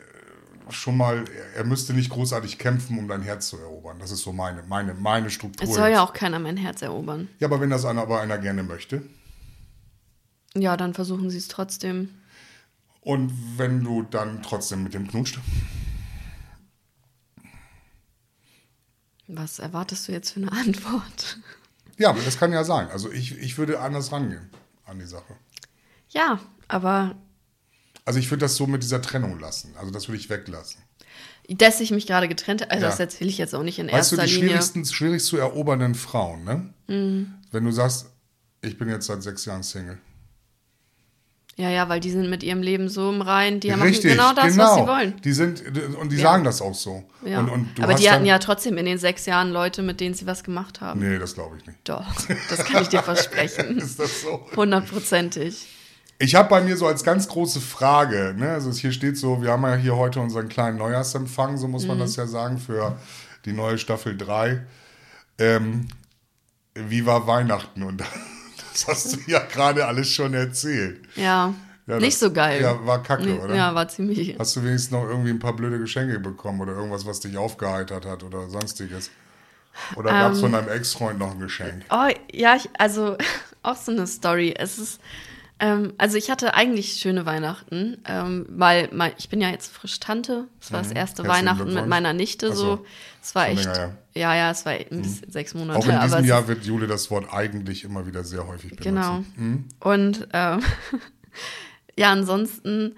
schon 0.69 0.97
mal, 0.97 1.25
er 1.55 1.63
müsste 1.63 1.93
nicht 1.93 2.09
großartig 2.09 2.57
kämpfen, 2.57 2.97
um 2.97 3.07
dein 3.07 3.21
Herz 3.21 3.47
zu 3.47 3.57
erobern. 3.57 3.99
Das 3.99 4.11
ist 4.11 4.21
so 4.21 4.33
meine, 4.33 4.63
meine, 4.63 4.93
meine 4.93 5.29
Struktur. 5.29 5.67
Es 5.67 5.75
soll 5.75 5.89
jetzt. 5.89 5.95
ja 5.95 6.03
auch 6.03 6.13
keiner 6.13 6.39
mein 6.39 6.57
Herz 6.57 6.81
erobern. 6.81 7.29
ja, 7.39 7.47
aber 7.47 7.59
wenn 7.61 7.69
das 7.69 7.85
einer, 7.85 8.01
aber 8.01 8.21
einer 8.21 8.37
gerne 8.37 8.63
möchte. 8.63 9.03
Ja, 10.55 10.77
dann 10.77 10.93
versuchen 10.93 11.29
sie 11.29 11.37
es 11.37 11.47
trotzdem. 11.47 12.09
Und 13.01 13.31
wenn 13.57 13.83
du 13.83 14.03
dann 14.03 14.41
trotzdem 14.41 14.83
mit 14.83 14.93
dem 14.93 15.07
knutscht. 15.07 15.39
Was 19.27 19.59
erwartest 19.59 20.07
du 20.07 20.11
jetzt 20.11 20.31
für 20.31 20.41
eine 20.41 20.51
Antwort? 20.51 21.39
Ja, 21.97 22.09
aber 22.09 22.19
das 22.23 22.37
kann 22.37 22.51
ja 22.51 22.65
sein. 22.65 22.89
Also 22.89 23.09
ich, 23.09 23.37
ich 23.37 23.57
würde 23.57 23.79
anders 23.79 24.11
rangehen 24.11 24.49
an 24.85 24.99
die 24.99 25.05
Sache. 25.05 25.33
Ja, 26.09 26.41
aber 26.67 27.15
Also 28.05 28.19
ich 28.19 28.29
würde 28.29 28.41
das 28.41 28.55
so 28.55 28.67
mit 28.67 28.83
dieser 28.83 29.01
Trennung 29.01 29.39
lassen. 29.39 29.73
Also 29.77 29.91
das 29.91 30.07
würde 30.07 30.17
ich 30.19 30.29
weglassen. 30.29 30.81
dass 31.49 31.79
ich 31.79 31.91
mich 31.91 32.07
gerade 32.07 32.27
getrennt 32.27 32.61
habe, 32.61 32.71
also 32.71 32.83
Ja. 32.85 32.89
das 32.89 32.99
erzähle 32.99 33.29
ich 33.29 33.37
jetzt 33.37 33.53
auch 33.55 33.61
nicht 33.63 33.77
in 33.79 33.91
Weißt 33.91 34.11
du, 34.11 34.15
erster 34.15 34.27
die 34.27 34.33
Linie. 34.35 34.49
schwierigsten, 34.49 34.85
schwierigst 34.85 35.27
zu 35.27 35.37
erobernden 35.37 35.93
Frauen, 35.95 36.43
ne? 36.43 36.73
Mhm. 36.87 37.33
Wenn 37.51 37.63
du 37.65 37.71
sagst, 37.71 38.07
ich 38.61 38.77
bin 38.79 38.89
jetzt 38.89 39.05
seit 39.07 39.21
sechs 39.21 39.45
Jahren 39.45 39.61
Single. 39.63 39.97
Ja, 41.57 41.69
ja, 41.69 41.87
weil 41.87 42.01
die 42.01 42.09
sind 42.11 42.29
mit 42.29 42.43
ihrem 42.43 42.61
Leben 42.61 42.89
so 42.89 43.09
im 43.09 43.21
Rein, 43.21 43.61
die 43.61 43.69
machen 43.69 43.83
Richtig, 43.83 44.11
genau 44.11 44.33
das, 44.33 44.47
genau. 44.47 44.63
was 44.65 44.75
sie 44.75 44.87
wollen. 44.87 45.21
Die 45.23 45.31
sind, 45.31 45.63
und 45.97 46.11
die 46.11 46.17
Ja. 46.17 46.23
sagen 46.23 46.43
das 46.43 46.61
auch 46.61 46.73
so. 46.75 47.03
Ja. 47.23 47.39
Und, 47.39 47.49
und 47.49 47.77
du 47.77 47.83
Aber 47.83 47.93
die 47.93 48.09
hatten 48.11 48.25
ja 48.25 48.39
trotzdem 48.39 48.77
in 48.77 48.85
den 48.85 48.97
sechs 48.97 49.25
Jahren 49.25 49.51
Leute, 49.51 49.81
mit 49.81 50.01
denen 50.01 50.15
sie 50.15 50.25
was 50.27 50.43
gemacht 50.43 50.81
haben. 50.81 50.99
Nee, 50.99 51.17
das 51.17 51.33
glaube 51.35 51.55
ich 51.57 51.65
nicht. 51.65 51.79
Doch, 51.85 52.03
das 52.49 52.65
kann 52.65 52.81
ich 52.81 52.89
dir 52.89 53.01
versprechen. 53.03 53.77
Ist 53.77 53.99
das 53.99 54.21
so? 54.21 54.45
Hundertprozentig. 54.55 55.65
Ich 56.17 56.35
habe 56.35 56.47
bei 56.49 56.61
mir 56.61 56.77
so 56.77 56.87
als 56.87 57.03
ganz 57.03 57.27
große 57.27 57.59
Frage, 57.59 58.33
ne, 58.37 58.51
also 58.51 58.71
hier 58.71 58.91
steht 58.93 59.17
so, 59.17 59.41
wir 59.41 59.51
haben 59.51 59.63
ja 59.63 59.75
hier 59.75 59.95
heute 59.97 60.21
unseren 60.21 60.47
kleinen 60.47 60.77
Neujahrsempfang, 60.77 61.57
so 61.57 61.67
muss 61.67 61.83
Mhm. 61.83 61.89
man 61.89 61.99
das 61.99 62.15
ja 62.15 62.25
sagen, 62.25 62.57
für 62.57 62.97
die 63.43 63.51
neue 63.51 63.77
Staffel 63.77 64.15
3. 64.17 64.61
Ähm, 65.37 65.87
wie 66.73 67.05
war 67.05 67.27
Weihnachten? 67.27 67.83
Und 67.83 68.01
das 68.71 68.87
hast 68.87 69.13
du 69.13 69.17
ja 69.27 69.39
gerade 69.39 69.85
alles 69.85 70.09
schon 70.09 70.33
erzählt. 70.33 71.01
Ja, 71.15 71.53
Ja, 71.87 71.97
nicht 71.99 72.13
das- 72.13 72.19
so 72.21 72.31
geil. 72.31 72.61
Ja, 72.61 72.85
war 72.85 73.03
kacke, 73.03 73.23
Nee, 73.25 73.33
oder? 73.39 73.53
Ja, 73.53 73.75
war 73.75 73.87
ziemlich. 73.89 74.37
Hast 74.39 74.55
du 74.55 74.63
wenigstens 74.63 74.91
noch 74.91 75.03
irgendwie 75.03 75.29
ein 75.31 75.39
paar 75.39 75.53
blöde 75.55 75.79
Geschenke 75.79 76.19
bekommen 76.19 76.61
oder 76.61 76.73
irgendwas, 76.73 77.05
was 77.05 77.19
dich 77.19 77.37
aufgeheitert 77.37 78.05
hat 78.05 78.23
oder 78.23 78.47
sonstiges? 78.49 79.11
Oder 79.97 80.11
gab 80.11 80.31
es 80.31 80.37
Ähm. 80.37 80.43
von 80.43 80.51
deinem 80.53 80.69
Ex-Freund 80.69 81.19
noch 81.19 81.31
ein 81.31 81.39
Geschenk? 81.41 81.83
Oh, 81.89 82.07
ja, 82.31 82.55
ich, 82.55 82.69
also 82.79 83.17
auch 83.63 83.75
so 83.75 83.91
eine 83.91 84.07
Story. 84.07 84.55
Es 84.57 84.77
ist, 84.79 85.01
ähm, 85.59 85.93
also 85.97 86.17
ich 86.17 86.29
hatte 86.29 86.53
eigentlich 86.53 86.93
schöne 86.93 87.25
Weihnachten, 87.25 87.97
ähm, 88.05 88.45
weil 88.49 88.89
mein, 88.91 89.13
ich 89.17 89.29
bin 89.29 89.39
ja 89.39 89.49
jetzt 89.49 89.71
frisch 89.71 89.99
Tante. 89.99 90.47
Es 90.59 90.71
war 90.71 90.81
das 90.81 90.91
erste 90.91 91.23
Mhm. 91.23 91.27
Herzlichen 91.27 91.47
Weihnachten 91.47 91.73
mit 91.73 91.87
meiner 91.87 92.13
Nichte 92.13 92.49
so. 92.49 92.77
so. 92.77 92.85
Es 93.21 93.35
war 93.35 93.47
echt, 93.47 93.63
länger, 93.63 93.97
ja, 94.13 94.35
ja, 94.35 94.51
es 94.51 94.65
war 94.65 94.73
bisschen 94.73 95.31
sechs 95.31 95.53
Monate. 95.53 95.79
Auch 95.79 95.87
in 95.87 95.99
diesem 96.01 96.19
es 96.19 96.27
Jahr 96.27 96.47
wird 96.47 96.65
Jule 96.65 96.87
das 96.87 97.09
Wort 97.09 97.31
eigentlich 97.31 97.85
immer 97.85 98.05
wieder 98.05 98.23
sehr 98.23 98.45
häufig 98.47 98.75
benutzen. 98.75 98.83
Genau. 98.83 99.23
Mhm. 99.37 99.65
Und 99.79 100.27
ähm, 100.33 100.61
ja, 101.97 102.11
ansonsten 102.11 102.95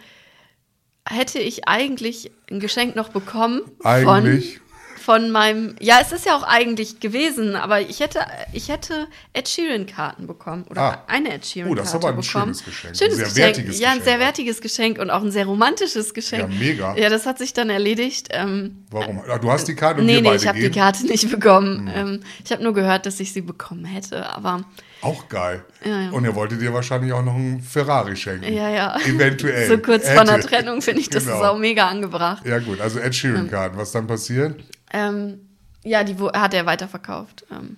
hätte 1.07 1.39
ich 1.39 1.67
eigentlich 1.67 2.31
ein 2.49 2.59
Geschenk 2.59 2.95
noch 2.95 3.09
bekommen 3.09 3.61
Eigentlich? 3.83 4.57
von 4.57 4.66
von 5.07 5.31
meinem. 5.31 5.77
Ja, 5.79 5.99
es 6.01 6.11
ist 6.11 6.25
ja 6.25 6.35
auch 6.35 6.43
eigentlich 6.43 6.99
gewesen, 6.99 7.55
aber 7.55 7.79
ich 7.79 8.01
hätte 8.01 8.19
ich 8.51 8.67
hätte 8.67 9.07
Ed 9.31 9.47
Sheeran 9.47 9.85
Karten 9.85 10.27
bekommen 10.27 10.65
oder 10.69 10.81
Ah. 10.81 11.03
eine 11.07 11.33
Ed 11.35 11.45
Sheeran 11.45 11.71
Oh, 11.71 11.75
das 11.75 11.87
ist 11.87 11.95
aber 11.95 12.09
ein 12.09 12.17
bekommen. 12.17 12.23
schönes 12.53 12.65
Geschenk. 12.65 12.91
Ein 12.93 12.97
Schönes 12.97 13.15
sehr 13.15 13.25
Geschenk. 13.25 13.37
wertiges 13.57 13.79
ja, 13.79 13.91
ein 13.91 14.01
sehr 14.01 14.19
wertiges 14.19 14.59
Geschenk 14.59 14.99
und 14.99 15.09
auch 15.09 15.21
ein 15.23 15.31
sehr 15.31 15.45
romantisches 15.45 16.13
Geschenk. 16.13 16.51
Ja, 16.51 16.59
mega. 16.59 16.95
Ja, 16.97 17.07
das 17.09 17.25
hat 17.25 17.37
sich 17.37 17.53
dann 17.53 17.69
erledigt. 17.69 18.27
Ähm, 18.31 18.83
Warum? 18.91 19.21
Ah, 19.29 19.37
du 19.37 19.49
hast 19.49 19.69
die 19.69 19.75
Karte 19.75 20.01
und 20.01 20.07
nee, 20.07 20.15
wir 20.15 20.21
nee, 20.23 20.27
beide 20.27 20.41
ich 20.43 20.47
habe 20.49 20.59
die? 20.59 20.69
Karte 20.71 21.05
nicht 21.07 21.31
bekommen. 21.31 21.89
Ähm, 21.95 22.19
ich 22.43 22.51
habe 22.51 22.61
nur 22.61 22.73
gehört, 22.73 23.05
dass 23.05 23.21
ich 23.21 23.31
sie 23.31 23.39
bekommen 23.41 23.85
hätte, 23.85 24.27
aber 24.29 24.65
Auch 25.01 25.29
geil. 25.29 25.63
Ja, 25.85 26.01
ja. 26.01 26.09
Und 26.09 26.25
er 26.25 26.35
wollte 26.35 26.57
dir 26.57 26.73
wahrscheinlich 26.73 27.13
auch 27.13 27.23
noch 27.23 27.35
einen 27.35 27.61
Ferrari 27.61 28.17
schenken. 28.17 28.51
Ja, 28.51 28.67
ja. 28.69 28.97
Eventuell. 29.05 29.69
So 29.69 29.77
kurz 29.77 30.09
vor 30.09 30.21
einer. 30.23 30.41
Trennung 30.41 30.81
finde 30.81 30.99
ich, 30.99 31.09
das 31.09 31.23
Genau. 31.23 31.37
ist 31.37 31.43
auch 31.47 31.57
mega 31.57 31.87
angebracht. 31.87 32.45
Ja 32.45 32.59
gut, 32.59 32.81
also 32.81 32.99
Ed 32.99 33.15
Sheeran-Karten. 33.15 33.77
Was 33.77 33.93
dann 33.93 34.05
passiert? 34.05 34.59
Ähm, 34.91 35.39
ja, 35.83 36.03
die 36.03 36.15
hat 36.17 36.53
er 36.53 36.65
weiterverkauft. 36.65 37.45
Ähm, 37.51 37.77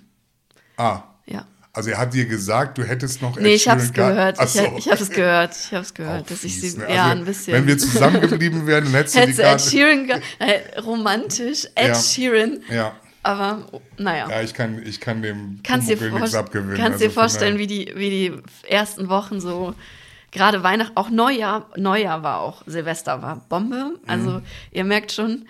Ah, 0.78 1.04
ja. 1.26 1.46
also 1.74 1.90
er 1.90 1.98
hat 1.98 2.14
dir 2.14 2.26
gesagt, 2.26 2.78
du 2.78 2.84
hättest 2.84 3.22
noch 3.22 3.36
Ed 3.38 3.44
Nee, 3.44 3.54
ich 3.56 3.68
habe 3.68 3.82
es 3.82 3.92
gehört. 3.94 4.38
Ach 4.40 4.46
Ich, 4.46 4.52
so. 4.52 4.76
ich 4.78 4.88
habe 4.90 5.02
es 5.04 5.10
gehört. 5.10 5.56
Ich 5.56 5.72
habe 5.74 5.82
es 5.84 5.94
gehört, 5.94 6.32
dass 6.32 6.44
ich 6.44 6.60
sie. 6.62 6.78
ne? 6.78 6.94
Ja, 6.94 7.06
Also, 7.08 7.18
ein 7.20 7.26
bisschen. 7.26 7.54
Wenn 7.54 7.68
wir 7.68 7.78
zusammengeblieben 7.78 8.66
wären, 8.66 8.86
dann 8.86 8.94
hättest 8.94 9.16
du 9.18 9.26
die 9.26 9.42
Ed. 9.42 9.62
Sheeran. 9.62 10.08
ge- 10.08 10.22
Äh, 10.40 10.80
romantisch, 10.80 11.66
Ed 11.76 11.88
Ja. 11.90 11.96
Sheeran. 11.96 12.60
Ja. 12.70 12.96
Aber, 13.22 13.68
oh, 13.74 13.82
naja. 13.98 14.30
Ja, 14.30 14.42
ich 14.42 14.54
kann, 14.54 14.82
ich 14.86 15.02
kann 15.02 15.22
dem 15.22 15.60
kannst 15.62 15.90
dir, 15.90 15.98
Pumuckl 15.98 16.20
nichts 16.22 16.32
vor 16.32 16.40
abgewinnen. 16.40 16.78
kannst 16.78 16.94
Also 16.94 17.06
dir 17.06 17.12
vorstellen, 17.12 17.58
wie 17.58 17.68
die, 17.68 17.92
wie 17.96 18.10
die 18.10 18.34
ersten 18.70 19.10
Wochen 19.10 19.42
so, 19.42 19.74
gerade 20.32 20.64
Weihnachten, 20.64 20.96
auch 20.96 21.10
Neujahr, 21.10 21.70
Neujahr 21.76 22.24
war 22.24 22.40
auch, 22.40 22.64
Silvester 22.66 23.22
war 23.22 23.42
Bombe. 23.50 23.96
Also 24.08 24.30
Mhm. 24.30 24.42
ihr 24.72 24.84
merkt 24.86 25.12
schon, 25.12 25.46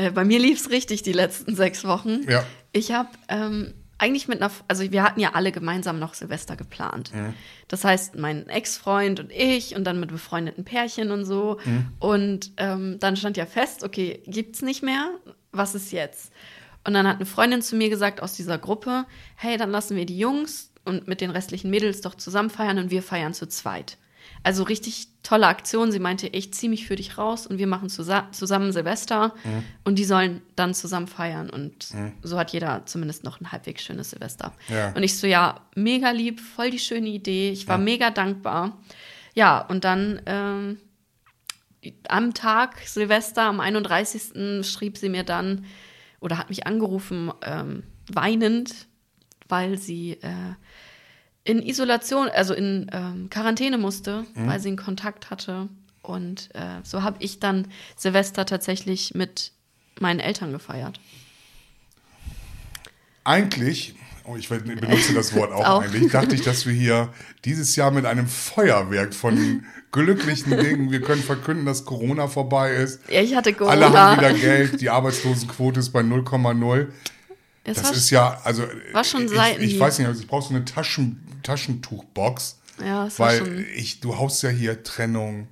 äh, 0.00 0.10
bei 0.10 0.24
mir 0.24 0.38
lief 0.38 0.60
es 0.60 0.70
richtig 0.70 1.02
die 1.02 1.12
letzten 1.12 1.54
sechs 1.54 1.84
Wochen. 1.84 2.22
Ja. 2.28 2.44
Ich 2.72 2.92
habe 2.92 3.10
ähm, 3.28 3.74
eigentlich 3.98 4.28
mit 4.28 4.40
einer, 4.40 4.50
also 4.66 4.90
wir 4.90 5.02
hatten 5.02 5.20
ja 5.20 5.32
alle 5.34 5.52
gemeinsam 5.52 5.98
noch 5.98 6.14
Silvester 6.14 6.56
geplant. 6.56 7.14
Mhm. 7.14 7.34
Das 7.68 7.84
heißt, 7.84 8.16
mein 8.16 8.48
Ex-Freund 8.48 9.20
und 9.20 9.30
ich 9.30 9.76
und 9.76 9.84
dann 9.84 10.00
mit 10.00 10.10
befreundeten 10.10 10.64
Pärchen 10.64 11.10
und 11.10 11.26
so. 11.26 11.58
Mhm. 11.64 11.88
Und 11.98 12.52
ähm, 12.56 12.98
dann 12.98 13.16
stand 13.16 13.36
ja 13.36 13.44
fest, 13.44 13.84
okay, 13.84 14.22
gibt's 14.26 14.62
nicht 14.62 14.82
mehr. 14.82 15.10
Was 15.52 15.74
ist 15.74 15.92
jetzt? 15.92 16.32
Und 16.86 16.94
dann 16.94 17.06
hat 17.06 17.16
eine 17.16 17.26
Freundin 17.26 17.60
zu 17.60 17.76
mir 17.76 17.90
gesagt 17.90 18.22
aus 18.22 18.32
dieser 18.32 18.56
Gruppe, 18.56 19.04
hey, 19.36 19.58
dann 19.58 19.70
lassen 19.70 19.96
wir 19.96 20.06
die 20.06 20.18
Jungs 20.18 20.72
und 20.86 21.08
mit 21.08 21.20
den 21.20 21.30
restlichen 21.30 21.70
Mädels 21.70 22.00
doch 22.00 22.14
zusammen 22.14 22.48
feiern 22.48 22.78
und 22.78 22.90
wir 22.90 23.02
feiern 23.02 23.34
zu 23.34 23.46
zweit. 23.46 23.98
Also 24.42 24.62
richtig 24.62 25.08
tolle 25.22 25.46
Aktion. 25.46 25.92
Sie 25.92 25.98
meinte, 25.98 26.26
ich 26.26 26.52
zieh 26.54 26.68
mich 26.68 26.86
für 26.86 26.96
dich 26.96 27.18
raus 27.18 27.46
und 27.46 27.58
wir 27.58 27.66
machen 27.66 27.88
zusa 27.88 28.28
zusammen 28.32 28.72
Silvester 28.72 29.34
und 29.84 29.98
die 29.98 30.04
sollen 30.04 30.40
dann 30.56 30.72
zusammen 30.72 31.08
feiern. 31.08 31.50
Und 31.50 31.88
so 32.22 32.38
hat 32.38 32.52
jeder 32.52 32.86
zumindest 32.86 33.22
noch 33.22 33.40
ein 33.40 33.52
halbwegs 33.52 33.82
schönes 33.82 34.10
Silvester. 34.10 34.52
Ja. 34.68 34.92
Und 34.92 35.02
ich 35.02 35.18
so, 35.18 35.26
ja, 35.26 35.60
mega 35.74 36.10
lieb, 36.10 36.40
voll 36.40 36.70
die 36.70 36.78
schöne 36.78 37.08
Idee. 37.08 37.50
Ich 37.50 37.68
war 37.68 37.76
mega 37.78 38.10
dankbar. 38.10 38.78
Ja, 39.34 39.60
und 39.60 39.84
dann 39.84 40.22
ähm, 40.26 40.78
am 42.08 42.34
Tag 42.34 42.78
Silvester, 42.84 43.42
am 43.42 43.60
31. 43.60 44.64
schrieb 44.66 44.98
sie 44.98 45.08
mir 45.08 45.24
dann 45.24 45.64
oder 46.20 46.38
hat 46.38 46.50
mich 46.50 46.66
angerufen, 46.66 47.32
ähm, 47.42 47.82
weinend, 48.12 48.86
weil 49.48 49.78
sie 49.78 50.12
äh, 50.22 50.54
in 51.50 51.60
Isolation, 51.66 52.28
also 52.28 52.54
in 52.54 52.88
ähm, 52.92 53.28
Quarantäne 53.28 53.76
musste, 53.76 54.24
weil 54.36 54.60
sie 54.60 54.68
einen 54.68 54.76
Kontakt 54.76 55.30
hatte. 55.30 55.68
Und 56.00 56.48
äh, 56.54 56.80
so 56.84 57.02
habe 57.02 57.16
ich 57.18 57.40
dann 57.40 57.66
Silvester 57.96 58.46
tatsächlich 58.46 59.14
mit 59.14 59.50
meinen 59.98 60.20
Eltern 60.20 60.52
gefeiert. 60.52 61.00
Eigentlich, 63.24 63.96
oh, 64.24 64.36
ich 64.36 64.48
benutze 64.48 65.12
das 65.12 65.34
Wort 65.34 65.52
auch, 65.52 65.64
Auch. 65.66 65.82
eigentlich, 65.82 66.12
dachte 66.12 66.36
ich, 66.36 66.42
dass 66.42 66.66
wir 66.66 66.72
hier 66.72 67.12
dieses 67.44 67.74
Jahr 67.74 67.90
mit 67.90 68.06
einem 68.06 68.28
Feuerwerk 68.28 69.12
von 69.12 69.64
glücklichen 69.92 70.56
Dingen, 70.56 70.92
wir 70.92 71.00
können 71.00 71.22
verkünden, 71.22 71.66
dass 71.66 71.84
Corona 71.84 72.28
vorbei 72.28 72.74
ist. 72.74 73.00
Ja, 73.10 73.22
ich 73.22 73.34
hatte 73.34 73.52
Corona. 73.54 73.72
Alle 73.72 73.92
haben 73.92 74.18
wieder 74.18 74.34
Geld, 74.34 74.80
die 74.80 74.88
Arbeitslosenquote 74.88 75.80
ist 75.80 75.90
bei 75.90 76.00
0,0 76.00 76.92
Es 77.64 77.80
Das 77.80 77.90
ist 77.96 78.10
ja, 78.10 78.40
also 78.44 78.64
war 78.92 79.04
schon 79.04 79.26
ich, 79.26 79.58
ich 79.58 79.78
weiß 79.78 79.98
nicht, 79.98 80.08
also 80.08 80.20
ich 80.20 80.26
brauche 80.26 80.48
so 80.48 80.54
eine 80.54 80.64
Taschen, 80.64 81.22
Taschentuchbox, 81.42 82.58
ja, 82.84 83.08
weil 83.18 83.66
ich, 83.74 84.00
du 84.00 84.16
haust 84.16 84.42
ja 84.42 84.48
hier 84.48 84.82
Trennung, 84.82 85.48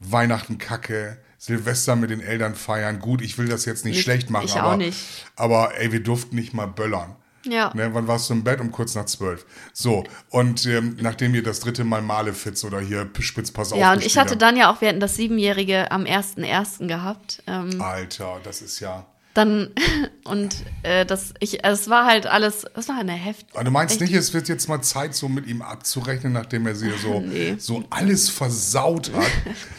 Weihnachten 0.00 0.58
Kacke, 0.58 1.18
Silvester 1.38 1.94
mit 1.96 2.10
den 2.10 2.20
Eltern 2.20 2.54
feiern. 2.54 2.98
Gut, 2.98 3.22
ich 3.22 3.38
will 3.38 3.48
das 3.48 3.64
jetzt 3.64 3.84
nicht 3.84 3.94
Nicht- 3.94 4.04
schlecht 4.04 4.30
machen, 4.30 4.46
ich 4.46 4.54
auch 4.54 4.62
aber, 4.62 4.76
nicht. 4.78 4.98
aber 5.36 5.78
ey, 5.78 5.92
wir 5.92 6.02
durften 6.02 6.34
nicht 6.36 6.52
mal 6.54 6.66
böllern. 6.66 7.14
Ja. 7.44 7.72
Ne, 7.74 7.94
wann 7.94 8.08
warst 8.08 8.28
du 8.28 8.34
im 8.34 8.42
Bett? 8.42 8.60
Um 8.60 8.72
kurz 8.72 8.96
nach 8.96 9.04
zwölf. 9.04 9.46
So, 9.72 10.02
und 10.30 10.66
ähm, 10.66 10.96
nachdem 11.00 11.32
ihr 11.34 11.44
das 11.44 11.60
dritte 11.60 11.84
Mal 11.84 12.02
Malefitz 12.02 12.64
oder 12.64 12.80
hier 12.80 13.08
Spitzpass 13.20 13.72
Ja, 13.76 13.92
und 13.92 14.04
ich 14.04 14.18
hatte 14.18 14.36
dann 14.36 14.56
ja 14.56 14.72
auch, 14.72 14.80
wir 14.80 14.88
hatten 14.88 14.98
das 14.98 15.14
Siebenjährige 15.14 15.92
am 15.92 16.04
1.1. 16.04 16.88
gehabt. 16.88 17.44
Ähm, 17.46 17.70
habt. 17.78 17.80
Alter, 17.80 18.40
das 18.42 18.62
ist 18.62 18.80
ja. 18.80 19.06
Dann, 19.36 19.70
und 20.24 20.56
äh, 20.82 21.04
das, 21.04 21.34
ich, 21.40 21.62
es 21.62 21.90
war 21.90 22.06
halt 22.06 22.26
alles, 22.26 22.64
es 22.74 22.88
war 22.88 22.98
eine 22.98 23.12
Heft. 23.12 23.46
Aber 23.52 23.64
du 23.64 23.70
meinst 23.70 24.00
nicht, 24.00 24.14
es 24.14 24.32
wird 24.32 24.48
jetzt 24.48 24.66
mal 24.68 24.80
Zeit, 24.80 25.14
so 25.14 25.28
mit 25.28 25.46
ihm 25.46 25.60
abzurechnen, 25.60 26.32
nachdem 26.32 26.66
er 26.66 26.74
sie 26.74 26.90
so, 27.02 27.20
Nee. 27.26 27.56
so 27.58 27.84
alles 27.90 28.30
versaut 28.30 29.10
hat. 29.12 29.30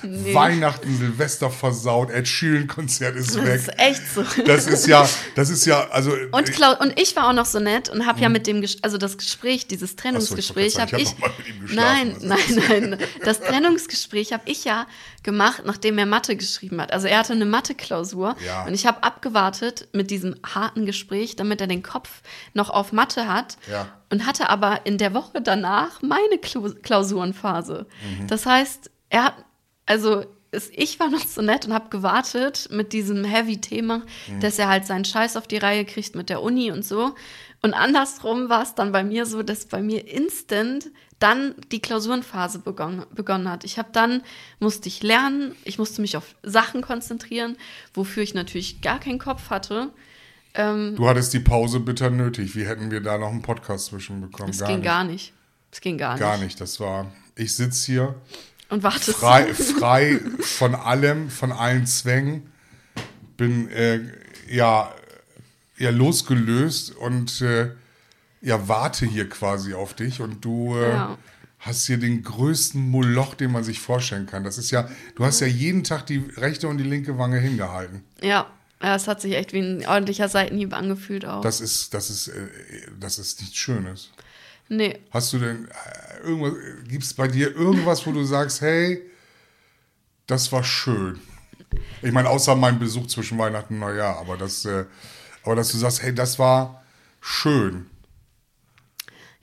Weihnachten, 0.34 0.96
Silvester 0.96 1.50
versaut, 1.50 2.12
Ed 2.12 2.28
Sheeran-Konzert 2.28 3.16
ist 3.16 3.36
Das 3.36 3.44
weg. 3.44 3.56
ist 3.56 3.80
echt 3.80 4.02
so. 4.14 4.24
Das 4.46 4.68
ist 4.68 4.86
ja, 4.88 5.10
das 5.36 5.50
ist 5.50 5.66
ja, 5.66 5.88
also. 5.90 6.14
Und, 6.32 6.52
Klau 6.52 6.78
und 6.80 7.00
ich 7.00 7.16
war 7.16 7.28
auch 7.30 7.34
noch 7.34 7.46
so 7.48 7.60
nett 7.60 7.90
und 7.90 8.06
habe 8.06 8.22
ja 8.22 8.30
mit 8.30 8.46
dem, 8.46 8.64
also 8.84 8.98
das 9.00 9.18
Gespräch, 9.18 9.68
dieses 9.68 9.96
Trennungsgespräch, 9.96 10.76
Hm. 10.76 10.88
So, 10.88 10.94
ich 10.94 10.94
habe 10.94 11.02
ich, 11.02 11.08
sagen, 11.10 11.18
ich 11.18 11.24
hab 11.24 11.30
noch 11.30 11.30
mal 11.30 11.34
mit 11.38 11.48
ihm 11.48 11.62
geschlafen. 11.62 12.16
nein, 12.20 12.66
nein, 12.70 12.90
nein, 12.92 13.00
das 13.26 13.40
Trennungsgespräch 13.40 14.34
habe 14.34 14.44
ich 14.46 14.64
ja 14.66 14.86
gemacht, 15.28 15.64
nachdem 15.66 15.98
er 15.98 16.06
Mathe 16.06 16.36
geschrieben 16.38 16.80
hat. 16.82 16.92
Also 16.94 17.06
er 17.08 17.20
hatte 17.20 17.34
eine 17.34 17.46
Mathe-Klausur 17.46 18.36
Ja. 18.44 18.66
und 18.66 18.74
ich 18.74 18.88
habe 18.88 19.04
abgewartet 19.04 19.90
mit 19.92 20.10
diesem 20.10 20.38
harten 20.44 20.86
Gespräch, 20.86 21.36
damit 21.36 21.60
er 21.62 21.68
den 21.68 21.84
Kopf 21.84 22.22
noch 22.54 22.70
auf 22.70 22.94
Mathe 22.94 23.28
hat 23.32 23.58
Ja. 23.70 23.90
und 24.10 24.26
hatte 24.26 24.50
aber 24.50 24.86
in 24.86 24.98
der 24.98 25.14
Woche 25.14 25.42
danach 25.42 26.02
meine 26.02 26.38
Klau 26.42 26.70
Klausurenphase. 26.82 27.86
Mhm. 28.20 28.28
Das 28.28 28.46
heißt, 28.46 28.90
er 29.10 29.26
hat, 29.26 29.34
also 29.86 30.24
ich 30.72 30.98
war 31.02 31.10
noch 31.10 31.20
so 31.28 31.42
nett 31.42 31.66
und 31.66 31.74
habe 31.74 31.90
gewartet 31.90 32.70
mit 32.72 32.94
diesem 32.94 33.26
Heavy-Thema, 33.26 34.04
Mhm. 34.30 34.40
dass 34.40 34.58
er 34.58 34.70
halt 34.70 34.86
seinen 34.86 35.04
Scheiß 35.06 35.36
auf 35.36 35.46
die 35.46 35.58
Reihe 35.58 35.84
kriegt 35.84 36.16
mit 36.16 36.30
der 36.30 36.42
Uni 36.42 36.72
und 36.72 36.86
so. 36.86 37.14
Und 37.62 37.74
andersrum 37.74 38.48
war 38.48 38.62
es 38.64 38.74
dann 38.76 38.94
bei 38.94 39.04
mir 39.04 39.26
so, 39.26 39.44
dass 39.44 39.66
bei 39.66 39.82
mir 39.82 40.08
instant 40.08 40.88
dann 41.20 41.56
die 41.72 41.80
Klausurenphase 41.80 42.60
begonnen, 42.60 43.06
begonnen 43.14 43.50
hat. 43.50 43.64
Ich 43.64 43.80
habe 43.80 43.90
dann, 43.92 44.22
musste 44.60 44.88
ich 44.88 45.02
lernen, 45.02 45.56
ich 45.64 45.80
musste 45.80 46.02
mich 46.02 46.16
auf 46.16 46.36
Sachen 46.44 46.82
konzentrieren, 46.82 47.58
wofür 47.94 48.24
ich 48.24 48.34
natürlich 48.34 48.82
gar 48.82 49.00
keinen 49.00 49.20
Kopf 49.20 49.50
hatte. 49.50 49.92
Du 50.54 51.08
hattest 51.08 51.34
die 51.34 51.40
Pause 51.40 51.80
bitter 51.80 52.10
nötig. 52.10 52.56
Wie 52.56 52.66
hätten 52.66 52.90
wir 52.90 53.00
da 53.00 53.20
noch 53.20 53.30
einen 53.30 53.44
Podcast 53.44 53.88
zwischenbekommen? 53.88 54.50
Es 54.50 54.64
ging 54.66 54.82
gar 54.82 55.04
nicht. 55.04 55.34
Es 55.72 55.82
ging 55.82 56.00
gar 56.00 56.14
nicht. 56.14 56.20
Gar 56.20 56.38
nicht. 56.40 56.60
Das 56.60 56.80
war, 56.80 57.12
ich 57.36 57.56
sitze 57.56 57.86
hier 57.86 58.16
Und 58.70 58.82
wartest 58.82 59.18
frei, 59.18 59.54
frei 59.54 60.20
von 60.40 60.74
allem, 60.74 61.30
von 61.30 61.52
allen 61.52 61.86
Zwängen. 61.86 62.52
Bin 63.38 63.70
äh, 63.70 64.00
ja, 64.50 64.92
ja 65.78 65.92
losgelöst 65.92 66.96
und 66.96 67.42
äh, 67.42 67.70
ja, 68.42 68.68
warte 68.68 69.06
hier 69.06 69.28
quasi 69.30 69.74
auf 69.74 69.94
dich 69.94 70.22
und 70.22 70.44
du 70.46 70.76
äh, 70.76 70.90
Ja. 70.92 71.18
hast 71.60 71.88
hier 71.88 71.98
den 71.98 72.24
größten 72.24 72.80
Moloch, 72.90 73.34
den 73.36 73.52
man 73.52 73.64
sich 73.64 73.80
vorstellen 73.80 74.26
kann. 74.28 74.44
Das 74.44 74.58
ist 74.58 74.72
ja, 74.72 74.88
du 75.16 75.26
hast 75.26 75.40
ja 75.40 75.48
jeden 75.48 75.84
Tag 75.84 76.06
die 76.06 76.18
rechte 76.38 76.68
und 76.68 76.78
die 76.78 76.84
linke 76.84 77.18
Wange 77.18 77.40
hingehalten. 77.40 78.04
Ja, 78.22 78.46
ja, 78.82 78.96
es 78.96 79.08
hat 79.08 79.22
sich 79.22 79.34
echt 79.36 79.54
wie 79.54 79.60
ein 79.60 79.86
ordentlicher 79.88 80.30
Seitenhieb 80.30 80.72
angefühlt 80.74 81.26
auch. 81.26 81.42
Das 81.42 81.62
ist, 81.62 81.94
das 81.96 82.10
ist, 82.12 82.28
äh, 82.28 82.48
das 83.00 83.18
ist 83.18 83.42
nichts 83.42 83.58
Schönes. 83.58 84.12
nee, 84.70 85.00
Hast 85.12 85.34
du 85.34 85.40
denn 85.40 85.68
äh, 85.68 86.28
irgendwas, 86.28 86.54
gibt 86.88 87.04
es 87.04 87.14
bei 87.16 87.28
dir 87.28 87.56
irgendwas, 87.56 88.06
wo 88.06 88.12
du 88.12 88.24
sagst, 88.24 88.62
hey, 88.62 89.02
das 90.28 90.52
war 90.52 90.64
schön? 90.64 91.20
Ich 92.02 92.12
meine, 92.12 92.30
außer 92.30 92.56
mein 92.56 92.78
Besuch 92.80 93.08
zwischen 93.08 93.38
Weihnachten 93.40 93.74
und 93.76 93.80
Neujahr, 93.80 94.20
aber 94.20 94.38
das, 94.38 94.64
äh, 94.66 94.86
aber 95.44 95.56
dass 95.56 95.72
du 95.72 95.78
sagst, 95.78 96.04
hey, 96.04 96.14
das 96.14 96.38
war 96.38 96.84
schön. 97.20 97.88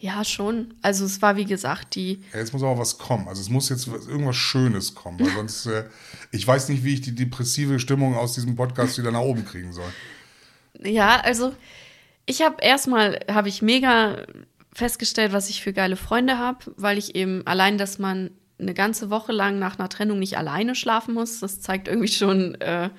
Ja, 0.04 0.22
schon. 0.22 0.74
Also 0.82 1.06
es 1.06 1.22
war 1.22 1.36
wie 1.36 1.46
gesagt 1.46 1.94
die, 1.94 2.20
Ja, 2.34 2.38
jetzt 2.40 2.52
muss 2.52 2.62
aber 2.62 2.78
was 2.78 2.98
kommen. 2.98 3.26
Also 3.26 3.40
es 3.40 3.48
muss 3.48 3.70
jetzt 3.70 3.90
was- 3.90 4.06
irgendwas 4.06 4.36
Schönes 4.36 4.94
kommen, 4.94 5.18
weil 5.18 5.30
sonst, 5.34 5.64
äh, 5.66 5.84
ich 6.30 6.46
weiß 6.46 6.68
nicht, 6.68 6.84
wie 6.84 6.92
ich 6.94 7.00
die 7.00 7.14
depressive 7.14 7.78
Stimmung 7.80 8.14
aus 8.14 8.34
diesem 8.34 8.54
Podcast 8.54 8.98
wieder 8.98 9.10
nach 9.10 9.20
oben 9.20 9.44
kriegen 9.46 9.72
soll. 9.72 9.90
ja, 10.82 11.20
also 11.20 11.54
ich 12.26 12.42
habe 12.42 12.56
erstmal, 12.62 13.20
habe 13.30 13.48
ich 13.48 13.62
mega 13.62 14.26
festgestellt, 14.74 15.32
was 15.32 15.48
ich 15.48 15.62
für 15.62 15.72
geile 15.72 15.96
Freunde 15.96 16.38
habe, 16.38 16.58
weil 16.76 16.98
ich 16.98 17.14
eben 17.14 17.46
allein, 17.46 17.78
dass 17.78 17.98
man 17.98 18.30
eine 18.58 18.74
ganze 18.74 19.08
Woche 19.10 19.32
lang 19.32 19.58
nach 19.58 19.78
einer 19.78 19.88
Trennung 19.88 20.18
nicht 20.18 20.36
alleine 20.36 20.74
schlafen 20.74 21.14
muss, 21.14 21.40
das 21.40 21.60
zeigt 21.60 21.88
irgendwie 21.88 22.08
schon, 22.12 22.54
äh, 22.60 22.90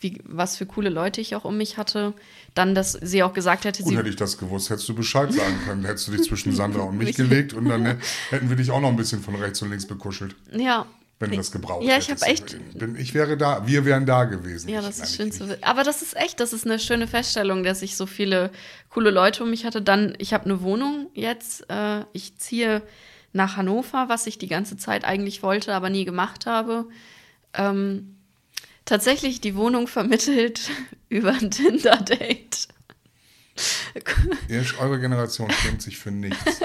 wie, 0.00 0.20
was 0.24 0.56
für 0.56 0.66
coole 0.66 0.90
Leute 0.90 1.20
ich 1.20 1.34
auch 1.34 1.44
um 1.44 1.56
mich 1.56 1.76
hatte. 1.76 2.14
Dann, 2.54 2.74
dass 2.74 2.92
sie 2.92 3.22
auch 3.22 3.32
gesagt 3.32 3.64
hätte, 3.64 3.82
Gut, 3.82 3.90
sie 3.92 3.98
hätte 3.98 4.08
ich 4.08 4.16
das 4.16 4.38
gewusst, 4.38 4.70
hättest 4.70 4.88
du 4.88 4.94
Bescheid 4.94 5.32
sagen 5.32 5.58
können. 5.66 5.84
Hättest 5.84 6.08
du 6.08 6.12
dich 6.12 6.22
zwischen 6.22 6.52
Sandra 6.54 6.82
und 6.82 6.98
mich 6.98 7.16
gelegt 7.16 7.52
und 7.52 7.68
dann 7.68 7.98
hätten 8.30 8.48
wir 8.48 8.56
dich 8.56 8.70
auch 8.70 8.80
noch 8.80 8.88
ein 8.88 8.96
bisschen 8.96 9.20
von 9.20 9.34
rechts 9.34 9.60
und 9.62 9.70
links 9.70 9.86
bekuschelt. 9.86 10.34
ja. 10.52 10.86
wenn 11.20 11.30
du 11.32 11.36
das 11.36 11.50
gebraucht 11.50 11.82
Ja, 11.84 11.98
ich 11.98 12.10
habe 12.12 12.20
echt 12.26 12.56
Denn 12.74 12.94
ich 12.94 13.12
wäre 13.12 13.36
da, 13.36 13.66
wir 13.66 13.84
wären 13.84 14.06
da 14.06 14.24
gewesen. 14.24 14.68
Ja, 14.68 14.78
Ich- 14.80 14.86
das 14.86 14.98
ist 15.00 15.10
ich 15.10 15.16
schön 15.16 15.32
zu 15.32 15.48
wissen. 15.48 15.62
Aber 15.64 15.82
das 15.82 16.00
ist 16.02 16.16
echt, 16.16 16.38
das 16.38 16.52
ist 16.52 16.64
eine 16.64 16.78
schöne 16.78 17.08
Feststellung, 17.08 17.64
dass 17.64 17.82
ich 17.82 17.96
so 17.96 18.06
viele 18.06 18.50
coole 18.90 19.10
Leute 19.10 19.42
um 19.42 19.50
mich 19.50 19.64
hatte. 19.64 19.82
Dann, 19.82 20.14
ich 20.18 20.32
habe 20.32 20.44
eine 20.44 20.62
Wohnung 20.62 21.08
jetzt. 21.14 21.68
Äh, 21.70 22.04
ich 22.12 22.36
ziehe 22.38 22.82
nach 23.32 23.56
Hannover, 23.56 24.08
was 24.08 24.28
ich 24.28 24.38
die 24.38 24.46
ganze 24.46 24.76
Zeit 24.76 25.04
eigentlich 25.04 25.42
wollte, 25.42 25.74
aber 25.74 25.90
nie 25.90 26.04
gemacht 26.04 26.46
habe. 26.46 26.86
Ähm, 27.52 28.14
tatsächlich 28.88 29.40
die 29.40 29.54
Wohnung 29.54 29.86
vermittelt 29.86 30.70
über 31.08 31.30
ein 31.32 31.50
Tinder-Date. 31.50 32.68
Eure 34.80 35.00
Generation 35.00 35.50
schämt 35.50 35.82
sich 35.82 35.98
für 35.98 36.10
nichts. 36.10 36.60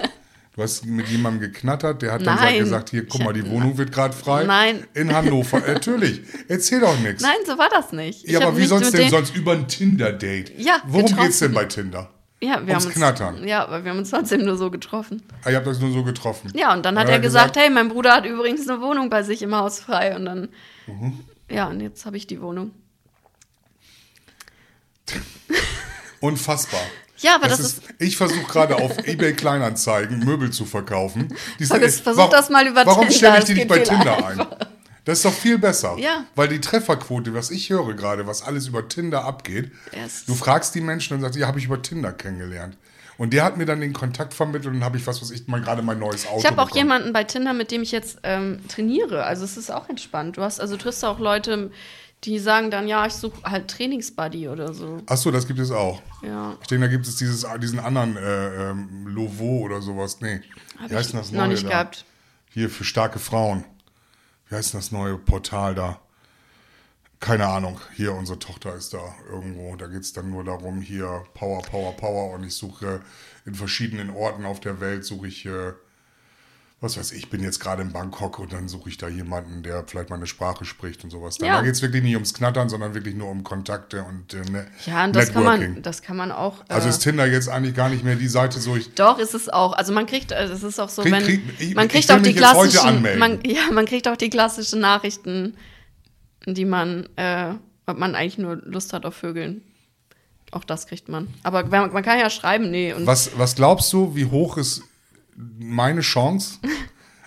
Du 0.55 0.61
hast 0.61 0.85
mit 0.85 1.07
jemandem 1.07 1.41
geknattert, 1.51 2.03
der 2.03 2.11
hat 2.11 2.25
dann 2.27 2.35
Nein. 2.35 2.59
gesagt, 2.59 2.91
hier, 2.91 3.07
guck 3.07 3.23
mal, 3.23 3.33
die 3.33 3.49
Wohnung 3.49 3.77
wird 3.79 3.91
gerade 3.91 4.13
frei. 4.13 4.43
Nein. 4.43 4.85
In 4.93 5.11
Hannover. 5.11 5.65
Äh, 5.67 5.73
Natürlich. 5.73 6.21
Erzähl 6.47 6.79
doch 6.81 6.99
nichts. 6.99 7.23
Nein, 7.23 7.37
so 7.47 7.57
war 7.57 7.69
das 7.69 7.91
nicht. 7.91 8.23
Ich 8.25 8.31
Ja, 8.33 8.39
hab 8.41 8.49
aber 8.49 8.57
wie 8.57 8.65
sonst 8.65 8.93
denn 8.93 9.09
sonst 9.09 9.35
über 9.35 9.53
ein 9.53 9.67
Tinder-Date? 9.67 10.53
Ja, 10.59 10.79
Worum 10.85 11.07
getroffen. 11.07 11.25
geht's 11.25 11.39
denn 11.39 11.53
bei 11.53 11.65
Tinder? 11.65 12.11
Ja, 12.39 12.59
wir 12.61 12.67
ums 12.69 12.73
haben 12.73 12.85
uns, 12.85 12.93
Knattern. 12.93 13.47
Ja, 13.47 13.63
aber 13.65 13.83
wir 13.83 13.89
haben 13.91 13.97
uns 13.97 14.11
trotzdem 14.11 14.45
nur 14.45 14.57
so 14.57 14.69
getroffen. 14.69 15.23
Ah, 15.43 15.49
ihr 15.49 15.55
habt 15.55 15.65
euch 15.65 15.79
nur 15.79 15.91
so 15.91 16.03
getroffen. 16.03 16.51
Ja, 16.53 16.73
und 16.73 16.85
dann 16.85 16.99
hat 16.99 17.07
Ja, 17.07 17.13
er 17.15 17.19
gesagt, 17.19 17.53
gesagt- 17.53 17.65
hey, 17.65 17.73
mein 17.73 17.89
Bruder 17.89 18.13
hat 18.13 18.25
übrigens 18.27 18.69
eine 18.69 18.79
Wohnung 18.81 19.09
bei 19.09 19.23
sich 19.23 19.41
im 19.41 19.55
Haus 19.55 19.79
frei. 19.79 20.15
Und 20.15 20.25
dann, 20.25 20.49
Mhm. 20.85 21.19
Ja, 21.49 21.67
und 21.67 21.79
jetzt 21.81 22.05
habe 22.05 22.17
ich 22.17 22.27
die 22.27 22.41
Wohnung. 22.41 22.71
Unfassbar. 26.19 26.81
Ja, 27.17 27.35
aber 27.35 27.47
das 27.47 27.59
ist- 27.59 27.81
Ich 27.99 28.17
versuche 28.17 28.43
gerade 28.43 28.75
auf 28.77 28.97
eBay 29.07 29.33
Kleinanzeigen 29.33 30.19
Möbel 30.19 30.51
zu 30.51 30.65
verkaufen. 30.65 31.35
Die 31.59 31.65
Versuch- 31.65 31.89
sind- 31.89 32.03
versuch 32.03 32.29
das 32.29 32.49
mal 32.49 32.65
über 32.67 32.85
Warum 32.85 33.09
stelle 33.09 33.33
ich 33.35 33.39
das 33.41 33.45
die 33.45 33.53
nicht 33.55 33.67
bei 33.67 33.79
Tinder 33.79 34.25
ein? 34.27 34.45
Das 35.05 35.17
ist 35.19 35.25
doch 35.25 35.33
viel 35.33 35.57
besser. 35.57 35.97
Ja. 35.99 36.25
Weil 36.35 36.47
die 36.47 36.61
Trefferquote, 36.61 37.33
was 37.33 37.51
ich 37.51 37.69
höre 37.69 37.93
gerade, 37.93 38.25
was 38.25 38.41
alles 38.41 38.67
über 38.67 38.87
Tinder 38.87 39.25
abgeht, 39.25 39.71
es 39.91 40.25
du 40.25 40.31
ist- 40.33 40.39
fragst 40.39 40.75
die 40.75 40.81
Menschen 40.81 41.15
und 41.15 41.21
sagst, 41.21 41.37
ja, 41.37 41.47
habe 41.47 41.59
ich 41.59 41.65
über 41.65 41.81
Tinder 41.81 42.13
kennengelernt. 42.13 42.77
Und 43.17 43.33
der 43.33 43.43
hat 43.43 43.57
mir 43.57 43.65
dann 43.65 43.79
den 43.81 43.93
Kontakt 43.93 44.33
vermittelt 44.33 44.67
und 44.67 44.73
dann 44.75 44.83
habe 44.83 44.97
ich 44.97 45.05
was, 45.05 45.21
was 45.21 45.31
ich 45.31 45.47
mal 45.47 45.61
gerade 45.61 45.81
mein 45.81 45.99
neues 45.99 46.25
Auto 46.27 46.39
Ich 46.39 46.45
habe 46.45 46.61
auch 46.61 46.65
bekommen. 46.67 46.85
jemanden 46.85 47.13
bei 47.13 47.23
Tinder, 47.23 47.53
mit 47.53 47.71
dem 47.71 47.81
ich 47.83 47.91
jetzt 47.91 48.19
ähm, 48.23 48.59
trainiere. 48.67 49.23
Also 49.25 49.43
es 49.45 49.55
ist 49.57 49.71
auch 49.71 49.87
entspannt. 49.89 50.37
Du 50.37 50.41
hast, 50.41 50.59
also 50.59 50.75
du 50.77 50.83
triffst 50.83 51.05
auch 51.05 51.19
Leute, 51.19 51.71
die 52.23 52.39
sagen 52.39 52.71
dann, 52.71 52.87
ja, 52.87 53.05
ich 53.05 53.13
suche 53.13 53.43
halt 53.43 53.69
Trainingsbuddy 53.69 54.47
oder 54.47 54.73
so. 54.73 55.01
Achso, 55.05 55.29
das 55.29 55.45
gibt 55.45 55.59
es 55.59 55.71
auch. 55.71 56.01
Ja. 56.21 56.55
Ich 56.61 56.67
denke, 56.67 56.85
da 56.87 56.91
gibt 56.91 57.05
es 57.05 57.17
dieses, 57.17 57.45
diesen 57.61 57.79
anderen 57.79 58.15
äh, 58.17 58.71
ähm, 58.71 59.07
Lovo 59.07 59.59
oder 59.59 59.81
sowas. 59.81 60.19
Nee. 60.21 60.41
Hab 60.79 60.89
Wie 60.89 60.95
heißt 60.95 61.07
ich 61.07 61.11
denn 61.11 61.19
das 61.19 61.31
noch 61.31 61.39
neue 61.41 61.49
nicht 61.49 61.65
da? 61.65 61.69
gehabt. 61.69 62.05
Hier 62.49 62.69
für 62.69 62.83
starke 62.83 63.19
Frauen. 63.19 63.65
Wie 64.47 64.55
heißt 64.55 64.73
denn 64.73 64.79
das 64.79 64.91
neue 64.91 65.17
Portal 65.17 65.75
da? 65.75 65.99
Keine 67.23 67.47
Ahnung. 67.47 67.79
Hier, 67.95 68.13
unsere 68.13 68.37
Tochter 68.37 68.75
ist 68.75 68.93
da 68.93 68.99
irgendwo. 69.31 69.77
Da 69.77 69.87
geht 69.87 70.01
es 70.01 70.11
dann 70.11 70.29
nur 70.29 70.43
darum, 70.43 70.81
hier 70.81 71.23
Power, 71.33 71.61
Power, 71.61 71.95
Power. 71.95 72.33
Und 72.33 72.43
ich 72.43 72.53
suche 72.53 72.99
in 73.45 73.55
verschiedenen 73.55 74.09
Orten 74.09 74.43
auf 74.45 74.59
der 74.59 74.81
Welt, 74.81 75.05
suche 75.05 75.27
ich, 75.27 75.45
äh, 75.45 75.71
was 76.81 76.97
weiß 76.97 77.13
ich, 77.13 77.29
bin 77.29 77.41
jetzt 77.41 77.61
gerade 77.61 77.81
in 77.81 77.93
Bangkok 77.93 78.39
und 78.39 78.51
dann 78.51 78.67
suche 78.67 78.89
ich 78.89 78.97
da 78.97 79.07
jemanden, 79.07 79.63
der 79.63 79.85
vielleicht 79.87 80.09
meine 80.09 80.27
Sprache 80.27 80.65
spricht 80.65 81.05
und 81.05 81.11
sowas. 81.11 81.37
Da 81.37 81.45
Ja. 81.45 81.61
geht 81.61 81.71
es 81.75 81.81
wirklich 81.81 82.03
nicht 82.03 82.15
ums 82.15 82.33
Knattern, 82.33 82.67
sondern 82.67 82.93
wirklich 82.93 83.15
nur 83.15 83.29
um 83.29 83.45
Kontakte 83.45 84.03
und 84.03 84.33
äh, 84.33 84.41
ne 84.51 84.67
Ja, 84.85 85.05
und 85.05 85.15
das 85.15 85.31
kann 85.31 85.45
man, 85.45 85.81
das 85.81 86.01
kann 86.01 86.17
man 86.17 86.29
auch. 86.33 86.59
Äh, 86.67 86.73
Also 86.73 86.89
ist 86.89 86.99
Tinder 86.99 87.25
jetzt 87.25 87.47
eigentlich 87.47 87.73
gar 87.73 87.87
nicht 87.87 88.03
mehr 88.03 88.15
die 88.17 88.27
Seite, 88.27 88.59
so 88.59 88.75
ich. 88.75 88.93
Doch, 88.95 89.17
ist 89.17 89.33
es 89.33 89.47
auch. 89.47 89.71
Also 89.71 89.93
man 89.93 90.07
kriegt, 90.07 90.33
also 90.33 90.53
es 90.53 90.61
ist 90.63 90.77
auch 90.77 90.89
so, 90.89 91.03
Krieg- 91.03 91.13
wenn 91.13 91.23
krieg- 91.23 91.41
ich- 91.59 91.73
man 91.73 91.87
kriegt 91.87 92.11
auch 92.11 92.21
die 92.21 92.33
klassischen, 92.35 93.01
man, 93.17 93.39
ja, 93.45 93.71
man 93.71 93.85
kriegt 93.85 94.09
auch 94.09 94.17
die 94.17 94.29
klassischen 94.29 94.81
Nachrichten, 94.81 95.55
die 96.45 96.65
man, 96.65 97.07
äh, 97.15 97.53
ob 97.85 97.97
man 97.97 98.15
eigentlich 98.15 98.37
nur 98.37 98.55
Lust 98.57 98.93
hat 98.93 99.05
auf 99.05 99.15
Vögeln. 99.15 99.61
Auch 100.51 100.63
das 100.63 100.87
kriegt 100.87 101.09
man. 101.09 101.27
Aber 101.43 101.65
man, 101.65 102.03
kann 102.03 102.19
ja 102.19 102.29
schreiben, 102.29 102.69
nee. 102.69 102.93
Und 102.93 103.07
Was, 103.07 103.37
was 103.37 103.55
glaubst 103.55 103.91
du, 103.91 104.15
wie 104.15 104.25
hoch 104.25 104.57
ist 104.57 104.83
meine 105.35 106.01
Chance? 106.01 106.59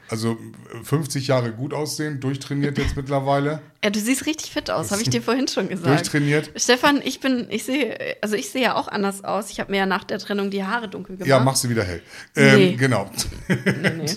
Also 0.09 0.39
50 0.85 1.27
Jahre 1.27 1.51
gut 1.51 1.75
aussehen, 1.75 2.21
durchtrainiert 2.21 2.79
jetzt 2.79 2.95
mittlerweile. 2.97 3.61
ja, 3.83 3.91
du 3.91 3.99
siehst 3.99 4.25
richtig 4.27 4.53
fit 4.53 4.71
aus, 4.71 4.93
habe 4.93 5.03
ich 5.03 5.11
dir 5.11 5.21
vorhin 5.23 5.49
schon 5.49 5.69
gesagt. 5.69 5.89
Durchtrainiert. 5.89 6.53
Stefan, 6.55 7.01
ich 7.03 7.19
bin, 7.19 7.49
ich 7.51 7.65
sehe, 7.65 8.17
also 8.23 8.37
ich 8.37 8.51
sehe 8.51 8.63
ja 8.63 8.77
auch 8.77 8.87
anders 8.87 9.25
aus. 9.25 9.51
Ich 9.51 9.59
habe 9.59 9.73
mir 9.73 9.79
ja 9.79 9.87
nach 9.87 10.05
der 10.05 10.21
Trennung 10.21 10.51
die 10.51 10.63
Haare 10.63 10.89
dunkel 10.89 11.17
gemacht. 11.17 11.29
Ja, 11.29 11.41
mach 11.41 11.57
sie 11.57 11.71
wieder 11.71 11.83
hell. 11.83 12.03
Ähm, 12.37 12.57
Nee. 12.57 12.77
Genau. 12.77 13.11
Nee, 13.49 13.57
nee. 13.97 14.07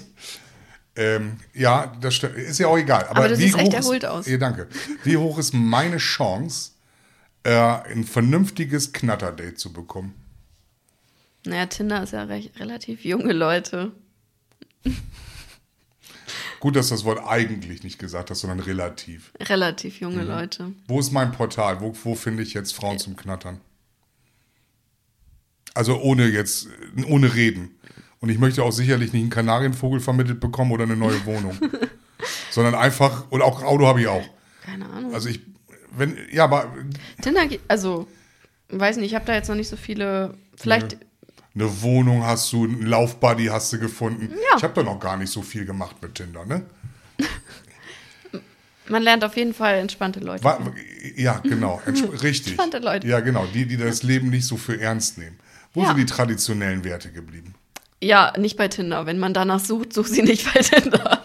Ähm, 0.95 1.38
ja, 1.54 1.95
das 2.02 2.15
st- 2.15 2.34
ist 2.34 2.60
ja 2.60 2.67
auch 2.67 2.78
egal. 2.78 3.06
Aber, 3.08 3.17
Aber 3.19 3.30
du 3.30 3.38
wie 3.38 3.43
siehst 3.43 3.58
echt 3.58 3.67
hoch 3.69 3.73
erholt 3.73 4.04
ist, 4.04 4.10
aus. 4.10 4.28
Ja, 4.28 4.38
danke. 4.38 4.67
Wie 5.04 5.17
hoch 5.17 5.38
ist 5.38 5.54
meine 5.54 5.97
Chance, 5.97 6.71
äh, 7.43 7.54
ein 7.54 8.04
vernünftiges 8.04 8.91
Knatterdate 8.91 9.56
zu 9.56 9.71
bekommen? 9.71 10.13
Naja, 11.46 11.67
Tinder 11.67 12.04
ist 12.04 12.12
ja 12.13 12.23
recht, 12.23 12.60
relativ 12.60 13.06
junge 13.06 13.31
Leute. 13.33 13.92
Gut, 16.60 16.75
dass 16.75 16.90
du 16.90 16.96
das 16.96 17.06
Wort 17.06 17.25
eigentlich 17.25 17.83
nicht 17.83 18.00
gesagt 18.00 18.29
hast, 18.29 18.42
sondern 18.42 18.60
relativ. 18.60 19.31
Relativ 19.40 20.02
junge 20.02 20.23
Mhm. 20.23 20.27
Leute. 20.27 20.71
Wo 20.87 21.00
ist 21.00 21.12
mein 21.12 21.31
Portal? 21.31 21.79
Wo, 21.79 21.96
wo 22.04 22.15
finde 22.15 22.44
ich 22.44 22.54
jetzt 22.54 22.73
Frauen 22.75 23.00
zum 23.00 23.15
Knattern? 23.15 23.62
Also 25.73 25.98
ohne 26.02 26.25
jetzt, 26.27 26.67
ohne 27.08 27.33
reden. 27.33 27.75
Und 28.21 28.29
ich 28.29 28.37
möchte 28.37 28.63
auch 28.63 28.71
sicherlich 28.71 29.13
nicht 29.13 29.21
einen 29.21 29.29
Kanarienvogel 29.29 29.99
vermittelt 30.01 30.39
bekommen 30.39 30.71
oder 30.71 30.83
eine 30.83 30.95
neue 30.97 31.25
Wohnung. 31.25 31.57
sondern 32.51 32.75
einfach, 32.75 33.25
und 33.29 33.41
auch 33.41 33.63
Auto 33.63 33.87
habe 33.87 34.01
ich 34.01 34.07
auch. 34.07 34.23
Keine 34.63 34.89
Ahnung. 34.89 35.13
Also 35.13 35.29
ich, 35.29 35.39
wenn, 35.95 36.17
ja, 36.31 36.43
aber 36.43 36.73
Tinder, 37.21 37.41
also, 37.69 38.07
weiß 38.69 38.97
nicht, 38.97 39.07
ich 39.11 39.15
habe 39.15 39.25
da 39.25 39.33
jetzt 39.33 39.47
noch 39.47 39.55
nicht 39.55 39.69
so 39.69 39.77
viele. 39.77 40.33
Vielleicht, 40.57 40.97
eine 41.55 41.81
Wohnung 41.81 42.23
hast 42.25 42.51
du, 42.53 42.65
einen 42.65 42.85
Laufbuddy 42.85 43.45
hast 43.45 43.71
du 43.73 43.79
gefunden. 43.79 44.29
Ja. 44.31 44.57
Ich 44.57 44.63
habe 44.63 44.73
da 44.73 44.83
noch 44.83 44.99
gar 44.99 45.15
nicht 45.17 45.31
so 45.31 45.41
viel 45.41 45.65
gemacht 45.65 45.95
mit 46.01 46.15
Tinder, 46.15 46.45
ne? 46.45 46.63
man 48.89 49.01
lernt 49.03 49.23
auf 49.23 49.35
jeden 49.37 49.53
Fall 49.53 49.75
entspannte 49.75 50.19
Leute. 50.19 50.43
Wa- 50.43 50.59
Ja, 51.15 51.39
genau, 51.39 51.81
entsp- 51.87 52.21
richtig. 52.21 52.53
Entspannte 52.53 52.79
Leute. 52.79 53.07
Ja, 53.07 53.19
genau, 53.19 53.45
die, 53.53 53.65
die 53.65 53.77
das 53.77 54.03
Leben 54.03 54.29
nicht 54.29 54.45
so 54.45 54.57
für 54.57 54.79
ernst 54.79 55.17
nehmen. 55.17 55.37
Wo 55.73 55.81
Ja. 55.81 55.87
sind 55.89 55.97
die 55.97 56.05
traditionellen 56.05 56.83
Werte 56.83 57.11
geblieben? 57.11 57.53
Ja, 58.02 58.33
nicht 58.37 58.58
bei 58.58 58.67
Tinder. 58.67 59.06
Wenn 59.06 59.19
man 59.19 59.33
danach 59.33 59.60
sucht, 59.60 59.93
sucht 59.93 60.12
sie 60.12 60.21
nicht 60.21 60.54
bei 60.54 60.62
Tinder. 60.62 61.23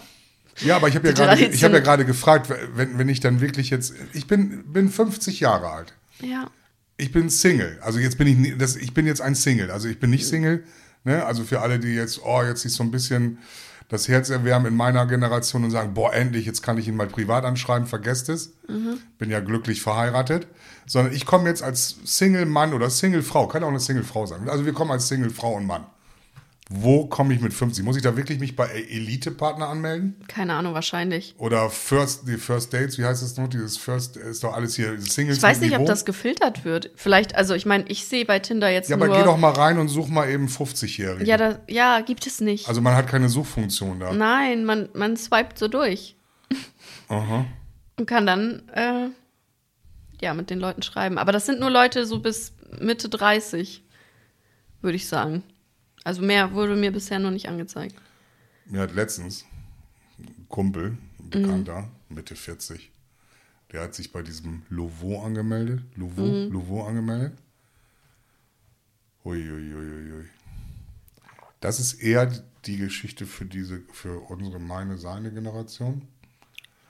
Ja, 0.60 0.76
aber 0.76 0.88
ich 0.88 0.94
habe 0.94 1.08
ja 1.08 1.14
gerade, 1.14 1.44
ich 1.44 1.64
habe 1.64 1.74
ja 1.74 1.80
gerade 1.80 2.04
gefragt, 2.04 2.52
wenn, 2.74 2.98
wenn 2.98 3.08
ich 3.08 3.20
dann 3.20 3.40
wirklich 3.40 3.70
jetzt, 3.70 3.94
ich 4.12 4.26
bin, 4.26 4.72
bin 4.72 4.88
50 4.88 5.40
Jahre 5.40 5.68
alt. 5.68 5.94
Ja. 6.20 6.48
Ich 6.96 7.10
bin 7.10 7.28
Single. 7.28 7.78
Also 7.82 7.98
jetzt 7.98 8.18
bin 8.18 8.26
ich, 8.26 8.58
das, 8.58 8.76
ich 8.76 8.94
bin 8.94 9.06
jetzt 9.06 9.20
ein 9.20 9.34
Single. 9.34 9.70
Also 9.70 9.88
ich 9.88 9.98
bin 9.98 10.10
nicht 10.10 10.26
Single. 10.26 10.64
Ne? 11.02 11.24
Also 11.24 11.44
für 11.44 11.60
alle, 11.60 11.78
die 11.80 11.94
jetzt, 11.94 12.20
oh, 12.24 12.42
jetzt 12.42 12.62
sich 12.62 12.72
so 12.72 12.84
ein 12.84 12.90
bisschen 12.90 13.38
das 13.88 14.08
Herz 14.08 14.30
erwärmen 14.30 14.66
in 14.66 14.76
meiner 14.76 15.06
Generation 15.06 15.64
und 15.64 15.70
sagen, 15.70 15.92
boah, 15.92 16.14
endlich, 16.14 16.46
jetzt 16.46 16.62
kann 16.62 16.78
ich 16.78 16.88
ihn 16.88 16.96
mal 16.96 17.06
privat 17.06 17.44
anschreiben, 17.44 17.86
vergesst 17.86 18.28
es. 18.28 18.52
Bin 19.18 19.30
ja 19.30 19.40
glücklich 19.40 19.82
verheiratet. 19.82 20.46
Sondern 20.86 21.12
ich 21.12 21.26
komme 21.26 21.48
jetzt 21.48 21.62
als 21.62 21.96
Single-Mann 22.04 22.72
oder 22.72 22.90
Single-Frau, 22.90 23.48
kann 23.48 23.62
auch 23.62 23.68
eine 23.68 23.80
Single-Frau 23.80 24.26
sein. 24.26 24.48
Also 24.48 24.64
wir 24.64 24.72
kommen 24.72 24.90
als 24.90 25.08
Single-Frau 25.08 25.54
und 25.54 25.66
Mann. 25.66 25.84
Wo 26.70 27.06
komme 27.06 27.34
ich 27.34 27.40
mit 27.42 27.52
50? 27.52 27.84
Muss 27.84 27.96
ich 27.96 28.02
da 28.02 28.16
wirklich 28.16 28.38
mich 28.40 28.56
bei 28.56 28.66
Elite-Partner 28.66 29.68
anmelden? 29.68 30.16
Keine 30.28 30.54
Ahnung, 30.54 30.72
wahrscheinlich. 30.72 31.34
Oder 31.36 31.68
First, 31.68 32.26
die 32.26 32.38
First 32.38 32.72
Dates, 32.72 32.96
wie 32.98 33.04
heißt 33.04 33.22
das 33.22 33.36
noch? 33.36 33.48
Dieses 33.48 33.76
First 33.76 34.16
ist 34.16 34.42
doch 34.44 34.54
alles 34.54 34.74
hier 34.74 34.98
Singles. 34.98 35.36
Ich 35.36 35.42
weiß 35.42 35.60
nicht, 35.60 35.72
ob 35.74 35.80
Niveau. 35.80 35.90
das 35.90 36.06
gefiltert 36.06 36.64
wird. 36.64 36.90
Vielleicht, 36.96 37.34
also 37.34 37.54
ich 37.54 37.66
meine, 37.66 37.84
ich 37.88 38.06
sehe 38.06 38.24
bei 38.24 38.38
Tinder 38.38 38.70
jetzt 38.70 38.88
Ja, 38.88 38.96
nur. 38.96 39.06
aber 39.06 39.18
geh 39.18 39.24
doch 39.24 39.36
mal 39.36 39.52
rein 39.52 39.78
und 39.78 39.88
such 39.88 40.08
mal 40.08 40.28
eben 40.30 40.48
50-Jährige. 40.48 41.26
ja, 41.26 41.36
da, 41.36 41.58
ja, 41.68 42.00
gibt 42.00 42.26
es 42.26 42.40
nicht. 42.40 42.66
also 42.66 42.80
man 42.80 42.94
hat 42.96 43.08
keine 43.08 43.28
Suchfunktion 43.28 44.00
da. 44.00 44.12
Nein, 44.14 44.64
man, 44.64 44.88
man 44.94 45.18
swiped 45.18 45.58
so 45.58 45.68
durch. 45.68 46.16
Aha. 47.08 47.44
Und 47.98 48.06
kann 48.06 48.24
dann, 48.26 48.66
äh, 48.70 49.08
ja, 50.22 50.32
mit 50.32 50.48
den 50.48 50.60
Leuten 50.60 50.80
schreiben. 50.82 51.18
Aber 51.18 51.30
das 51.30 51.44
sind 51.44 51.60
nur 51.60 51.68
Leute 51.70 52.06
so 52.06 52.20
bis 52.20 52.54
Mitte 52.80 53.10
30, 53.10 53.84
würde 54.80 54.96
ich 54.96 55.06
sagen. 55.06 55.42
Also 56.04 56.22
mehr 56.22 56.52
wurde 56.52 56.76
mir 56.76 56.92
bisher 56.92 57.18
noch 57.18 57.30
nicht 57.30 57.48
angezeigt. 57.48 57.96
Mir 58.66 58.80
hat 58.80 58.94
letztens 58.94 59.44
ein 60.18 60.46
Kumpel, 60.48 60.96
ein 61.18 61.30
Bekannter, 61.30 61.90
Mitte 62.08 62.36
40, 62.36 62.90
der 63.72 63.82
hat 63.82 63.94
sich 63.94 64.12
bei 64.12 64.22
diesem 64.22 64.62
Lovo 64.68 65.24
angemeldet. 65.24 65.82
Lovo, 65.96 66.22
Lovo 66.22 66.86
angemeldet. 66.86 67.32
Uiuiuiui. 69.24 70.26
Das 71.60 71.80
ist 71.80 71.94
eher 71.94 72.30
die 72.66 72.76
Geschichte 72.76 73.26
für 73.26 73.46
diese, 73.46 73.80
für 73.92 74.20
unsere, 74.30 74.60
meine, 74.60 74.98
seine 74.98 75.32
Generation. 75.32 76.06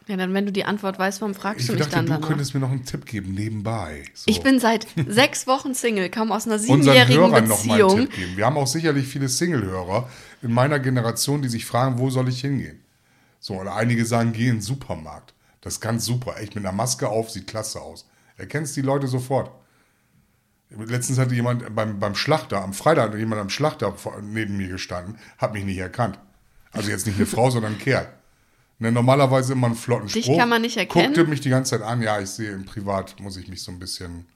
Ja, 0.07 0.19
dann, 0.19 0.35
wenn 0.35 0.45
du 0.45 0.53
die 0.53 0.65
Antwort 0.67 0.99
weißt, 0.99 1.23
warum 1.23 1.35
fragst 1.35 1.61
Ich 1.61 1.67
du 1.67 1.73
mich 1.73 1.81
dachte, 1.81 1.97
dann 1.97 2.07
du 2.07 2.13
danach? 2.13 2.29
könntest 2.29 2.53
mir 2.53 2.61
noch 2.61 2.71
einen 2.71 2.85
Tipp 2.85 3.07
geben, 3.07 3.33
nebenbei. 3.33 4.05
So. 4.13 4.31
Ich 4.31 4.43
bin 4.43 4.61
seit 4.61 4.87
sechs 5.09 5.47
Wochen 5.47 5.75
Single, 5.75 6.11
komme 6.11 6.35
aus 6.35 6.47
einer 6.47 6.59
siebenjährigen 6.59 7.17
Hörern 7.23 7.49
noch 7.49 7.65
mal 7.65 7.81
einen 7.81 7.89
Beziehung. 7.89 8.11
Tipp 8.11 8.17
geben. 8.17 8.37
Wir 8.37 8.45
haben 8.45 8.59
auch 8.59 8.67
sicherlich 8.67 9.07
viele 9.07 9.29
Single-Hörer 9.31 10.11
in 10.43 10.53
meiner 10.53 10.79
Generation, 10.79 11.41
die 11.41 11.49
sich 11.49 11.65
fragen, 11.65 11.99
wo 11.99 12.11
soll 12.11 12.29
ich 12.29 12.41
hingehen? 12.43 12.81
So, 13.41 13.55
oder 13.55 13.75
einige 13.77 14.05
sagen, 14.05 14.33
geh 14.35 14.49
in 14.49 14.57
den 14.57 14.61
Supermarkt. 14.61 15.33
Das 15.63 15.75
ist 15.75 15.81
ganz 15.81 16.05
super. 16.05 16.39
Echt 16.39 16.55
mit 16.55 16.65
einer 16.67 16.75
Maske 16.75 17.09
auf, 17.09 17.31
sieht 17.31 17.47
klasse 17.47 17.81
aus. 17.81 18.07
Erkennst 18.37 18.77
die 18.77 18.83
Leute 18.83 19.07
sofort. 19.07 19.51
Letztens 20.69 21.19
hatte 21.19 21.35
jemand 21.35 21.75
beim, 21.75 21.99
beim 21.99 22.15
Schlachter, 22.15 22.63
am 22.63 22.73
Freitag 22.75 23.13
hat 23.13 23.19
jemand 23.19 23.41
am 23.41 23.49
Schlachter 23.51 23.95
neben 24.23 24.57
mir 24.57 24.69
gestanden, 24.69 25.17
hat 25.39 25.53
mich 25.53 25.65
nicht 25.65 25.79
erkannt. 25.79 26.19
Also 26.73 26.91
jetzt 26.91 27.07
nicht 27.07 27.17
eine 27.17 27.27
Frau, 27.27 27.49
sondern 27.51 27.75
ein 27.75 27.79
Kerl. 27.79 28.09
Ne, 28.79 28.91
normalerweise 28.91 29.53
immer 29.53 29.69
einen 29.69 29.77
flotten 29.77 30.09
Dich 30.09 30.25
Spruch. 30.25 30.39
kann 30.39 30.49
man 30.49 30.63
nicht 30.63 30.77
erkennen? 30.77 31.15
Guckte 31.15 31.25
mich 31.31 31.41
die 31.41 31.49
ganze 31.51 31.71
Zeit 31.79 31.83
an. 31.87 32.03
Ja, 32.03 32.21
ich 32.21 32.29
sehe 32.31 32.51
im 32.53 32.65
Privat, 32.65 33.19
muss 33.21 33.37
ich 33.37 33.47
mich 33.49 33.63
so 33.63 33.71
ein 33.71 33.79
bisschen 33.79 34.27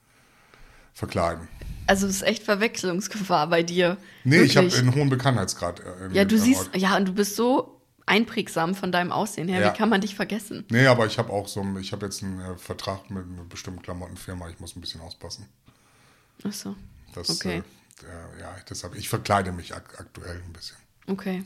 verkleiden. 0.95 1.49
Also 1.86 2.07
es 2.07 2.16
ist 2.16 2.22
echt 2.22 2.43
Verwechslungsgefahr 2.43 3.49
bei 3.49 3.62
dir. 3.62 3.97
Nee, 4.24 4.43
ich 4.43 4.57
habe 4.57 4.66
Wirklich. 4.66 4.82
einen 4.82 4.95
hohen 4.95 5.09
Bekanntheitsgrad. 5.09 5.80
äh, 5.80 5.84
Ja, 6.12 6.24
du 6.24 6.39
siehst, 6.39 6.66
Ort. 6.68 6.76
ja, 6.76 6.97
und 6.97 7.07
du 7.09 7.12
bist 7.14 7.34
so 7.36 7.80
einprägsam 8.07 8.74
von 8.74 8.93
deinem 8.93 9.12
Aussehen 9.12 9.49
her. 9.49 9.61
Ja. 9.61 9.72
Wie 9.72 9.76
kann 9.76 9.89
man 9.89 10.01
dich 10.01 10.14
vergessen? 10.14 10.64
Nee, 10.70 10.86
aber 10.86 11.07
ich 11.07 11.18
habe 11.18 11.32
auch 11.32 11.49
so, 11.49 11.61
einen- 11.61 11.78
ich 11.78 11.93
habe 11.93 12.07
jetzt 12.07 12.22
einen 12.22 12.41
äh, 12.41 12.57
Vertrag 12.57 13.11
mit 13.11 13.24
einer 13.24 13.45
bestimmten 13.45 13.82
Klamottenfirma. 13.82 14.49
Ich 14.51 14.61
muss 14.61 14.76
ein 14.76 14.80
bisschen 14.80 15.01
auspassen. 15.01 15.47
Ach 16.45 16.53
so. 16.53 16.74
Das, 17.14 17.28
Okay. 17.30 17.62
äh, 18.03 18.07
äh, 18.07 18.41
ja, 18.41 18.57
deshalb, 18.68 18.95
ich 18.95 19.09
verkleide 19.09 19.51
mich 19.53 19.74
ak 19.74 19.99
aktuell 20.01 20.43
ein 20.45 20.53
bisschen. 20.53 20.76
Okay. 21.07 21.43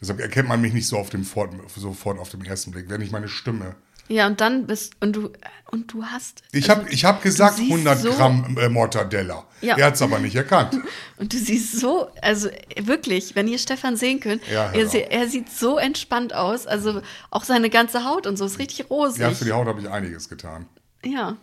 Deshalb 0.00 0.20
erkennt 0.20 0.48
man 0.48 0.60
mich 0.60 0.72
nicht 0.72 0.86
so 0.86 0.96
auf 0.96 1.10
dem 1.10 1.24
Fort, 1.24 1.52
sofort 1.76 2.18
auf 2.18 2.30
den 2.30 2.44
ersten 2.44 2.70
Blick. 2.70 2.88
Wenn 2.88 3.00
ich 3.02 3.10
meine 3.10 3.28
Stimme. 3.28 3.74
Ja, 4.08 4.26
und 4.26 4.40
dann 4.40 4.66
bist 4.66 4.94
und 5.00 5.14
du 5.14 5.30
und 5.70 5.92
du 5.92 6.04
hast. 6.04 6.42
Ich 6.50 6.68
also, 6.68 6.82
habe 6.82 6.90
ich 6.92 7.04
hab 7.04 7.22
gesagt 7.22 7.56
siehst 7.58 7.70
100 7.70 7.98
so- 8.00 8.10
Gramm 8.10 8.56
äh, 8.58 8.68
Mortadella. 8.68 9.46
Ja. 9.60 9.76
Er 9.76 9.86
hat 9.86 9.94
es 9.94 10.02
aber 10.02 10.18
nicht 10.18 10.34
erkannt. 10.34 10.76
Und 11.18 11.32
du 11.34 11.36
siehst 11.38 11.78
so, 11.78 12.08
also 12.22 12.48
wirklich, 12.76 13.36
wenn 13.36 13.46
ihr 13.46 13.58
Stefan 13.58 13.94
sehen 13.96 14.18
könnt, 14.18 14.42
Ja, 14.50 14.72
er, 14.72 15.12
er 15.12 15.28
sieht 15.28 15.50
so 15.50 15.76
entspannt 15.78 16.34
aus. 16.34 16.66
Also 16.66 17.02
auch 17.30 17.44
seine 17.44 17.68
ganze 17.68 18.04
Haut 18.06 18.26
und 18.26 18.38
so 18.38 18.46
ist 18.46 18.58
richtig 18.58 18.88
rosig. 18.88 19.20
Ja, 19.20 19.30
für 19.32 19.44
die 19.44 19.52
Haut 19.52 19.66
habe 19.68 19.80
ich 19.82 19.88
einiges 19.90 20.28
getan. 20.30 20.66
ja. 21.04 21.36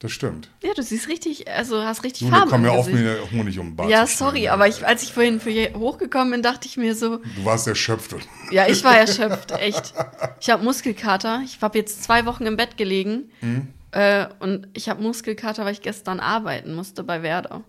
Das 0.00 0.12
stimmt. 0.12 0.48
Ja, 0.62 0.72
du 0.74 0.82
siehst 0.82 1.08
richtig, 1.08 1.46
also 1.48 1.82
hast 1.84 2.02
richtig 2.04 2.22
Jule, 2.22 2.34
Farbe 2.34 2.50
komm 2.50 2.64
im 2.64 2.70
mir 2.70 2.72
auf, 2.72 2.86
Gesicht. 2.86 3.04
mir 3.04 3.30
Honig 3.38 3.58
um 3.58 3.66
den 3.68 3.76
Bart 3.76 3.90
Ja, 3.90 4.06
sorry, 4.06 4.48
aber 4.48 4.66
ich, 4.66 4.84
als 4.86 5.02
ich 5.02 5.12
vorhin 5.12 5.40
für 5.40 5.50
hier 5.50 5.74
hochgekommen 5.74 6.30
bin, 6.32 6.42
dachte 6.42 6.66
ich 6.66 6.78
mir 6.78 6.94
so, 6.94 7.18
Du 7.18 7.44
warst 7.44 7.68
erschöpft. 7.68 8.16
Ja, 8.50 8.66
ich 8.66 8.82
war 8.82 8.96
erschöpft, 8.98 9.50
echt. 9.52 9.92
Ich 10.40 10.48
habe 10.48 10.64
Muskelkater. 10.64 11.42
Ich 11.44 11.60
habe 11.60 11.76
jetzt 11.78 12.02
zwei 12.02 12.24
Wochen 12.24 12.46
im 12.46 12.56
Bett 12.56 12.78
gelegen 12.78 13.30
Mhm. 13.42 13.68
äh, 13.90 14.26
und 14.38 14.68
ich 14.72 14.88
habe 14.88 15.02
Muskelkater, 15.02 15.66
weil 15.66 15.74
ich 15.74 15.82
gestern 15.82 16.18
arbeiten 16.18 16.74
musste 16.74 17.04
bei 17.04 17.22
Werder. 17.22 17.62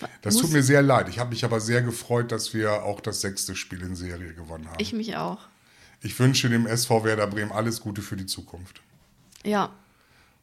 War- 0.00 0.08
Das 0.22 0.36
tut 0.36 0.50
mir 0.52 0.62
sehr 0.62 0.80
leid. 0.80 1.08
Ich 1.10 1.18
habe 1.18 1.28
mich 1.30 1.44
aber 1.44 1.60
sehr 1.60 1.82
gefreut, 1.82 2.32
dass 2.32 2.54
wir 2.54 2.84
auch 2.84 3.00
das 3.00 3.20
sechste 3.20 3.54
Spiel 3.54 3.82
in 3.82 3.96
Serie 3.96 4.32
gewonnen 4.32 4.66
haben. 4.66 4.76
Ich 4.78 4.94
mich 4.94 5.16
auch. 5.16 5.40
Ich 6.02 6.18
wünsche 6.18 6.48
dem 6.48 6.66
SV 6.66 7.04
Werder 7.04 7.26
Bremen 7.26 7.52
alles 7.52 7.80
Gute 7.82 8.00
für 8.00 8.16
die 8.16 8.26
Zukunft. 8.26 8.80
Ja, 9.44 9.70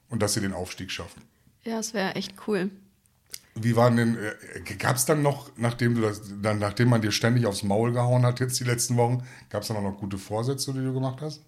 Und 0.10 0.22
dass 0.22 0.34
sie 0.34 0.42
den 0.42 0.54
Aufstieg 0.54 0.92
schaffen. 0.92 1.24
ja, 1.64 1.80
es 1.80 1.94
wäre 1.94 2.16
echt 2.16 2.34
cool. 2.48 2.70
Wie 3.56 3.76
waren 3.78 3.96
denn, 3.96 4.18
äh, 4.18 4.74
gab 4.76 4.98
es 4.98 5.06
dann 5.06 5.22
noch, 5.22 5.50
nachdem 5.56 5.96
du 5.96 6.02
das, 6.02 6.22
dann, 6.42 6.60
nachdem 6.60 6.90
man 6.90 7.02
dir 7.02 7.12
ständig 7.12 7.46
aufs 7.46 7.64
Maul 7.64 7.94
gehauen 7.94 8.26
hat, 8.26 8.42
jetzt 8.42 8.60
die 8.60 8.66
letzten 8.66 8.98
Wochen, 8.98 9.26
gab 9.50 9.62
es 9.62 9.70
dann 9.70 9.78
auch 9.78 9.82
noch 9.82 9.98
gute 9.98 10.18
Vorsätze, 10.18 10.74
die 10.74 10.80
du 10.80 10.94
gemacht 10.94 11.22
hast? 11.22 11.42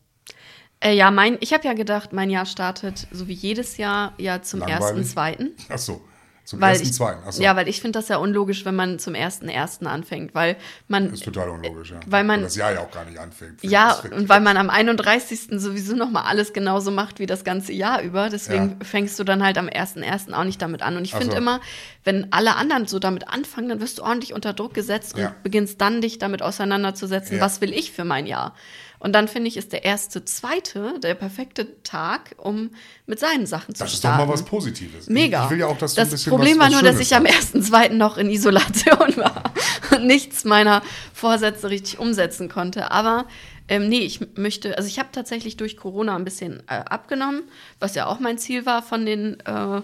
Äh, 0.79 0.93
ja, 0.93 1.11
mein, 1.11 1.37
ich 1.41 1.53
habe 1.53 1.65
ja 1.65 1.73
gedacht, 1.73 2.13
mein 2.13 2.29
Jahr 2.29 2.45
startet 2.45 3.07
so 3.11 3.27
wie 3.27 3.33
jedes 3.33 3.77
Jahr 3.77 4.13
ja 4.17 4.41
zum 4.41 4.61
ersten, 4.61 5.03
zweiten. 5.03 5.51
Ach 5.69 5.77
so, 5.77 6.01
zum 6.47 6.61
Weil 6.61 6.69
ersten, 6.71 6.85
ich, 6.87 6.93
zweiten. 6.93 7.19
Ach 7.27 7.33
so, 7.33 7.43
Ja, 7.43 7.57
weil 7.57 7.67
ich 7.67 7.81
finde 7.81 7.99
das 7.99 8.07
ja 8.07 8.15
unlogisch, 8.17 8.63
wenn 8.63 8.73
man 8.73 8.99
zum 8.99 9.15
ersten 9.15 9.49
ersten 9.49 9.85
anfängt, 9.85 10.33
weil 10.33 10.55
man 10.87 11.11
ist 11.11 11.25
total 11.25 11.49
unlogisch, 11.49 11.91
ja. 11.91 11.99
weil 12.07 12.23
man- 12.23 12.37
Weil 12.39 12.45
das 12.45 12.55
Jahr 12.55 12.71
ja 12.71 12.79
auch 12.79 12.89
gar 12.91 13.03
nicht 13.03 13.19
anfängt. 13.19 13.61
ja 13.63 13.99
Das 14.01 14.11
und 14.13 14.29
weil 14.29 14.39
man 14.39 14.55
am 14.55 14.69
31. 14.69 15.59
sowieso 15.59 15.93
noch 15.97 16.09
mal 16.09 16.21
alles 16.21 16.53
genauso 16.53 16.89
macht 16.89 17.19
wie 17.19 17.25
das 17.25 17.43
ganze 17.43 17.73
Jahr 17.73 18.01
über, 18.01 18.29
deswegen 18.29 18.77
Ja. 18.79 18.85
fängst 18.85 19.19
du 19.19 19.25
dann 19.25 19.43
halt 19.43 19.57
am 19.57 19.67
ersten 19.67 20.03
ersten 20.03 20.33
auch 20.33 20.45
nicht 20.45 20.61
damit 20.61 20.81
an 20.83 20.95
und 20.95 21.03
ich 21.03 21.11
finde 21.13 21.31
so. 21.33 21.37
immer, 21.37 21.59
wenn 22.05 22.31
alle 22.31 22.55
anderen 22.55 22.87
so 22.87 22.97
damit 22.97 23.27
anfangen, 23.27 23.67
dann 23.67 23.81
wirst 23.81 23.97
du 23.99 24.03
ordentlich 24.03 24.33
unter 24.33 24.53
Druck 24.53 24.73
gesetzt 24.73 25.15
und 25.15 25.21
Ja. 25.23 25.35
beginnst 25.43 25.81
dann 25.81 25.99
dich 25.99 26.17
damit 26.17 26.41
auseinanderzusetzen, 26.41 27.37
Ja. 27.37 27.43
was 27.43 27.59
will 27.59 27.73
ich 27.73 27.91
für 27.91 28.05
mein 28.05 28.25
Jahr? 28.25 28.55
Und 28.99 29.13
dann 29.13 29.27
finde 29.27 29.47
ich, 29.47 29.57
ist 29.57 29.73
der 29.73 29.85
erste, 29.85 30.25
zweite 30.25 30.99
der 31.01 31.13
perfekte 31.13 31.81
Tag, 31.83 32.35
um 32.37 32.71
mit 33.05 33.19
seinen 33.19 33.45
Sachen 33.45 33.75
zu 33.75 33.83
Das 33.83 33.93
ist 33.93 34.03
doch 34.03 34.09
starten. 34.09 34.27
mal 34.27 34.33
was 34.33 34.43
Positives. 34.43 35.07
Mega. 35.07 35.45
Ich, 35.45 35.51
will 35.51 35.59
ja 35.59 35.67
auch, 35.67 35.77
dass 35.77 35.93
du 35.93 36.01
das 36.01 36.09
ein 36.09 36.11
bisschen 36.11 36.31
Problem 36.31 36.57
was, 36.57 36.59
war 36.59 36.65
was 36.65 36.73
nur, 36.73 36.81
dass 36.81 36.95
Schönes 36.95 37.07
ich 37.07 37.15
am 37.15 37.25
ersten, 37.25 37.61
zweiten 37.61 37.97
noch 37.97 38.17
in 38.17 38.29
Isolation 38.29 39.17
war 39.17 39.43
und 39.91 40.07
nichts 40.07 40.45
meiner 40.45 40.81
Vorsätze 41.13 41.69
richtig 41.69 41.99
umsetzen 41.99 42.49
konnte. 42.49 42.91
Aber 42.91 43.25
ähm, 43.67 43.89
nee, 43.89 43.99
ich 43.99 44.19
möchte, 44.35 44.77
also 44.77 44.87
ich 44.87 44.97
habe 44.97 45.09
tatsächlich 45.11 45.57
durch 45.57 45.77
Corona 45.77 46.15
ein 46.15 46.23
bisschen 46.23 46.63
äh, 46.67 46.75
abgenommen, 46.75 47.43
was 47.79 47.95
ja 47.95 48.07
auch 48.07 48.19
mein 48.19 48.37
Ziel 48.37 48.65
war 48.65 48.81
von 48.81 49.05
den, 49.05 49.39
äh, 49.41 49.81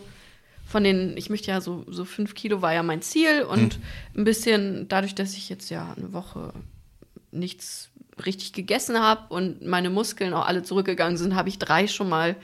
von 0.66 0.84
den, 0.84 1.18
ich 1.18 1.30
möchte 1.30 1.52
ja 1.52 1.62
so, 1.62 1.86
so 1.88 2.06
fünf 2.06 2.34
Kilo 2.34 2.62
war 2.62 2.74
ja 2.74 2.82
mein 2.82 3.02
Ziel 3.02 3.44
und 3.44 3.80
ein 4.16 4.24
bisschen 4.24 4.88
dadurch, 4.88 5.14
dass 5.14 5.34
ich 5.34 5.50
jetzt 5.50 5.70
ja 5.70 5.94
eine 5.98 6.14
Woche 6.14 6.54
nichts 7.32 7.90
richtig 8.26 8.54
gegessen 8.54 9.00
habe 9.00 9.34
und 9.34 9.62
meine 9.66 9.90
Muskeln 9.90 10.34
auch 10.34 10.46
alle 10.48 10.64
zurückgegangen 10.64 11.18
sind, 11.18 11.36
habe 11.36 11.50
ich 11.50 11.60
drei 11.60 11.88
schon 11.88 12.10
mal 12.10 12.36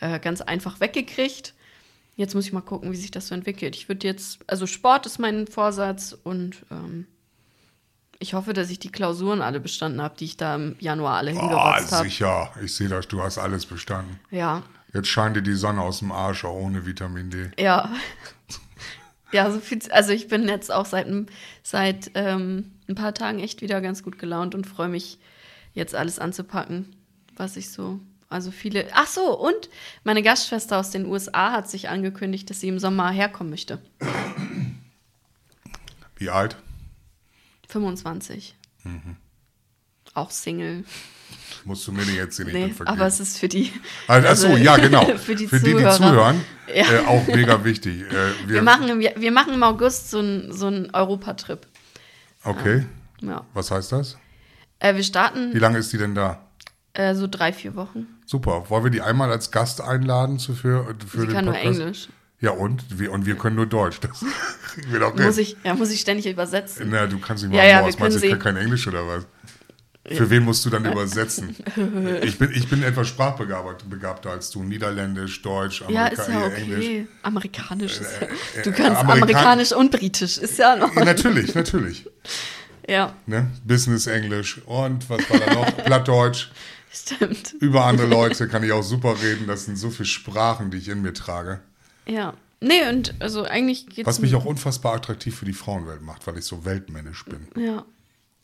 äh, 0.00 0.18
ganz 0.20 0.40
einfach 0.40 0.80
weggekriegt. 0.80 1.54
Jetzt 2.16 2.34
muss 2.34 2.46
ich 2.46 2.52
mal 2.52 2.60
gucken, 2.62 2.90
wie 2.92 2.96
sich 2.96 3.10
das 3.10 3.28
so 3.28 3.34
entwickelt. 3.34 3.76
Ich 3.76 3.88
würde 3.88 4.06
jetzt, 4.06 4.40
also 4.46 4.66
Sport 4.66 5.06
ist 5.06 5.18
mein 5.18 5.46
Vorsatz 5.46 6.16
und 6.24 6.56
ähm, 6.70 7.06
ich 8.18 8.34
hoffe, 8.34 8.52
dass 8.52 8.70
ich 8.70 8.80
die 8.80 8.90
Klausuren 8.90 9.40
alle 9.42 9.60
bestanden 9.60 10.02
habe, 10.02 10.16
die 10.18 10.24
ich 10.24 10.36
da 10.36 10.56
im 10.56 10.74
Januar 10.80 11.18
alle 11.18 11.32
Oh, 11.34 11.40
hingerotzt 11.40 11.92
habe. 11.92 12.04
sicher. 12.08 12.50
Ich 12.64 12.74
sehe 12.74 12.88
das, 12.88 13.06
du 13.06 13.22
hast 13.22 13.38
alles 13.38 13.66
bestanden. 13.66 14.18
Ja, 14.30 14.62
Jetzt 14.94 15.08
scheint 15.08 15.36
dir 15.36 15.42
die 15.42 15.52
Sonne 15.52 15.82
aus 15.82 15.98
dem 15.98 16.10
Arsch, 16.10 16.46
auch 16.46 16.54
ohne 16.54 16.86
Vitamin 16.86 17.28
D. 17.30 17.50
ja. 17.58 17.92
ja, 19.32 19.50
so 19.50 19.60
viel, 19.60 19.80
also 19.92 20.12
ich 20.12 20.28
bin 20.28 20.48
jetzt 20.48 20.72
auch 20.72 20.86
seit, 20.86 21.06
seit 21.62 22.10
ähm, 22.14 22.72
ein 22.88 22.94
paar 22.94 23.14
Tagen 23.14 23.38
echt 23.38 23.60
wieder 23.62 23.80
ganz 23.80 24.02
gut 24.02 24.18
gelaunt 24.18 24.54
und 24.54 24.66
freue 24.66 24.88
mich, 24.88 25.18
jetzt 25.74 25.94
alles 25.94 26.18
anzupacken, 26.18 26.96
was 27.36 27.56
ich 27.56 27.70
so. 27.70 28.00
Also 28.30 28.50
viele. 28.50 28.86
Ach 28.92 29.06
so, 29.06 29.38
und 29.38 29.70
meine 30.04 30.22
Gastschwester 30.22 30.78
aus 30.78 30.90
den 30.90 31.06
USA 31.06 31.52
hat 31.52 31.70
sich 31.70 31.88
angekündigt, 31.88 32.50
dass 32.50 32.60
sie 32.60 32.68
im 32.68 32.78
Sommer 32.78 33.10
herkommen 33.10 33.50
möchte. 33.50 33.78
Wie 36.16 36.30
alt? 36.30 36.56
25. 37.68 38.54
Auch 40.14 40.30
Single. 40.30 40.84
Musst 41.64 41.86
du 41.86 41.92
mir 41.92 42.04
nicht 42.06 42.16
erzählen, 42.18 42.48
ich 42.48 42.54
Nee, 42.54 42.64
bin 42.66 42.74
vergeben. 42.74 42.96
aber 42.98 43.06
es 43.06 43.20
ist 43.20 43.38
für 43.38 43.48
die. 43.48 43.72
Also, 44.06 44.28
ach 44.28 44.36
so, 44.36 44.56
ja, 44.56 44.76
genau. 44.76 45.04
für 45.18 45.34
die 45.36 45.46
die, 45.46 45.58
die 45.58 45.72
Zuhörer. 45.72 45.92
zuhören, 45.96 46.44
Ja. 46.74 46.90
äh, 46.92 47.06
auch 47.06 47.26
mega 47.26 47.62
wichtig. 47.64 48.02
Äh, 48.02 48.12
wir, 48.46 48.54
Wir 48.54 48.62
machen, 48.62 48.88
im, 48.88 49.00
wir 49.00 49.30
machen 49.32 49.52
im 49.54 49.62
August 49.62 50.10
so 50.10 50.18
einen 50.18 50.52
so 50.52 50.66
einen 50.66 50.90
Europatrip. 50.94 51.66
Okay, 52.44 52.86
Ja. 53.20 53.44
was 53.54 53.70
heißt 53.70 53.92
das? 53.92 54.16
Äh, 54.78 54.94
wir 54.94 55.02
starten 55.02 55.52
Wie 55.54 55.58
lange 55.58 55.78
ist 55.78 55.92
die 55.92 55.98
denn 55.98 56.14
da? 56.14 56.40
äh, 56.94 57.14
so 57.14 57.26
drei, 57.26 57.52
vier 57.52 57.74
Wochen. 57.74 58.06
Super. 58.26 58.68
Wollen 58.70 58.84
wir 58.84 58.90
die 58.90 59.02
einmal 59.02 59.30
als 59.30 59.50
Gast 59.50 59.80
einladen 59.80 60.38
zu, 60.38 60.54
für, 60.54 60.94
für 61.06 61.20
Sie 61.20 61.26
den 61.26 61.34
kann 61.34 61.44
nur 61.46 61.54
Podcast? 61.54 61.80
Englisch. 61.80 62.08
Ja, 62.40 62.50
und? 62.52 62.98
Wir, 62.98 63.10
und 63.12 63.26
wir 63.26 63.34
können 63.36 63.56
nur 63.56 63.66
Deutsch. 63.66 63.98
Das 64.00 64.22
wird 64.88 65.02
auch 65.02 65.14
Muss 65.16 65.38
ich, 65.38 65.56
ja, 65.64 65.74
muss 65.74 65.90
ich 65.90 66.00
ständig 66.00 66.26
übersetzen. 66.26 66.88
Na, 66.90 67.06
du 67.06 67.18
kannst 67.18 67.42
nicht 67.44 67.52
Ja, 67.54 67.62
mal 67.62 67.68
ja, 67.68 67.80
Morse. 67.80 67.98
wir 67.98 68.02
Meinst 68.04 68.22
du, 68.22 68.26
ich 68.26 68.30
kann 68.30 68.40
kein 68.40 68.56
Englisch 68.56 68.86
oder 68.86 69.06
was? 69.06 69.26
Für 70.16 70.30
wen 70.30 70.44
musst 70.44 70.64
du 70.64 70.70
dann 70.70 70.84
übersetzen? 70.84 71.54
Ich 72.22 72.38
bin, 72.38 72.50
ich 72.52 72.68
bin 72.68 72.82
etwas 72.82 73.08
sprachbegabter 73.08 74.30
als 74.30 74.50
du. 74.50 74.62
Niederländisch, 74.62 75.42
Deutsch, 75.42 75.82
Ja, 75.88 76.06
Amerika 76.06 76.22
ist 76.22 76.28
ja 76.28 76.46
äh, 76.46 76.54
Englisch. 76.54 76.84
okay. 76.84 77.06
Amerikanisch 77.22 77.92
ist 78.00 78.10
ja. 78.20 78.26
äh, 78.26 78.62
Du 78.62 78.72
kannst 78.72 79.00
Amerikan- 79.02 79.22
Amerikanisch 79.22 79.72
und 79.72 79.90
Britisch. 79.90 80.38
Ist 80.38 80.58
ja 80.58 80.76
noch. 80.76 80.94
Ja, 80.96 81.04
natürlich, 81.04 81.54
natürlich. 81.54 82.06
Ja, 82.88 83.12
Ne? 83.26 83.50
Business 83.64 84.06
Englisch 84.06 84.60
und 84.66 85.08
was 85.10 85.28
war 85.30 85.38
da 85.40 85.54
noch? 85.54 85.76
Plattdeutsch. 85.84 86.48
stimmt. 86.92 87.54
Über 87.60 87.84
andere 87.84 88.06
Leute 88.06 88.48
kann 88.52 88.62
ich 88.62 88.72
auch 88.72 88.82
super 88.82 89.14
reden. 89.22 89.46
Das 89.46 89.66
sind 89.66 89.76
so 89.76 89.90
viele 89.90 90.06
Sprachen, 90.06 90.70
die 90.70 90.78
ich 90.78 90.88
in 90.88 91.02
mir 91.02 91.12
trage. 91.12 91.60
Ja. 92.06 92.32
Nee, 92.60 92.88
und 92.88 93.14
also 93.20 93.44
eigentlich 93.44 93.86
geht's. 93.86 94.06
Was 94.06 94.18
mich 94.20 94.34
auch 94.34 94.44
unfassbar 94.44 94.94
attraktiv 94.94 95.36
für 95.38 95.44
die 95.44 95.52
Frauenwelt 95.52 96.02
macht, 96.02 96.26
weil 96.26 96.38
ich 96.38 96.44
so 96.44 96.64
weltmännisch 96.64 97.24
bin. 97.26 97.46
Ja. 97.62 97.84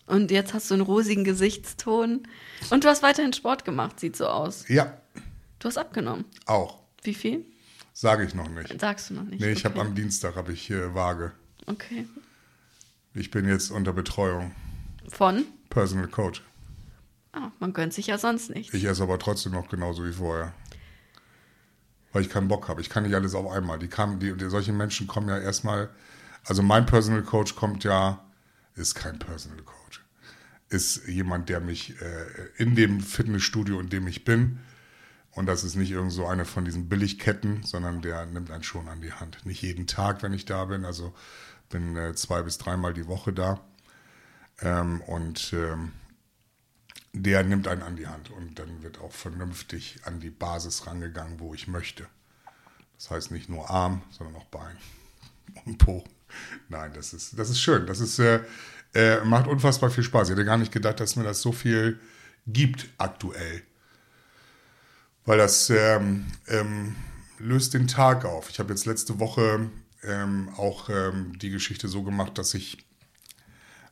Und 0.06 0.30
jetzt 0.30 0.52
hast 0.54 0.70
du 0.70 0.74
einen 0.74 0.82
rosigen 0.82 1.24
Gesichtston. 1.24 2.26
Und 2.70 2.84
du 2.84 2.88
hast 2.88 3.02
weiterhin 3.02 3.32
Sport 3.32 3.64
gemacht, 3.64 4.00
sieht 4.00 4.16
so 4.16 4.26
aus. 4.26 4.68
Ja, 4.68 4.98
Du 5.58 5.68
hast 5.68 5.78
abgenommen. 5.78 6.26
auch. 6.44 6.80
Wie 7.04 7.14
viel? 7.14 7.46
Sage 7.94 8.24
ich 8.24 8.34
noch 8.34 8.50
nicht. 8.50 8.78
Sagst 8.78 9.08
du 9.08 9.14
noch 9.14 9.22
nicht. 9.22 9.40
Nee, 9.40 9.52
ich 9.52 9.64
habe 9.64 9.78
okay. 9.78 9.88
am 9.88 9.94
Dienstag 9.94 10.36
habe 10.36 10.52
ich 10.52 10.68
äh, 10.70 10.94
Waage. 10.94 11.32
Okay. 11.64 12.06
Ich 13.14 13.30
bin 13.30 13.48
jetzt 13.48 13.70
unter 13.70 13.94
Betreuung. 13.94 14.54
Von? 15.08 15.46
Personal 15.70 16.08
Coach. 16.08 16.42
Ah, 17.32 17.50
man 17.60 17.72
gönnt 17.72 17.94
sich 17.94 18.08
ja 18.08 18.18
sonst 18.18 18.50
nichts. 18.50 18.74
Ich 18.74 18.84
esse 18.84 19.02
aber 19.02 19.18
trotzdem 19.18 19.52
noch 19.52 19.68
genauso 19.68 20.04
wie 20.04 20.12
vorher. 20.12 20.52
Weil 22.12 22.22
ich 22.22 22.28
keinen 22.28 22.48
Bock 22.48 22.68
habe. 22.68 22.80
Ich 22.82 22.90
kann 22.90 23.04
nicht 23.04 23.14
alles 23.14 23.34
auf 23.34 23.50
einmal. 23.50 23.78
Die 23.78 23.88
kamen, 23.88 24.20
die, 24.20 24.36
die, 24.36 24.50
solche 24.50 24.72
Menschen 24.72 25.06
kommen 25.06 25.28
ja 25.28 25.38
erstmal. 25.38 25.88
Also 26.44 26.62
mein 26.62 26.84
Personal 26.84 27.22
Coach 27.22 27.56
kommt 27.56 27.84
ja, 27.84 28.22
ist 28.74 28.94
kein 28.94 29.18
Personal 29.18 29.62
Coach. 29.62 29.73
Ist 30.68 31.06
jemand, 31.06 31.48
der 31.48 31.60
mich 31.60 32.00
äh, 32.00 32.26
in 32.56 32.74
dem 32.74 33.00
Fitnessstudio, 33.00 33.78
in 33.80 33.90
dem 33.90 34.06
ich 34.06 34.24
bin, 34.24 34.60
und 35.34 35.46
das 35.46 35.64
ist 35.64 35.74
nicht 35.74 35.90
irgend 35.90 36.12
so 36.12 36.26
eine 36.26 36.44
von 36.44 36.64
diesen 36.64 36.88
Billigketten, 36.88 37.64
sondern 37.64 38.02
der 38.02 38.24
nimmt 38.26 38.50
einen 38.50 38.62
schon 38.62 38.88
an 38.88 39.00
die 39.00 39.12
Hand. 39.12 39.44
Nicht 39.44 39.62
jeden 39.62 39.86
Tag, 39.86 40.22
wenn 40.22 40.32
ich 40.32 40.44
da 40.44 40.64
bin. 40.64 40.84
Also 40.84 41.12
bin 41.70 41.96
äh, 41.96 42.14
zwei 42.14 42.42
bis 42.42 42.58
dreimal 42.58 42.94
die 42.94 43.08
Woche 43.08 43.32
da. 43.32 43.60
Ähm, 44.60 45.00
und 45.00 45.52
ähm, 45.52 45.92
der 47.12 47.42
nimmt 47.42 47.66
einen 47.66 47.82
an 47.82 47.96
die 47.96 48.06
Hand 48.06 48.30
und 48.30 48.58
dann 48.58 48.82
wird 48.82 49.00
auch 49.00 49.12
vernünftig 49.12 49.98
an 50.04 50.20
die 50.20 50.30
Basis 50.30 50.86
rangegangen, 50.86 51.40
wo 51.40 51.52
ich 51.52 51.66
möchte. 51.66 52.06
Das 52.96 53.10
heißt 53.10 53.30
nicht 53.32 53.48
nur 53.48 53.68
Arm, 53.68 54.02
sondern 54.10 54.36
auch 54.36 54.46
Bein 54.46 54.76
und 55.64 55.78
Po. 55.78 56.04
Nein, 56.68 56.92
das 56.94 57.12
ist, 57.12 57.38
das 57.38 57.50
ist 57.50 57.60
schön. 57.60 57.86
Das 57.86 57.98
ist, 57.98 58.20
äh, 58.20 58.40
äh, 58.94 59.24
macht 59.24 59.46
unfassbar 59.46 59.90
viel 59.90 60.04
Spaß. 60.04 60.28
Ich 60.28 60.32
hätte 60.32 60.44
gar 60.44 60.58
nicht 60.58 60.72
gedacht, 60.72 61.00
dass 61.00 61.16
mir 61.16 61.24
das 61.24 61.40
so 61.40 61.52
viel 61.52 61.98
gibt 62.46 62.88
aktuell. 62.98 63.62
Weil 65.24 65.38
das 65.38 65.70
ähm, 65.70 66.26
ähm, 66.48 66.96
löst 67.38 67.74
den 67.74 67.88
Tag 67.88 68.24
auf. 68.24 68.50
Ich 68.50 68.58
habe 68.58 68.70
jetzt 68.70 68.86
letzte 68.86 69.18
Woche 69.18 69.70
ähm, 70.02 70.50
auch 70.56 70.90
ähm, 70.90 71.38
die 71.38 71.50
Geschichte 71.50 71.88
so 71.88 72.02
gemacht, 72.02 72.36
dass 72.38 72.54
ich 72.54 72.86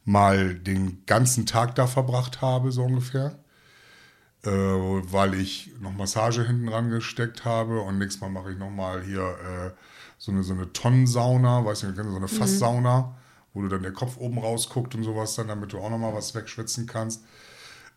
mal 0.05 0.55
den 0.55 1.05
ganzen 1.07 1.47
Tag 1.47 1.75
da 1.75 1.87
verbracht 1.87 2.41
habe, 2.41 2.73
so 2.73 2.85
ungefähr. 2.85 3.39
Äh, 4.45 4.51
weil 4.51 5.35
ich 5.35 5.71
noch 5.81 5.93
Massage 5.93 6.45
hinten 6.45 6.67
dran 6.67 6.91
gesteckt 6.91 7.45
habe 7.45 7.81
und 7.81 7.99
nächstes 7.99 8.21
Mal 8.21 8.31
mache 8.31 8.53
ich 8.53 8.59
nochmal 8.59 9.03
hier 9.05 9.23
äh, 9.23 9.71
so 10.19 10.33
eine, 10.33 10.43
so 10.43 10.53
eine 10.53 10.73
Tonnensauna, 10.73 11.65
weißt 11.65 11.85
du, 11.85 11.95
so 11.95 12.17
eine 12.17 12.29
Fasssauna, 12.29 13.17
wo 13.55 13.63
du 13.63 13.69
dann 13.69 13.83
der 13.83 13.93
Kopf 13.93 14.17
oben 14.17 14.39
rausguckt 14.39 14.95
und 14.95 15.05
sowas 15.05 15.35
dann, 15.35 15.49
damit 15.49 15.73
du 15.73 15.79
auch 15.79 15.91
nochmal 15.91 16.15
was 16.15 16.35
wegschwitzen 16.35 16.87
kannst. 16.87 17.23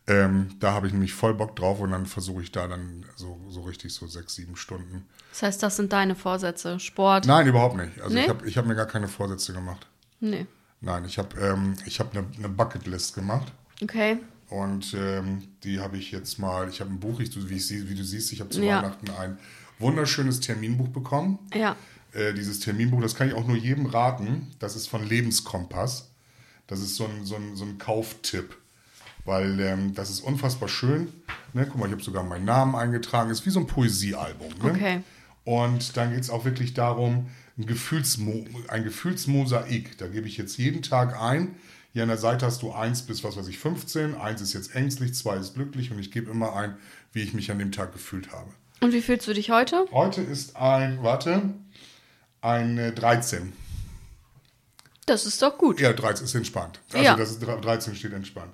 Ähm, 0.08 0.51
da 0.60 0.74
habe 0.74 0.86
ich 0.86 0.93
nämlich 0.93 1.14
voll 1.14 1.34
Bock 1.34 1.56
drauf 1.56 1.80
und 1.80 1.89
dann 1.91 2.06
versuche 2.06 2.43
ich 2.43 2.51
da 2.51 2.68
dann 2.68 3.06
so, 3.16 3.39
so 3.49 3.62
richtig 3.62 3.91
so 3.93 4.06
sechs, 4.06 4.36
sieben 4.36 4.56
Stunden. 4.56 5.06
Das 5.32 5.41
heißt, 5.41 5.64
das 5.64 5.78
sind 5.78 5.91
deine 5.93 6.14
Vorsätze. 6.16 6.80
Sport? 6.80 7.26
Nein, 7.26 7.47
überhaupt 7.47 7.76
nicht. 7.76 7.99
Also 8.01 8.14
Nee? 8.14 8.22
ich 8.24 8.30
habe 8.30 8.47
ich 8.47 8.58
hab 8.58 8.66
mir 8.68 8.76
gar 8.76 8.86
keine 8.86 9.08
Vorsätze 9.08 9.51
gemacht. 9.53 9.88
Nee. 10.20 10.45
Nein, 10.82 11.06
ich 11.06 11.18
habe 11.18 11.39
ähm, 11.39 11.74
ich 11.86 11.99
hab 11.99 12.16
eine, 12.16 12.28
eine 12.38 12.49
Bucketlist 12.49 13.16
gemacht. 13.16 13.51
Okay. 13.82 14.20
Und 14.49 14.93
ähm, 14.93 15.47
die 15.64 15.80
habe 15.80 15.97
ich 15.97 16.12
jetzt 16.12 16.38
mal, 16.38 16.70
ich 16.70 16.82
habe 16.82 16.91
ein 16.91 16.99
Buch, 16.99 17.20
ich, 17.20 17.32
du- 17.32 17.49
wie, 17.49 17.56
ich, 17.56 17.70
wie 17.72 17.95
du 17.95 18.03
siehst, 18.03 18.32
ich 18.32 18.41
habe 18.41 18.51
zu 18.51 18.62
Ja. 18.62 18.78
Weihnachten 18.84 19.10
ein 19.10 19.39
wunderschönes 19.80 20.39
Terminbuch 20.39 20.89
bekommen. 20.89 21.39
Ja. 21.56 21.76
Äh, 22.16 22.34
dieses 22.34 22.61
Terminbuch, 22.61 23.01
das 23.01 23.16
kann 23.16 23.28
ich 23.28 23.34
auch 23.34 23.45
nur 23.45 23.57
jedem 23.57 23.86
raten. 23.88 24.51
Das 24.59 24.76
ist 24.76 24.88
von 24.88 25.07
Lebenskompass. 25.07 26.11
Das 26.66 26.80
ist 26.80 26.95
so 26.95 27.05
ein, 27.05 27.26
so 27.26 27.36
ein, 27.36 27.55
so 27.55 27.66
ein 27.66 27.78
Kauftipp. 27.78 28.55
Weil 29.26 29.59
ähm, 29.59 29.93
das 29.93 30.09
ist 30.09 30.22
unfassbar 30.22 30.70
schön. 30.70 31.09
Ne? 31.53 31.68
Guck 31.70 31.78
mal, 31.78 31.88
ich 31.88 31.91
habe 31.91 32.03
sogar 32.03 32.24
meinen 32.24 32.45
Namen 32.45 32.76
eingetragen. 32.76 33.32
Ist 33.32 33.45
wie 33.45 33.49
so 33.49 33.59
ein 33.59 33.68
Poesiealbum. 33.68 34.49
Ne? 34.63 34.72
Okay. 34.72 35.01
Und 35.43 35.97
dann 35.97 36.11
geht 36.11 36.22
es 36.22 36.30
auch 36.30 36.45
wirklich 36.45 36.74
darum, 36.74 37.28
ein, 37.57 37.66
Gefühlsmo 37.66 38.45
ein 38.70 38.84
Gefühlsmosaik. 38.84 39.97
Da 39.97 40.07
gebe 40.07 40.28
ich 40.28 40.38
jetzt 40.38 40.57
jeden 40.57 40.82
Tag 40.82 41.22
ein. 41.22 41.55
Hier 41.91 42.03
an 42.03 42.09
der 42.09 42.18
Seite 42.18 42.45
hast 42.45 42.61
du 42.61 42.72
1 42.72 43.03
bis, 43.03 43.24
was 43.24 43.38
weiß 43.38 43.47
ich, 43.47 43.59
15. 43.59 44.16
1 44.16 44.41
ist 44.41 44.53
jetzt 44.53 44.76
ängstlich, 44.76 45.13
2 45.13 45.38
ist 45.38 45.53
glücklich 45.53 45.91
und 45.91 45.99
ich 45.99 46.11
gebe 46.11 46.30
immer 46.30 46.55
ein, 46.55 46.76
wie 47.13 47.22
ich 47.22 47.34
mich 47.34 47.51
an 47.51 47.59
dem 47.59 47.72
Tag 47.72 47.93
gefühlt 47.93 48.32
habe. 48.32 48.49
Und 48.82 48.91
wie 48.91 49.01
fühlst 49.01 49.28
du 49.28 49.34
dich 49.34 49.49
heute? 49.49 49.86
Heute 49.91 50.22
ist 50.22 50.57
ein, 50.57 51.01
warte, 51.03 51.53
ein 52.45 52.77
äh, 52.77 52.91
13. 52.91 53.53
Das 55.05 55.25
ist 55.25 55.41
doch 55.41 55.57
gut. 55.57 55.79
Ja, 55.79 55.93
13 55.93 56.25
ist 56.25 56.35
entspannt. 56.35 56.79
Also 56.91 57.03
Ja. 57.03 57.15
das 57.15 57.31
ist 57.31 57.39
13 57.41 57.95
steht 57.95 58.13
entspannt. 58.13 58.53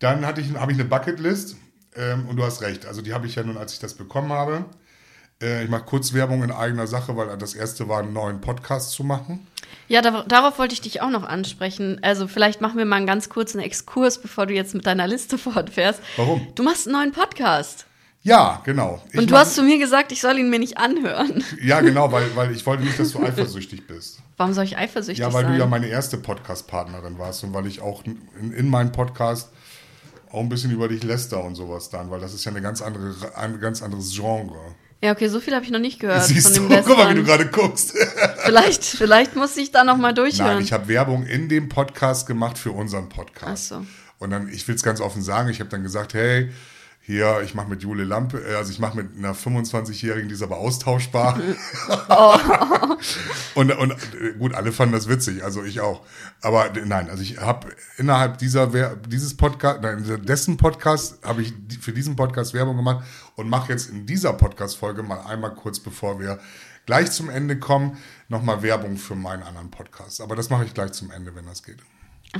Dann 0.00 0.26
hatte 0.26 0.40
ich, 0.40 0.54
habe 0.54 0.72
ich 0.72 0.78
eine 0.78 0.88
Bucketlist 0.88 1.56
ähm, 1.96 2.28
und 2.28 2.36
du 2.36 2.44
hast 2.44 2.60
recht. 2.62 2.86
Also 2.86 3.02
die 3.02 3.14
habe 3.14 3.26
ich 3.26 3.34
ja 3.34 3.42
nun, 3.42 3.56
als 3.56 3.72
ich 3.72 3.78
das 3.78 3.94
bekommen 3.94 4.32
habe. 4.32 4.64
Äh, 5.42 5.64
ich 5.64 5.70
mache 5.70 5.84
kurz 5.84 6.12
Werbung 6.12 6.42
in 6.42 6.50
eigener 6.52 6.86
Sache, 6.86 7.16
weil 7.16 7.36
das 7.38 7.54
erste 7.54 7.88
war, 7.88 8.00
einen 8.00 8.12
neuen 8.12 8.40
Podcast 8.40 8.90
zu 8.92 9.02
machen. 9.04 9.46
Ja, 9.88 10.02
da, 10.02 10.24
darauf 10.28 10.58
wollte 10.58 10.74
ich 10.74 10.80
dich 10.82 11.00
auch 11.00 11.10
noch 11.10 11.24
ansprechen. 11.24 11.98
Also 12.02 12.28
vielleicht 12.28 12.60
machen 12.60 12.76
wir 12.78 12.84
mal 12.84 12.96
einen 12.96 13.06
ganz 13.06 13.28
kurzen 13.28 13.58
Exkurs, 13.58 14.20
bevor 14.20 14.46
du 14.46 14.54
jetzt 14.54 14.74
mit 14.74 14.86
deiner 14.86 15.06
Liste 15.06 15.38
fortfährst. 15.38 16.00
Warum? 16.16 16.46
Du 16.54 16.62
machst 16.62 16.86
einen 16.86 16.96
neuen 16.96 17.12
Podcast. 17.12 17.86
Ja, 18.22 18.60
genau. 18.64 19.00
Ich 19.12 19.18
Und 19.20 19.30
du 19.30 19.34
mach- 19.34 19.40
hast 19.42 19.54
zu 19.54 19.62
mir 19.62 19.78
gesagt, 19.78 20.12
ich 20.12 20.20
soll 20.20 20.38
ihn 20.38 20.50
mir 20.50 20.58
nicht 20.58 20.76
anhören. 20.76 21.42
Ja, 21.62 21.80
genau, 21.80 22.10
weil, 22.12 22.24
weil 22.34 22.50
ich 22.52 22.66
wollte 22.66 22.82
nicht, 22.82 22.98
dass 22.98 23.12
du 23.12 23.22
eifersüchtig 23.22 23.86
bist. 23.86 24.18
Warum 24.36 24.52
soll 24.52 24.64
ich 24.64 24.76
eifersüchtig 24.76 25.18
Ja, 25.20 25.32
weil 25.32 25.44
sein? 25.44 25.52
du 25.54 25.58
ja 25.58 25.66
meine 25.66 25.86
erste 25.86 26.18
Podcast-Partnerin 26.18 27.18
warst 27.18 27.44
und 27.44 27.54
weil 27.54 27.66
ich 27.66 27.80
auch 27.80 28.04
in, 28.04 28.18
in 28.52 28.68
meinem 28.68 28.92
Podcast 28.92 29.50
auch 30.30 30.40
ein 30.40 30.48
bisschen 30.48 30.70
über 30.72 30.88
dich 30.88 31.02
läster 31.04 31.42
und 31.42 31.54
sowas 31.54 31.88
dann, 31.90 32.10
weil 32.10 32.20
das 32.20 32.34
ist 32.34 32.44
ja 32.44 32.50
eine 32.52 32.60
ganz 32.60 32.82
andere, 32.82 33.14
ein 33.36 33.60
ganz 33.60 33.82
anderes 33.82 34.10
Genre. 34.14 34.58
Ja, 35.02 35.12
okay, 35.12 35.28
so 35.28 35.38
viel 35.40 35.54
habe 35.54 35.64
ich 35.64 35.70
noch 35.70 35.78
nicht 35.78 36.00
gehört 36.00 36.24
Siehst 36.24 36.58
von 36.58 36.68
du, 36.68 36.74
dem 36.74 36.84
guck 36.86 36.98
mal, 36.98 37.08
wie 37.10 37.14
du 37.14 37.24
gerade 37.24 37.46
guckst. 37.46 37.94
Vielleicht, 38.44 38.84
vielleicht 38.84 39.36
muss 39.36 39.56
ich 39.56 39.70
da 39.70 39.84
noch 39.84 39.96
mal 39.96 40.12
durchhören. 40.12 40.54
Nein, 40.56 40.62
ich 40.64 40.72
habe 40.72 40.88
Werbung 40.88 41.24
in 41.24 41.48
dem 41.48 41.68
Podcast 41.68 42.26
gemacht 42.26 42.58
für 42.58 42.72
unseren 42.72 43.08
Podcast. 43.08 43.72
Ach 43.72 43.78
so. 43.80 43.86
Und 44.18 44.30
dann, 44.30 44.48
ich 44.48 44.66
will 44.66 44.74
es 44.74 44.82
ganz 44.82 45.00
offen 45.00 45.22
sagen, 45.22 45.48
ich 45.50 45.60
habe 45.60 45.70
dann 45.70 45.84
gesagt, 45.84 46.14
hey, 46.14 46.50
hier, 47.08 47.40
ich 47.42 47.54
mache 47.54 47.70
mit 47.70 47.82
Jule 47.82 48.04
Lampe, 48.04 48.38
äh, 48.46 48.56
also 48.56 48.70
ich 48.70 48.80
mache 48.80 48.98
mit 48.98 49.16
einer 49.16 49.34
25-Jährigen, 49.34 50.28
die 50.28 50.34
ist 50.34 50.42
aber 50.42 50.58
austauschbar. 50.58 51.40
und, 53.54 53.72
und 53.72 53.92
äh, 53.92 54.34
gut, 54.38 54.52
alle 54.52 54.72
fanden 54.72 54.92
das 54.92 55.08
witzig, 55.08 55.42
also 55.42 55.64
ich 55.64 55.80
auch. 55.80 56.04
Aber 56.42 56.76
äh, 56.76 56.84
nein, 56.84 57.08
also 57.08 57.22
ich 57.22 57.38
habe 57.38 57.68
innerhalb 57.96 58.36
dieser 58.36 58.66
dieses 58.96 59.38
Podcast, 59.38 59.80
nein, 59.80 60.04
dessen 60.26 60.58
Podcast 60.58 61.24
habe 61.24 61.40
ich 61.40 61.54
für 61.80 61.94
diesen 61.94 62.14
Podcast 62.14 62.52
Werbung 62.52 62.76
gemacht 62.76 63.06
und 63.36 63.48
mache 63.48 63.72
jetzt 63.72 63.88
in 63.88 64.04
dieser 64.04 64.34
Podcast-Folge 64.34 65.02
mal 65.02 65.22
einmal 65.22 65.54
kurz, 65.54 65.80
bevor 65.80 66.20
wir 66.20 66.38
gleich 66.84 67.10
zum 67.10 67.30
Ende 67.30 67.58
kommen, 67.58 67.96
nochmal 68.28 68.62
Werbung 68.62 68.98
für 68.98 69.14
meinen 69.14 69.44
anderen 69.44 69.70
Podcast. 69.70 70.20
Aber 70.20 70.36
das 70.36 70.50
mache 70.50 70.66
ich 70.66 70.74
gleich 70.74 70.92
zum 70.92 71.10
Ende, 71.10 71.34
wenn 71.34 71.46
das 71.46 71.62
geht. 71.62 71.78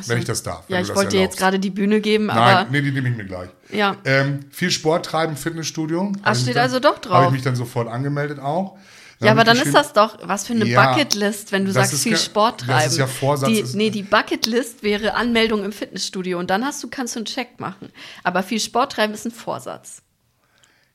So. 0.01 0.09
Wenn 0.09 0.19
ich 0.19 0.25
das 0.25 0.43
darf. 0.43 0.65
ja, 0.69 0.81
ich 0.81 0.89
das 0.89 0.97
wollte 0.97 1.13
dir 1.17 1.21
jetzt 1.23 1.39
gerade 1.39 1.59
die 1.59 1.71
Bühne 1.71 2.01
geben, 2.01 2.27
Nein, 2.27 2.37
aber 2.39 2.71
nee, 2.71 2.83
die 2.83 2.91
nehme 2.93 3.09
ich 3.09 3.17
mir 3.17 3.25
gleich. 3.25 3.49
Ja. 3.71 3.97
Ähm, 4.05 4.41
viel 4.51 4.71
Sport 4.71 5.07
treiben, 5.07 5.37
Fitnessstudio. 5.37 6.13
Ach, 6.23 6.35
steht 6.37 6.57
dann- 6.57 6.63
also 6.63 6.79
doch 6.81 6.99
drauf. 6.99 7.15
Habe 7.15 7.27
ich 7.27 7.33
mich 7.33 7.43
dann 7.43 7.57
sofort 7.57 7.89
angemeldet 7.89 8.39
auch. 8.39 8.77
ja, 9.21 9.27
hab 9.31 9.33
aber 9.39 9.45
dann 9.45 9.57
ist 9.57 9.75
das 9.75 9.93
doch 9.95 10.19
was 10.23 10.47
für 10.47 10.53
eine 10.53 10.67
Ja, 10.67 10.91
Bucketlist, 10.93 11.51
wenn 11.53 11.63
du 11.65 11.73
das 11.73 11.75
sagst 11.91 11.93
ist 11.95 12.03
viel 12.03 12.17
Sport 12.19 12.61
das 12.63 12.67
treiben. 12.69 12.91
ist 12.91 12.99
ja 12.99 13.07
Vorsatz, 13.07 13.49
Die, 13.49 13.65
nee, 13.77 13.91
die 13.91 14.03
Bucketlist 14.03 14.83
wäre 14.83 15.15
Anmeldung 15.15 15.65
im 15.65 15.73
Fitnessstudio 15.73 16.39
und 16.39 16.51
dann 16.51 16.65
hast 16.65 16.83
du 16.85 16.89
kannst 16.89 17.15
du 17.17 17.21
einen 17.21 17.27
Check 17.27 17.59
machen. 17.59 17.89
Aber 18.23 18.43
viel 18.43 18.61
Sport 18.61 18.93
treiben 18.93 19.15
ist 19.15 19.25
ein 19.25 19.33
Vorsatz. 19.33 20.03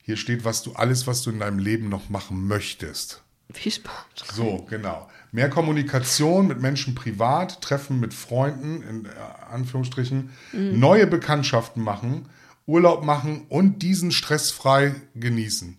Hier 0.02 0.16
steht, 0.16 0.44
was 0.44 0.62
du 0.62 0.72
alles, 0.74 1.06
was 1.06 1.22
du 1.22 1.30
in 1.30 1.40
deinem 1.40 1.58
Leben 1.58 1.88
noch 1.88 2.08
machen 2.10 2.46
möchtest. 2.46 3.22
Viel 3.52 3.72
Sport. 3.72 4.24
So, 4.34 4.66
genau. 4.70 5.08
Mehr 5.34 5.50
Kommunikation 5.50 6.46
mit 6.46 6.60
Menschen 6.60 6.94
privat, 6.94 7.60
Treffen 7.60 7.98
mit 7.98 8.14
Freunden, 8.14 8.82
in 8.88 9.08
Anführungsstrichen, 9.50 10.30
Mhm. 10.52 10.78
neue 10.78 11.08
Bekanntschaften 11.08 11.82
machen, 11.82 12.28
Urlaub 12.66 13.04
machen 13.04 13.44
und 13.48 13.80
diesen 13.82 14.12
stressfrei 14.12 14.94
genießen. 15.16 15.76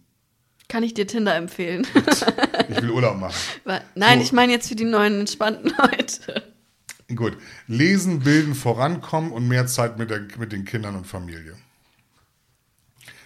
Kann 0.68 0.84
ich 0.84 0.94
dir 0.94 1.08
Tinder 1.08 1.36
empfehlen? 1.36 1.88
Ich 2.68 2.82
will 2.82 2.90
Urlaub 2.92 3.18
machen. 3.18 3.34
Nein, 3.96 4.20
So. 4.20 4.26
ich 4.26 4.34
meine 4.34 4.52
jetzt 4.52 4.68
für 4.68 4.76
die 4.76 4.84
neuen 4.84 5.22
entspannten 5.22 5.74
Leute. 5.78 6.44
Gut. 7.16 7.38
Lesen, 7.68 8.20
bilden, 8.20 8.56
vorankommen 8.56 9.32
und 9.32 9.48
mehr 9.48 9.68
Zeit 9.68 9.98
mit, 9.98 10.10
der, 10.10 10.22
mit 10.38 10.52
den 10.52 10.66
Kindern 10.66 10.98
und 10.98 11.08
Familie. 11.08 11.56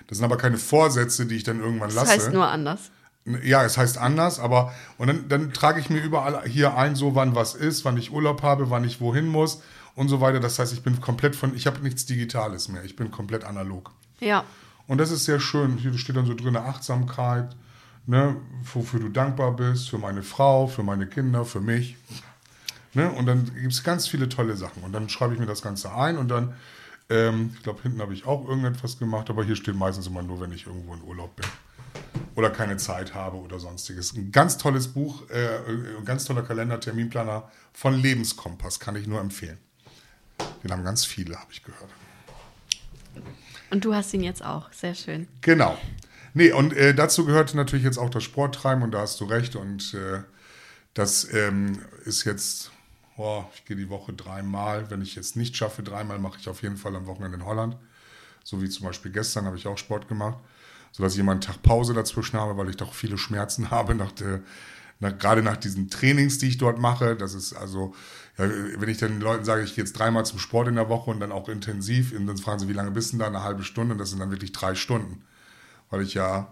Das 0.05 0.19
sind 0.19 0.25
aber 0.25 0.38
keine 0.38 0.57
Vorsätze, 0.59 1.25
die 1.25 1.38
ich 1.38 1.43
dann 1.43 1.59
irgendwann 1.59 1.88
Das 1.89 1.95
lasse. 1.95 2.11
heißt 2.11 2.34
nur 2.34 2.47
anders. 2.47 2.91
Ja, 3.43 3.63
es 3.63 3.77
heißt 3.77 3.97
anders, 3.97 4.39
aber 4.39 4.73
und 4.97 5.07
dann, 5.07 5.30
dann 5.30 5.53
trage 5.53 5.80
ich 5.80 5.89
mir 5.89 6.01
überall 6.01 6.47
hier 6.47 6.75
ein, 6.75 6.95
so 6.95 7.15
wann 7.15 7.36
was 7.36 7.55
ist, 7.55 7.86
wann 7.86 7.97
ich 7.97 8.11
Urlaub 8.11 8.41
habe, 8.41 8.69
wann 8.69 8.84
ich 8.84 9.01
wohin 9.01 9.27
muss 9.27 9.61
und 9.95 10.09
so 10.09 10.21
weiter. 10.21 10.39
Das 10.39 10.59
heißt, 10.59 10.73
ich 10.73 10.82
bin 10.82 10.99
komplett 11.01 11.36
von, 11.36 11.55
ich 11.55 11.67
habe 11.67 11.80
nichts 11.82 12.05
Digitales 12.05 12.69
mehr. 12.69 12.84
Ich 12.84 12.95
bin 12.95 13.11
komplett 13.11 13.43
analog. 13.43 13.91
Ja. 14.19 14.43
Und 14.88 14.97
das 14.97 15.11
ist 15.11 15.25
sehr 15.25 15.39
schön. 15.39 15.77
Hier 15.77 15.95
steht 15.97 16.15
dann 16.15 16.25
so 16.25 16.34
drin 16.34 16.55
Achtsamkeit, 16.57 17.55
ne, 18.07 18.36
wofür 18.73 18.99
du 18.99 19.09
dankbar 19.09 19.55
bist, 19.55 19.89
für 19.89 19.97
meine 19.97 20.23
Frau, 20.23 20.67
für 20.67 20.84
meine 20.84 21.05
Kinder, 21.05 21.45
für 21.45 21.59
mich. 21.59 21.95
Ne? 22.93 23.11
Und 23.11 23.27
dann 23.27 23.45
gibt 23.53 23.73
es 23.73 23.84
ganz 23.84 24.07
viele 24.07 24.30
tolle 24.30 24.55
Sachen. 24.55 24.84
Und 24.84 24.93
dann 24.93 25.09
schreibe 25.09 25.34
ich 25.34 25.39
mir 25.39 25.45
das 25.45 25.61
Ganze 25.61 25.93
ein 25.93 26.17
und 26.17 26.30
dann, 26.30 26.55
ähm, 27.09 27.51
ich 27.55 27.63
glaube, 27.63 27.82
hinten 27.84 28.01
habe 28.01 28.13
ich 28.13 28.25
auch 28.25 28.47
irgendetwas 28.47 28.97
gemacht, 28.97 29.30
aber 29.30 29.43
hier 29.43 29.55
steht 29.55 29.75
meistens 29.75 30.07
immer 30.07 30.23
nur, 30.23 30.41
wenn 30.41 30.51
ich 30.51 30.65
irgendwo 30.65 30.93
in 30.93 31.03
Urlaub 31.03 31.36
bin. 31.36 31.45
Oder 32.35 32.49
keine 32.49 32.77
Zeit 32.77 33.13
habe 33.13 33.37
oder 33.37 33.59
sonstiges. 33.59 34.13
Ein 34.13 34.31
ganz 34.31 34.57
tolles 34.57 34.87
Buch, 34.87 35.29
äh, 35.29 35.57
ein 35.97 36.05
ganz 36.05 36.25
toller 36.25 36.43
Kalender, 36.43 36.79
Terminplaner 36.79 37.51
von 37.73 37.95
Lebenskompass, 37.95 38.79
kann 38.79 38.95
ich 38.95 39.07
nur 39.07 39.19
empfehlen. 39.19 39.57
Den 40.63 40.71
haben 40.71 40.83
ganz 40.83 41.05
viele, 41.05 41.35
habe 41.35 41.51
ich 41.51 41.63
gehört. 41.63 41.89
Und 43.69 43.85
du 43.85 43.93
hast 43.93 44.13
ihn 44.13 44.23
jetzt 44.23 44.43
auch. 44.43 44.71
Sehr 44.71 44.95
schön. 44.95 45.27
Genau. 45.41 45.77
Nee, 46.33 46.51
und 46.51 46.73
äh, 46.73 46.93
dazu 46.93 47.25
gehört 47.25 47.53
natürlich 47.55 47.85
jetzt 47.85 47.97
auch 47.97 48.09
das 48.09 48.23
Sporttreiben 48.23 48.83
und 48.83 48.91
da 48.91 48.99
hast 48.99 49.19
du 49.19 49.25
recht. 49.25 49.55
Und 49.55 49.93
äh, 49.93 50.21
das 50.93 51.31
ähm, 51.33 51.79
ist 52.05 52.23
jetzt, 52.23 52.71
oh, 53.17 53.43
ich 53.55 53.65
gehe 53.65 53.75
die 53.75 53.89
Woche 53.89 54.13
dreimal. 54.13 54.89
Wenn 54.89 55.01
ich 55.01 55.15
jetzt 55.15 55.35
nicht 55.35 55.57
schaffe, 55.57 55.83
dreimal 55.83 56.19
mache 56.19 56.39
ich 56.39 56.47
auf 56.49 56.61
jeden 56.61 56.77
Fall 56.77 56.95
am 56.95 57.05
Wochenende 57.07 57.37
in 57.37 57.45
Holland. 57.45 57.75
So 58.43 58.61
wie 58.61 58.69
zum 58.69 58.85
Beispiel 58.85 59.11
gestern 59.11 59.45
habe 59.45 59.57
ich 59.57 59.67
auch 59.67 59.77
Sport 59.77 60.07
gemacht, 60.07 60.39
sodass 60.91 61.13
ich 61.13 61.19
immer 61.19 61.33
einen 61.33 61.41
Tag 61.41 61.61
Pause 61.61 61.93
dazwischen 61.93 62.39
habe, 62.39 62.57
weil 62.57 62.69
ich 62.69 62.77
doch 62.77 62.93
viele 62.93 63.17
Schmerzen 63.17 63.71
habe, 63.71 63.95
nach 63.95 64.11
der, 64.11 64.41
nach, 64.99 65.17
gerade 65.17 65.41
nach 65.41 65.57
diesen 65.57 65.89
Trainings, 65.89 66.37
die 66.37 66.47
ich 66.47 66.57
dort 66.57 66.79
mache. 66.79 67.15
Das 67.15 67.33
ist 67.33 67.53
also, 67.53 67.93
ja, 68.37 68.49
wenn 68.77 68.89
ich 68.89 68.97
den 68.97 69.19
Leuten 69.21 69.45
sage, 69.45 69.63
ich 69.63 69.75
gehe 69.75 69.83
jetzt 69.83 69.97
dreimal 69.97 70.25
zum 70.25 70.39
Sport 70.39 70.67
in 70.67 70.75
der 70.75 70.89
Woche 70.89 71.09
und 71.09 71.19
dann 71.19 71.31
auch 71.31 71.49
intensiv, 71.49 72.13
und 72.13 72.27
dann 72.27 72.37
fragen 72.37 72.59
sie, 72.59 72.67
wie 72.67 72.73
lange 72.73 72.91
bist 72.91 73.13
du 73.13 73.17
da? 73.17 73.27
Eine 73.27 73.43
halbe 73.43 73.63
Stunde 73.63 73.93
und 73.93 73.97
das 73.97 74.09
sind 74.09 74.19
dann 74.19 74.31
wirklich 74.31 74.51
drei 74.51 74.75
Stunden 74.75 75.23
weil 75.89 76.01
ich 76.01 76.13
ja 76.13 76.47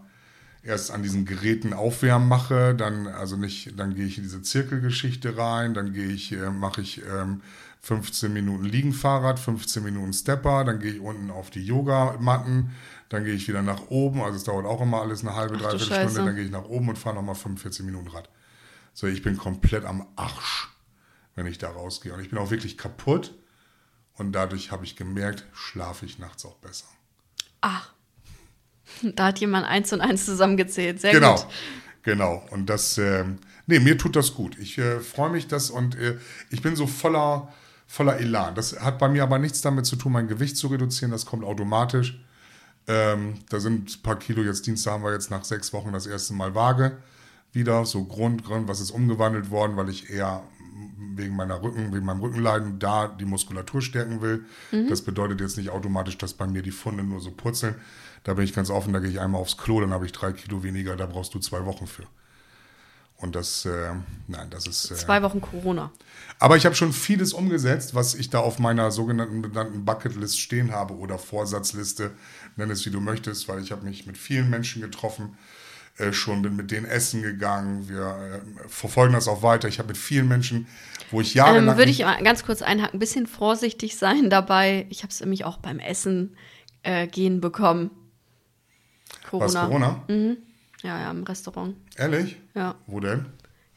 erst 0.63 0.91
an 0.91 1.03
diesen 1.03 1.25
Geräten 1.25 1.73
Aufwärmen 1.73 2.27
mache, 2.27 2.75
dann 2.75 3.07
also 3.07 3.37
nicht, 3.37 3.79
dann 3.79 3.95
gehe 3.95 4.05
ich 4.05 4.17
in 4.17 4.23
diese 4.23 4.41
Zirkelgeschichte 4.41 5.37
rein, 5.37 5.73
dann 5.73 5.93
gehe 5.93 6.07
ich, 6.07 6.33
äh, 6.33 6.49
mache 6.49 6.81
ich 6.81 7.01
ähm, 7.05 7.41
15 7.81 8.33
Minuten 8.33 8.65
Liegenfahrrad, 8.65 9.39
15 9.39 9.83
Minuten 9.83 10.11
Stepper, 10.11 10.65
dann 10.65 10.79
gehe 10.79 10.93
ich 10.93 10.99
unten 10.99 11.31
auf 11.31 11.49
die 11.49 11.63
Yogamatten, 11.63 12.71
dann 13.09 13.23
gehe 13.23 13.33
ich 13.33 13.47
wieder 13.47 13.61
nach 13.61 13.87
oben, 13.89 14.21
also 14.21 14.37
es 14.37 14.43
dauert 14.43 14.65
auch 14.65 14.81
immer 14.81 15.01
alles 15.01 15.21
eine 15.21 15.35
halbe, 15.35 15.55
Ach 15.57 15.61
dreiviertel. 15.61 16.09
Stunde, 16.09 16.25
dann 16.25 16.35
gehe 16.35 16.45
ich 16.45 16.51
nach 16.51 16.65
oben 16.65 16.89
und 16.89 16.97
fahre 16.97 17.15
nochmal 17.15 17.35
45 17.35 17.85
Minuten 17.85 18.09
Rad. 18.09 18.29
So, 18.93 19.07
ich 19.07 19.21
bin 19.21 19.37
komplett 19.37 19.85
am 19.85 20.07
Arsch, 20.15 20.69
wenn 21.35 21.45
ich 21.45 21.57
da 21.57 21.69
rausgehe. 21.69 22.13
Und 22.13 22.19
ich 22.19 22.29
bin 22.29 22.39
auch 22.39 22.49
wirklich 22.49 22.77
kaputt. 22.77 23.33
Und 24.15 24.31
dadurch 24.31 24.71
habe 24.71 24.83
ich 24.83 24.95
gemerkt, 24.95 25.45
schlafe 25.53 26.05
ich 26.05 26.17
nachts 26.17 26.43
auch 26.45 26.55
besser. 26.55 26.87
Ach. 27.61 27.93
Da 29.03 29.27
hat 29.27 29.39
jemand 29.39 29.67
eins 29.67 29.93
und 29.93 30.01
eins 30.01 30.25
zusammengezählt. 30.25 30.99
Sehr 30.99 31.11
genau, 31.11 31.35
gut. 31.35 31.47
genau. 32.01 32.43
Und 32.49 32.67
das, 32.67 32.97
ähm, 32.97 33.37
nee, 33.67 33.79
mir 33.79 33.97
tut 33.97 34.15
das 34.15 34.33
gut. 34.33 34.57
Ich 34.57 34.77
äh, 34.79 34.99
freue 34.99 35.29
mich 35.29 35.47
das 35.47 35.69
und 35.69 35.95
äh, 35.95 36.17
ich 36.49 36.61
bin 36.61 36.75
so 36.75 36.87
voller, 36.87 37.53
voller 37.85 38.17
Elan. 38.17 38.55
Das 38.55 38.79
hat 38.79 38.97
bei 38.97 39.07
mir 39.07 39.23
aber 39.23 39.37
nichts 39.37 39.61
damit 39.61 39.85
zu 39.85 39.95
tun, 39.95 40.13
mein 40.13 40.27
Gewicht 40.27 40.57
zu 40.57 40.67
reduzieren. 40.67 41.11
Das 41.11 41.25
kommt 41.25 41.43
automatisch. 41.43 42.19
Ähm, 42.87 43.35
da 43.49 43.59
sind 43.59 43.89
ein 43.97 44.01
paar 44.03 44.17
Kilo. 44.17 44.41
Jetzt 44.43 44.65
Dienstag 44.65 44.93
haben 44.93 45.03
wir 45.03 45.11
jetzt 45.13 45.29
nach 45.31 45.43
sechs 45.43 45.73
Wochen 45.73 45.91
das 45.91 46.07
erste 46.07 46.33
Mal 46.33 46.55
Waage 46.55 46.97
wieder. 47.51 47.85
So 47.85 48.05
Grund, 48.05 48.43
Grund, 48.45 48.67
was 48.67 48.79
ist 48.79 48.91
umgewandelt 48.91 49.49
worden, 49.49 49.75
weil 49.77 49.89
ich 49.89 50.09
eher 50.09 50.43
wegen 51.15 51.35
meiner 51.35 51.61
Rücken, 51.61 51.91
wegen 51.93 52.05
meinem 52.05 52.21
Rückenleiden 52.21 52.79
da 52.79 53.07
die 53.07 53.25
Muskulatur 53.25 53.81
stärken 53.81 54.21
will. 54.21 54.45
Das 54.89 55.01
bedeutet 55.01 55.41
jetzt 55.41 55.57
nicht 55.57 55.71
automatisch, 55.71 56.17
dass 56.17 56.33
bei 56.33 56.45
mir 56.47 56.61
die 56.61 56.71
Funde 56.71 57.03
nur 57.03 57.19
so 57.19 57.31
purzeln. 57.31 57.75
Da 58.23 58.35
bin 58.35 58.43
ich 58.45 58.53
ganz 58.53 58.69
offen, 58.69 58.93
da 58.93 58.99
gehe 58.99 59.09
ich 59.09 59.19
einmal 59.19 59.41
aufs 59.41 59.57
Klo, 59.57 59.81
dann 59.81 59.91
habe 59.91 60.05
ich 60.05 60.11
drei 60.11 60.31
Kilo 60.33 60.61
weniger, 60.63 60.95
da 60.95 61.07
brauchst 61.07 61.33
du 61.33 61.39
zwei 61.39 61.65
Wochen 61.65 61.87
für. 61.87 62.03
Und 63.19 63.35
das, 63.35 63.65
äh, 63.65 63.93
nein, 64.27 64.47
das 64.51 64.67
ist. 64.67 64.91
Äh, 64.91 64.95
Zwei 64.95 65.23
Wochen 65.23 65.41
Corona. 65.41 65.91
aber 66.37 66.55
ich 66.55 66.67
habe 66.67 66.75
schon 66.75 66.93
vieles 66.93 67.33
umgesetzt, 67.33 67.95
was 67.95 68.13
ich 68.13 68.29
da 68.29 68.39
auf 68.39 68.59
meiner 68.59 68.91
sogenannten 68.91 69.41
benannten 69.41 69.85
Bucketlist 69.85 70.39
stehen 70.39 70.71
habe 70.71 70.93
oder 70.95 71.17
Vorsatzliste, 71.17 72.11
nenn 72.57 72.69
es 72.69 72.85
wie 72.85 72.89
du 72.89 72.99
möchtest, 72.99 73.47
weil 73.47 73.61
ich 73.61 73.71
habe 73.71 73.85
mich 73.85 74.05
mit 74.05 74.17
vielen 74.17 74.49
Menschen 74.49 74.81
getroffen, 74.81 75.37
äh, 75.97 76.13
schon 76.13 76.41
bin 76.41 76.55
mit 76.55 76.71
denen 76.71 76.85
essen 76.85 77.23
gegangen. 77.23 77.89
Wir 77.89 78.41
äh, 78.43 78.67
verfolgen 78.67 79.13
das 79.13 79.27
auch 79.27 79.41
weiter. 79.41 79.67
Ich 79.67 79.79
habe 79.79 79.89
mit 79.89 79.97
vielen 79.97 80.27
Menschen, 80.27 80.67
wo 81.11 81.21
ich 81.21 81.33
jahrelang 81.33 81.69
Ähm, 81.69 81.77
Würde 81.77 81.91
ich 81.91 81.99
mal 81.99 82.21
ganz 82.23 82.43
kurz 82.43 82.61
einhaken, 82.61 82.97
ein 82.97 82.99
bisschen 82.99 83.27
vorsichtig 83.27 83.97
sein 83.97 84.29
dabei. 84.29 84.85
Ich 84.89 85.03
habe 85.03 85.11
es 85.11 85.19
nämlich 85.19 85.45
auch 85.45 85.57
beim 85.57 85.79
Essen 85.79 86.35
äh, 86.83 87.07
gehen 87.07 87.41
bekommen. 87.41 87.91
was 89.31 89.53
Corona. 89.53 90.03
Corona? 90.07 90.35
Ja, 90.83 90.99
ja, 90.99 91.11
im 91.11 91.23
Restaurant. 91.23 91.75
Ehrlich? 91.95 92.37
Ja. 92.53 92.75
Wo 92.85 92.99
denn? 92.99 93.25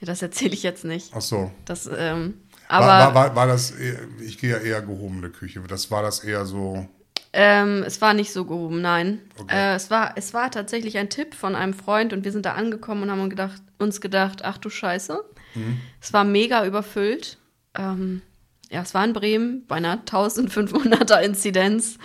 ja 0.01 0.07
das 0.07 0.23
erzähle 0.23 0.55
ich 0.55 0.63
jetzt 0.63 0.85
nicht. 0.85 1.13
Ach 1.15 1.21
so. 1.21 1.51
Das, 1.65 1.89
ähm, 1.93 2.35
War, 2.69 2.83
aber 2.83 2.87
war, 2.87 3.15
war, 3.15 3.37
war 3.37 3.47
das, 3.47 3.71
eher, 3.71 3.99
ich 4.21 4.39
gehe 4.39 4.51
ja 4.51 4.59
eher 4.59 4.83
gehobene 4.83 5.31
Küche. 5.31 5.61
Das 5.67 5.91
war 5.91 6.03
das 6.03 6.21
eher 6.21 6.45
so. 6.45 6.89
Ähm, 7.33 7.85
es 7.87 8.01
war 8.01 8.13
nicht 8.13 8.33
so 8.33 8.45
gehoben, 8.45 8.81
nein. 8.81 9.21
Okay. 9.39 9.55
Äh, 9.55 9.75
es, 9.75 9.91
war, 9.91 10.15
es 10.17 10.35
war 10.35 10.51
tatsächlich 10.51 10.99
ein 10.99 11.11
Tipp 11.11 11.35
von 11.35 11.55
einem 11.55 11.75
Freund 11.75 12.13
und 12.13 12.25
wir 12.25 12.33
sind 12.33 12.45
da 12.45 12.55
angekommen 12.55 13.05
und 13.05 13.11
haben 13.11 13.21
uns 13.21 13.31
gedacht, 13.31 13.63
uns 13.79 14.01
gedacht 14.01 14.45
ach 14.45 14.59
du 14.59 14.69
Scheiße. 14.69 15.25
Es 16.01 16.13
war 16.13 16.25
mega 16.25 16.65
überfüllt. 16.65 17.39
Ähm, 17.75 18.23
ja, 18.71 18.83
es 18.83 18.95
war 18.95 19.05
in 19.05 19.13
Bremen 19.13 19.67
bei 19.67 19.77
einer 19.77 19.99
1500er 19.99 21.21
Inzidenz. 21.23 21.99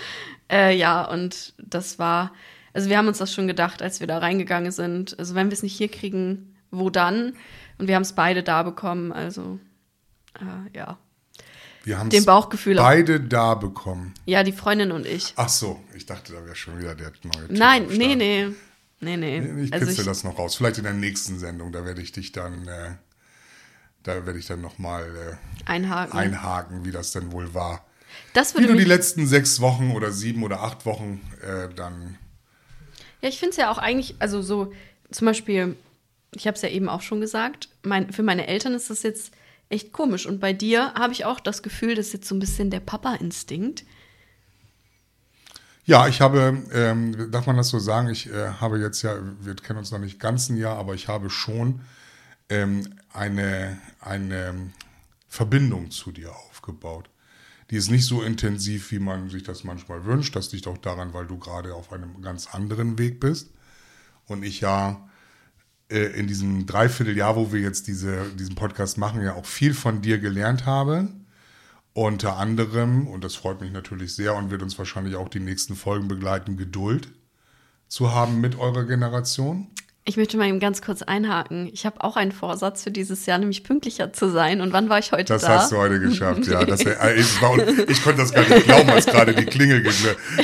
Äh, 0.52 0.76
ja, 0.76 1.04
und 1.06 1.54
das 1.58 2.00
war, 2.00 2.32
also 2.74 2.90
wir 2.90 2.98
haben 2.98 3.08
uns 3.08 3.20
das 3.20 3.34
schon 3.34 3.48
gedacht, 3.48 3.82
als 3.82 4.00
wir 4.00 4.08
da 4.08 4.18
reingegangen 4.18 4.72
sind. 4.72 5.18
Also 5.20 5.36
wenn 5.36 5.48
wir 5.48 5.54
es 5.54 5.64
nicht 5.64 5.78
hier 5.78 5.90
kriegen, 5.90 6.56
wo 6.72 6.90
dann? 6.90 7.34
Und 7.78 7.88
wir 7.88 7.96
haben 7.96 8.04
es 8.04 8.14
beide 8.14 8.44
da 8.44 8.64
bekommen, 8.64 9.12
also 9.12 9.60
äh, 10.40 10.78
ja. 10.78 10.98
Wir 11.86 12.00
haben 12.00 12.10
Bauchgefühl. 12.26 12.76
beide 12.78 13.20
da 13.22 13.54
bekommen. 13.54 14.16
Ja, 14.26 14.42
die 14.42 14.52
Freundin 14.52 14.92
und 14.92 15.06
ich. 15.06 15.34
Ach 15.36 15.50
so, 15.50 15.80
ich 15.94 16.08
dachte, 16.08 16.34
da 16.34 16.44
wäre 16.44 16.56
schon 16.56 16.80
wieder 16.80 16.96
der 16.96 17.12
neue 17.24 17.48
Typ 17.48 17.58
Nein, 17.58 17.86
nee, 17.92 18.16
nee. 18.16 18.48
Nee, 19.02 19.18
nee. 19.18 19.64
Ich 19.64 19.72
Also 19.72 19.86
kitzel 19.86 20.04
das 20.04 20.24
noch 20.24 20.40
raus. 20.40 20.56
Vielleicht 20.56 20.80
in 20.80 20.84
der 20.86 20.94
nächsten 20.94 21.38
Sendung, 21.38 21.72
da 21.72 21.86
werde 21.86 22.02
ich 22.02 22.12
dich 22.12 22.32
dann, 22.32 22.68
äh, 22.68 22.96
da 24.02 24.26
werde 24.26 24.40
ich 24.40 24.48
dann 24.48 24.62
nochmal 24.62 25.04
äh, 25.04 25.70
Einhaken. 25.70 26.18
einhaken, 26.18 26.86
wie 26.86 26.92
das 26.92 27.12
denn 27.12 27.32
wohl 27.32 27.54
war. 27.54 27.86
das 28.34 28.56
Wie 28.56 28.62
würde 28.62 28.74
du 28.74 28.80
die 28.80 28.86
letzten 28.86 29.28
sechs 29.28 29.62
Wochen 29.62 29.92
oder 29.92 30.12
sieben 30.12 30.42
oder 30.44 30.62
acht 30.64 30.88
Wochen 30.88 31.22
äh, 31.44 31.72
dann. 31.76 32.18
Ja, 33.22 33.30
ich 33.30 33.38
finde 33.38 33.52
es 33.52 33.58
ja 33.58 33.70
auch 33.70 33.78
eigentlich, 33.78 34.16
also 34.18 34.42
so, 34.42 34.74
zum 35.12 35.26
Beispiel, 35.26 35.76
ich 36.34 36.48
habe 36.48 36.56
es 36.56 36.64
ja 36.64 36.70
eben 36.70 36.90
auch 36.90 37.02
schon 37.02 37.22
gesagt, 37.22 37.70
mein, 37.84 38.12
für 38.12 38.24
meine 38.24 38.48
Eltern 38.48 38.74
ist 38.74 38.90
das 38.90 39.04
jetzt 39.04 39.32
echt 39.70 39.92
komisch. 39.92 40.26
Und 40.26 40.40
bei 40.40 40.54
dir 40.54 40.94
habe 40.94 41.14
ich 41.14 41.26
auch 41.26 41.40
das 41.40 41.64
Gefühl, 41.64 41.96
das 41.96 42.08
ist 42.08 42.14
jetzt 42.14 42.28
so 42.28 42.36
ein 42.36 42.40
bisschen 42.40 42.70
der 42.70 42.80
Papa-Instinkt. 42.80 43.84
Ja, 45.86 46.08
ich 46.08 46.20
habe, 46.20 46.64
ähm, 46.74 47.32
darf 47.32 47.46
man 47.46 47.58
das 47.58 47.70
so 47.70 47.78
sagen, 47.78 48.10
ich 48.10 48.28
äh, 48.28 48.54
habe 48.60 48.80
jetzt 48.80 49.04
ja, 49.04 49.18
wir 49.42 49.56
kennen 49.56 49.80
uns 49.80 49.92
noch 49.92 50.00
nicht 50.00 50.20
ganz 50.20 50.50
ein 50.50 50.58
Jahr, 50.58 50.78
aber 50.78 50.96
ich 50.96 51.08
habe 51.08 51.30
schon 51.30 51.82
ähm, 52.50 52.96
eine, 53.14 53.78
eine 54.00 54.72
Verbindung 55.28 55.92
zu 55.92 56.12
dir 56.12 56.32
aufgebaut. 56.36 57.10
Die 57.70 57.76
ist 57.76 57.90
nicht 57.90 58.06
so 58.06 58.22
intensiv, 58.22 58.92
wie 58.92 59.00
man 59.00 59.30
sich 59.30 59.44
das 59.44 59.64
manchmal 59.64 60.06
wünscht. 60.06 60.36
Das 60.36 60.52
liegt 60.52 60.68
auch 60.68 60.78
daran, 60.78 61.14
weil 61.14 61.28
du 61.28 61.38
gerade 61.38 61.74
auf 61.74 61.92
einem 61.92 62.22
ganz 62.22 62.48
anderen 62.54 62.98
Weg 62.98 63.20
bist. 63.20 63.52
Und 64.28 64.44
ich 64.44 64.62
ja 64.62 65.08
in 65.90 66.28
diesem 66.28 66.66
Dreivierteljahr, 66.66 67.36
wo 67.36 67.52
wir 67.54 67.62
jetzt 67.62 67.88
diese, 67.88 68.26
diesen 68.38 68.56
Podcast 68.56 68.98
machen, 68.98 69.22
ja 69.22 69.36
auch 69.36 69.46
viel 69.46 69.74
von 69.74 70.02
dir 70.02 70.18
gelernt 70.18 70.66
habe. 70.66 71.10
Unter 71.94 72.38
anderem, 72.38 73.08
und 73.08 73.24
das 73.24 73.36
freut 73.36 73.62
mich 73.62 73.72
natürlich 73.72 74.16
sehr 74.16 74.36
und 74.36 74.52
wird 74.52 74.62
uns 74.62 74.78
wahrscheinlich 74.78 75.16
auch 75.16 75.30
die 75.30 75.40
nächsten 75.40 75.76
Folgen 75.76 76.08
begleiten, 76.08 76.58
Geduld 76.58 77.10
zu 77.88 78.14
haben 78.14 78.42
mit 78.42 78.58
eurer 78.58 78.84
Generation. 78.84 79.68
Ich 80.08 80.18
möchte 80.18 80.38
mal 80.38 80.48
eben 80.48 80.60
ganz 80.60 80.84
kurz 80.84 81.02
einhaken. 81.02 81.68
Ich 81.74 81.84
habe 81.86 82.04
auch 82.04 82.16
einen 82.16 82.32
Vorsatz 82.32 82.84
für 82.84 82.92
dieses 82.92 83.26
Jahr, 83.26 83.40
nämlich 83.40 83.64
pünktlicher 83.64 84.14
zu 84.14 84.30
sein. 84.30 84.62
Und 84.62 84.72
wann 84.72 84.88
war 84.88 85.00
ich 85.00 85.12
heute 85.12 85.24
Das 85.34 85.42
da? 85.42 85.60
hast 85.60 85.72
du 85.72 85.78
heute 85.78 86.00
geschafft, 86.00 86.46
ja. 86.46 86.64
Das, 86.64 86.82
äh, 86.86 87.16
ich, 87.16 87.42
war, 87.42 87.58
ich 87.58 88.04
konnte 88.04 88.22
das 88.22 88.32
gar 88.32 88.48
nicht 88.48 88.66
glauben, 88.66 88.90
als 88.90 89.08
gerade 89.08 89.34
die 89.34 89.46
Klingel 89.46 89.82
ge 89.82 89.92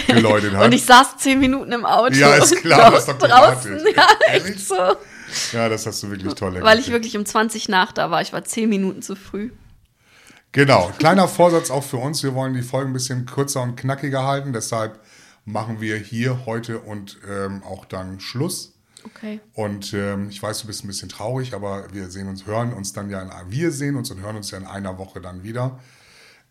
geläutet 0.07 0.55
hat. 0.55 0.65
Und 0.65 0.73
ich 0.73 0.83
saß 0.83 1.17
zehn 1.17 1.39
Minuten 1.39 1.71
im 1.73 1.85
Auto. 1.85 2.15
Ja, 2.15 2.33
ist 2.35 2.55
klar, 2.57 2.89
das 2.89 3.07
ist 3.07 3.09
doch 3.09 3.17
draußen. 3.19 3.79
Ja, 3.95 4.07
echt 4.31 4.59
so. 4.61 4.75
ja, 5.51 5.69
das 5.69 5.85
hast 5.85 6.03
du 6.03 6.09
wirklich 6.09 6.33
toll 6.33 6.61
Weil 6.61 6.79
ich 6.79 6.91
wirklich 6.91 7.17
um 7.17 7.25
20 7.25 7.69
nach 7.69 7.91
da 7.91 8.11
war. 8.11 8.21
Ich 8.21 8.33
war 8.33 8.43
zehn 8.43 8.69
Minuten 8.69 9.01
zu 9.01 9.15
früh. 9.15 9.51
Genau, 10.51 10.91
kleiner 10.97 11.27
Vorsatz 11.27 11.71
auch 11.71 11.83
für 11.83 11.97
uns. 11.97 12.23
Wir 12.23 12.35
wollen 12.35 12.53
die 12.53 12.61
Folgen 12.61 12.91
ein 12.91 12.93
bisschen 12.93 13.25
kürzer 13.25 13.61
und 13.61 13.77
knackiger 13.77 14.25
halten. 14.25 14.51
Deshalb 14.51 14.99
machen 15.45 15.79
wir 15.79 15.97
hier 15.97 16.45
heute 16.45 16.79
und 16.79 17.19
ähm, 17.29 17.63
auch 17.63 17.85
dann 17.85 18.19
Schluss. 18.19 18.73
Okay. 19.03 19.39
Und 19.53 19.93
ähm, 19.93 20.29
ich 20.29 20.41
weiß, 20.41 20.61
du 20.61 20.67
bist 20.67 20.83
ein 20.83 20.87
bisschen 20.87 21.09
traurig, 21.09 21.53
aber 21.53 21.91
wir 21.93 22.09
sehen 22.09 22.27
uns, 22.27 22.45
hören 22.45 22.73
uns 22.73 22.93
dann 22.93 23.09
ja 23.09 23.21
in, 23.21 23.31
wir 23.49 23.71
sehen 23.71 23.95
uns 23.95 24.11
und 24.11 24.21
hören 24.21 24.35
uns 24.35 24.51
ja 24.51 24.57
in 24.57 24.65
einer 24.65 24.97
Woche 24.97 25.21
dann 25.21 25.43
wieder. 25.43 25.79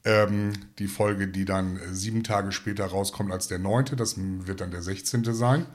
Ähm, 0.05 0.53
die 0.79 0.89
Folge, 0.89 1.29
die 1.29 1.45
dann 1.45 1.77
äh, 1.77 1.93
sieben 1.93 2.25
Tage 2.25 2.53
später 2.53 2.87
rauskommt 2.87 3.31
als 3.31 3.49
der 3.49 3.59
neunte, 3.59 3.97
das 3.97 4.15
wird 4.17 4.63
dann 4.63 4.71
der 4.71 4.83
16. 4.83 5.35
sein. 5.35 5.67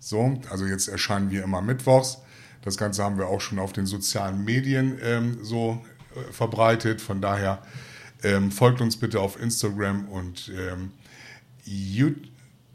So, 0.00 0.40
also 0.50 0.66
jetzt 0.66 0.88
erscheinen 0.88 1.30
wir 1.30 1.44
immer 1.44 1.62
mittwochs. 1.62 2.18
Das 2.62 2.76
Ganze 2.76 3.02
haben 3.04 3.18
wir 3.18 3.26
auch 3.26 3.40
schon 3.40 3.58
auf 3.58 3.72
den 3.72 3.86
sozialen 3.86 4.44
Medien 4.44 4.98
ähm, 5.02 5.38
so 5.42 5.82
äh, 6.14 6.32
verbreitet. 6.32 7.00
Von 7.00 7.20
daher 7.20 7.62
ähm, 8.22 8.50
folgt 8.52 8.80
uns 8.80 8.96
bitte 8.96 9.20
auf 9.20 9.40
Instagram 9.40 10.08
und 10.08 10.50
ähm, 10.56 10.92
YouTube. 11.64 12.16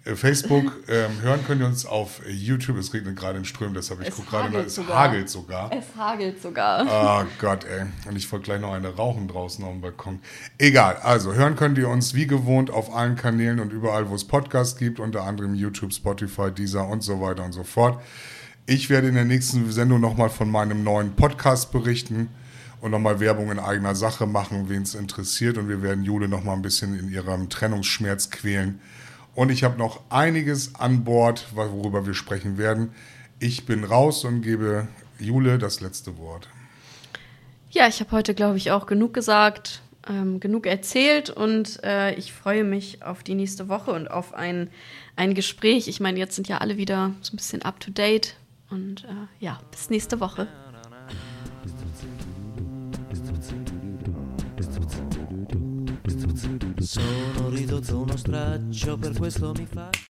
äh, 0.05 0.15
Facebook 0.15 0.73
ähm, 0.89 1.21
hören 1.21 1.39
könnt 1.45 1.61
ihr 1.61 1.67
uns 1.67 1.85
auf 1.85 2.21
YouTube. 2.27 2.77
Es 2.77 2.93
regnet 2.93 3.15
gerade 3.17 3.37
in 3.37 3.45
Strömen, 3.45 3.73
deshalb 3.73 4.01
ich 4.01 4.09
Es 4.09 4.15
gucke 4.15 4.29
gerade 4.29 4.49
mal. 4.49 4.57
hagelt 4.59 4.67
Es 4.67 4.75
sogar. 4.75 4.97
hagelt 4.99 5.29
sogar. 5.29 5.71
Es 5.71 5.95
hagelt 5.95 6.41
sogar. 6.41 6.85
Oh 6.89 7.25
Gott, 7.39 7.63
ey. 7.65 7.85
Und 8.09 8.15
ich 8.17 8.29
wollte 8.31 8.45
gleich 8.45 8.59
noch 8.61 8.73
eine 8.73 8.89
rauchen 8.95 9.27
draußen 9.27 9.63
auf 9.63 9.71
dem 9.71 9.81
Balkon. 9.81 10.19
Egal, 10.57 10.97
also 10.97 11.33
hören 11.33 11.55
könnt 11.55 11.77
ihr 11.77 11.89
uns 11.89 12.13
wie 12.13 12.27
gewohnt 12.27 12.71
auf 12.71 12.93
allen 12.93 13.15
Kanälen 13.15 13.59
und 13.59 13.71
überall, 13.71 14.09
wo 14.09 14.15
es 14.15 14.25
Podcasts 14.25 14.77
gibt, 14.77 14.99
unter 14.99 15.23
anderem 15.23 15.55
YouTube, 15.55 15.93
Spotify, 15.93 16.51
Deezer 16.51 16.87
und 16.87 17.01
so 17.01 17.21
weiter 17.21 17.43
und 17.45 17.53
so 17.53 17.63
fort. 17.63 18.01
Ich 18.69 18.89
werde 18.89 19.07
in 19.07 19.13
der 19.13 19.23
nächsten 19.23 19.71
Sendung 19.71 20.01
nochmal 20.01 20.29
von 20.29 20.51
meinem 20.51 20.83
neuen 20.83 21.15
Podcast 21.15 21.71
berichten 21.71 22.27
und 22.81 22.91
nochmal 22.91 23.21
Werbung 23.21 23.49
in 23.49 23.59
eigener 23.59 23.95
Sache 23.95 24.27
machen, 24.27 24.67
wen 24.67 24.81
es 24.81 24.93
interessiert. 24.93 25.57
Und 25.57 25.69
wir 25.69 25.81
werden 25.81 26.03
Jule 26.03 26.27
nochmal 26.27 26.57
ein 26.57 26.61
bisschen 26.61 26.99
in 26.99 27.09
ihrem 27.09 27.47
Trennungsschmerz 27.47 28.29
quälen. 28.29 28.81
Und 29.35 29.51
ich 29.51 29.63
habe 29.63 29.77
noch 29.77 30.01
einiges 30.09 30.75
an 30.75 31.05
Bord, 31.05 31.47
worüber 31.55 32.05
wir 32.05 32.13
sprechen 32.13 32.57
werden. 32.57 32.89
Ich 33.39 33.65
bin 33.65 33.85
raus 33.85 34.25
und 34.25 34.41
gebe 34.41 34.89
Jule 35.17 35.59
das 35.59 35.79
letzte 35.79 36.17
Wort. 36.17 36.49
Ja, 37.69 37.87
ich 37.87 38.01
habe 38.01 38.11
heute, 38.11 38.33
glaube 38.33 38.57
ich, 38.57 38.71
auch 38.71 38.85
genug 38.85 39.13
gesagt, 39.13 39.81
ähm, 40.09 40.41
genug 40.41 40.65
erzählt 40.65 41.29
und 41.29 41.81
äh, 41.85 42.15
ich 42.15 42.33
freue 42.33 42.65
mich 42.65 43.01
auf 43.01 43.23
die 43.23 43.35
nächste 43.35 43.69
Woche 43.69 43.93
und 43.93 44.11
auf 44.11 44.33
ein, 44.33 44.69
ein 45.15 45.35
Gespräch. 45.35 45.87
Ich 45.87 46.01
meine, 46.01 46.19
jetzt 46.19 46.35
sind 46.35 46.49
ja 46.49 46.57
alle 46.57 46.75
wieder 46.75 47.13
so 47.21 47.31
ein 47.31 47.37
bisschen 47.37 47.61
up 47.61 47.79
to 47.79 47.91
date 47.91 48.35
und 48.69 49.03
äh, 49.05 49.27
ja, 49.39 49.59
bis 49.71 49.89
nächste 49.89 50.19
Woche. 50.19 50.47
Sono 56.79 57.49
ridotto 57.49 57.99
uno 57.99 58.15
straccio, 58.15 58.97
per 58.97 59.13
questo 59.17 59.53
mi 59.57 59.65
fa. 59.65 59.89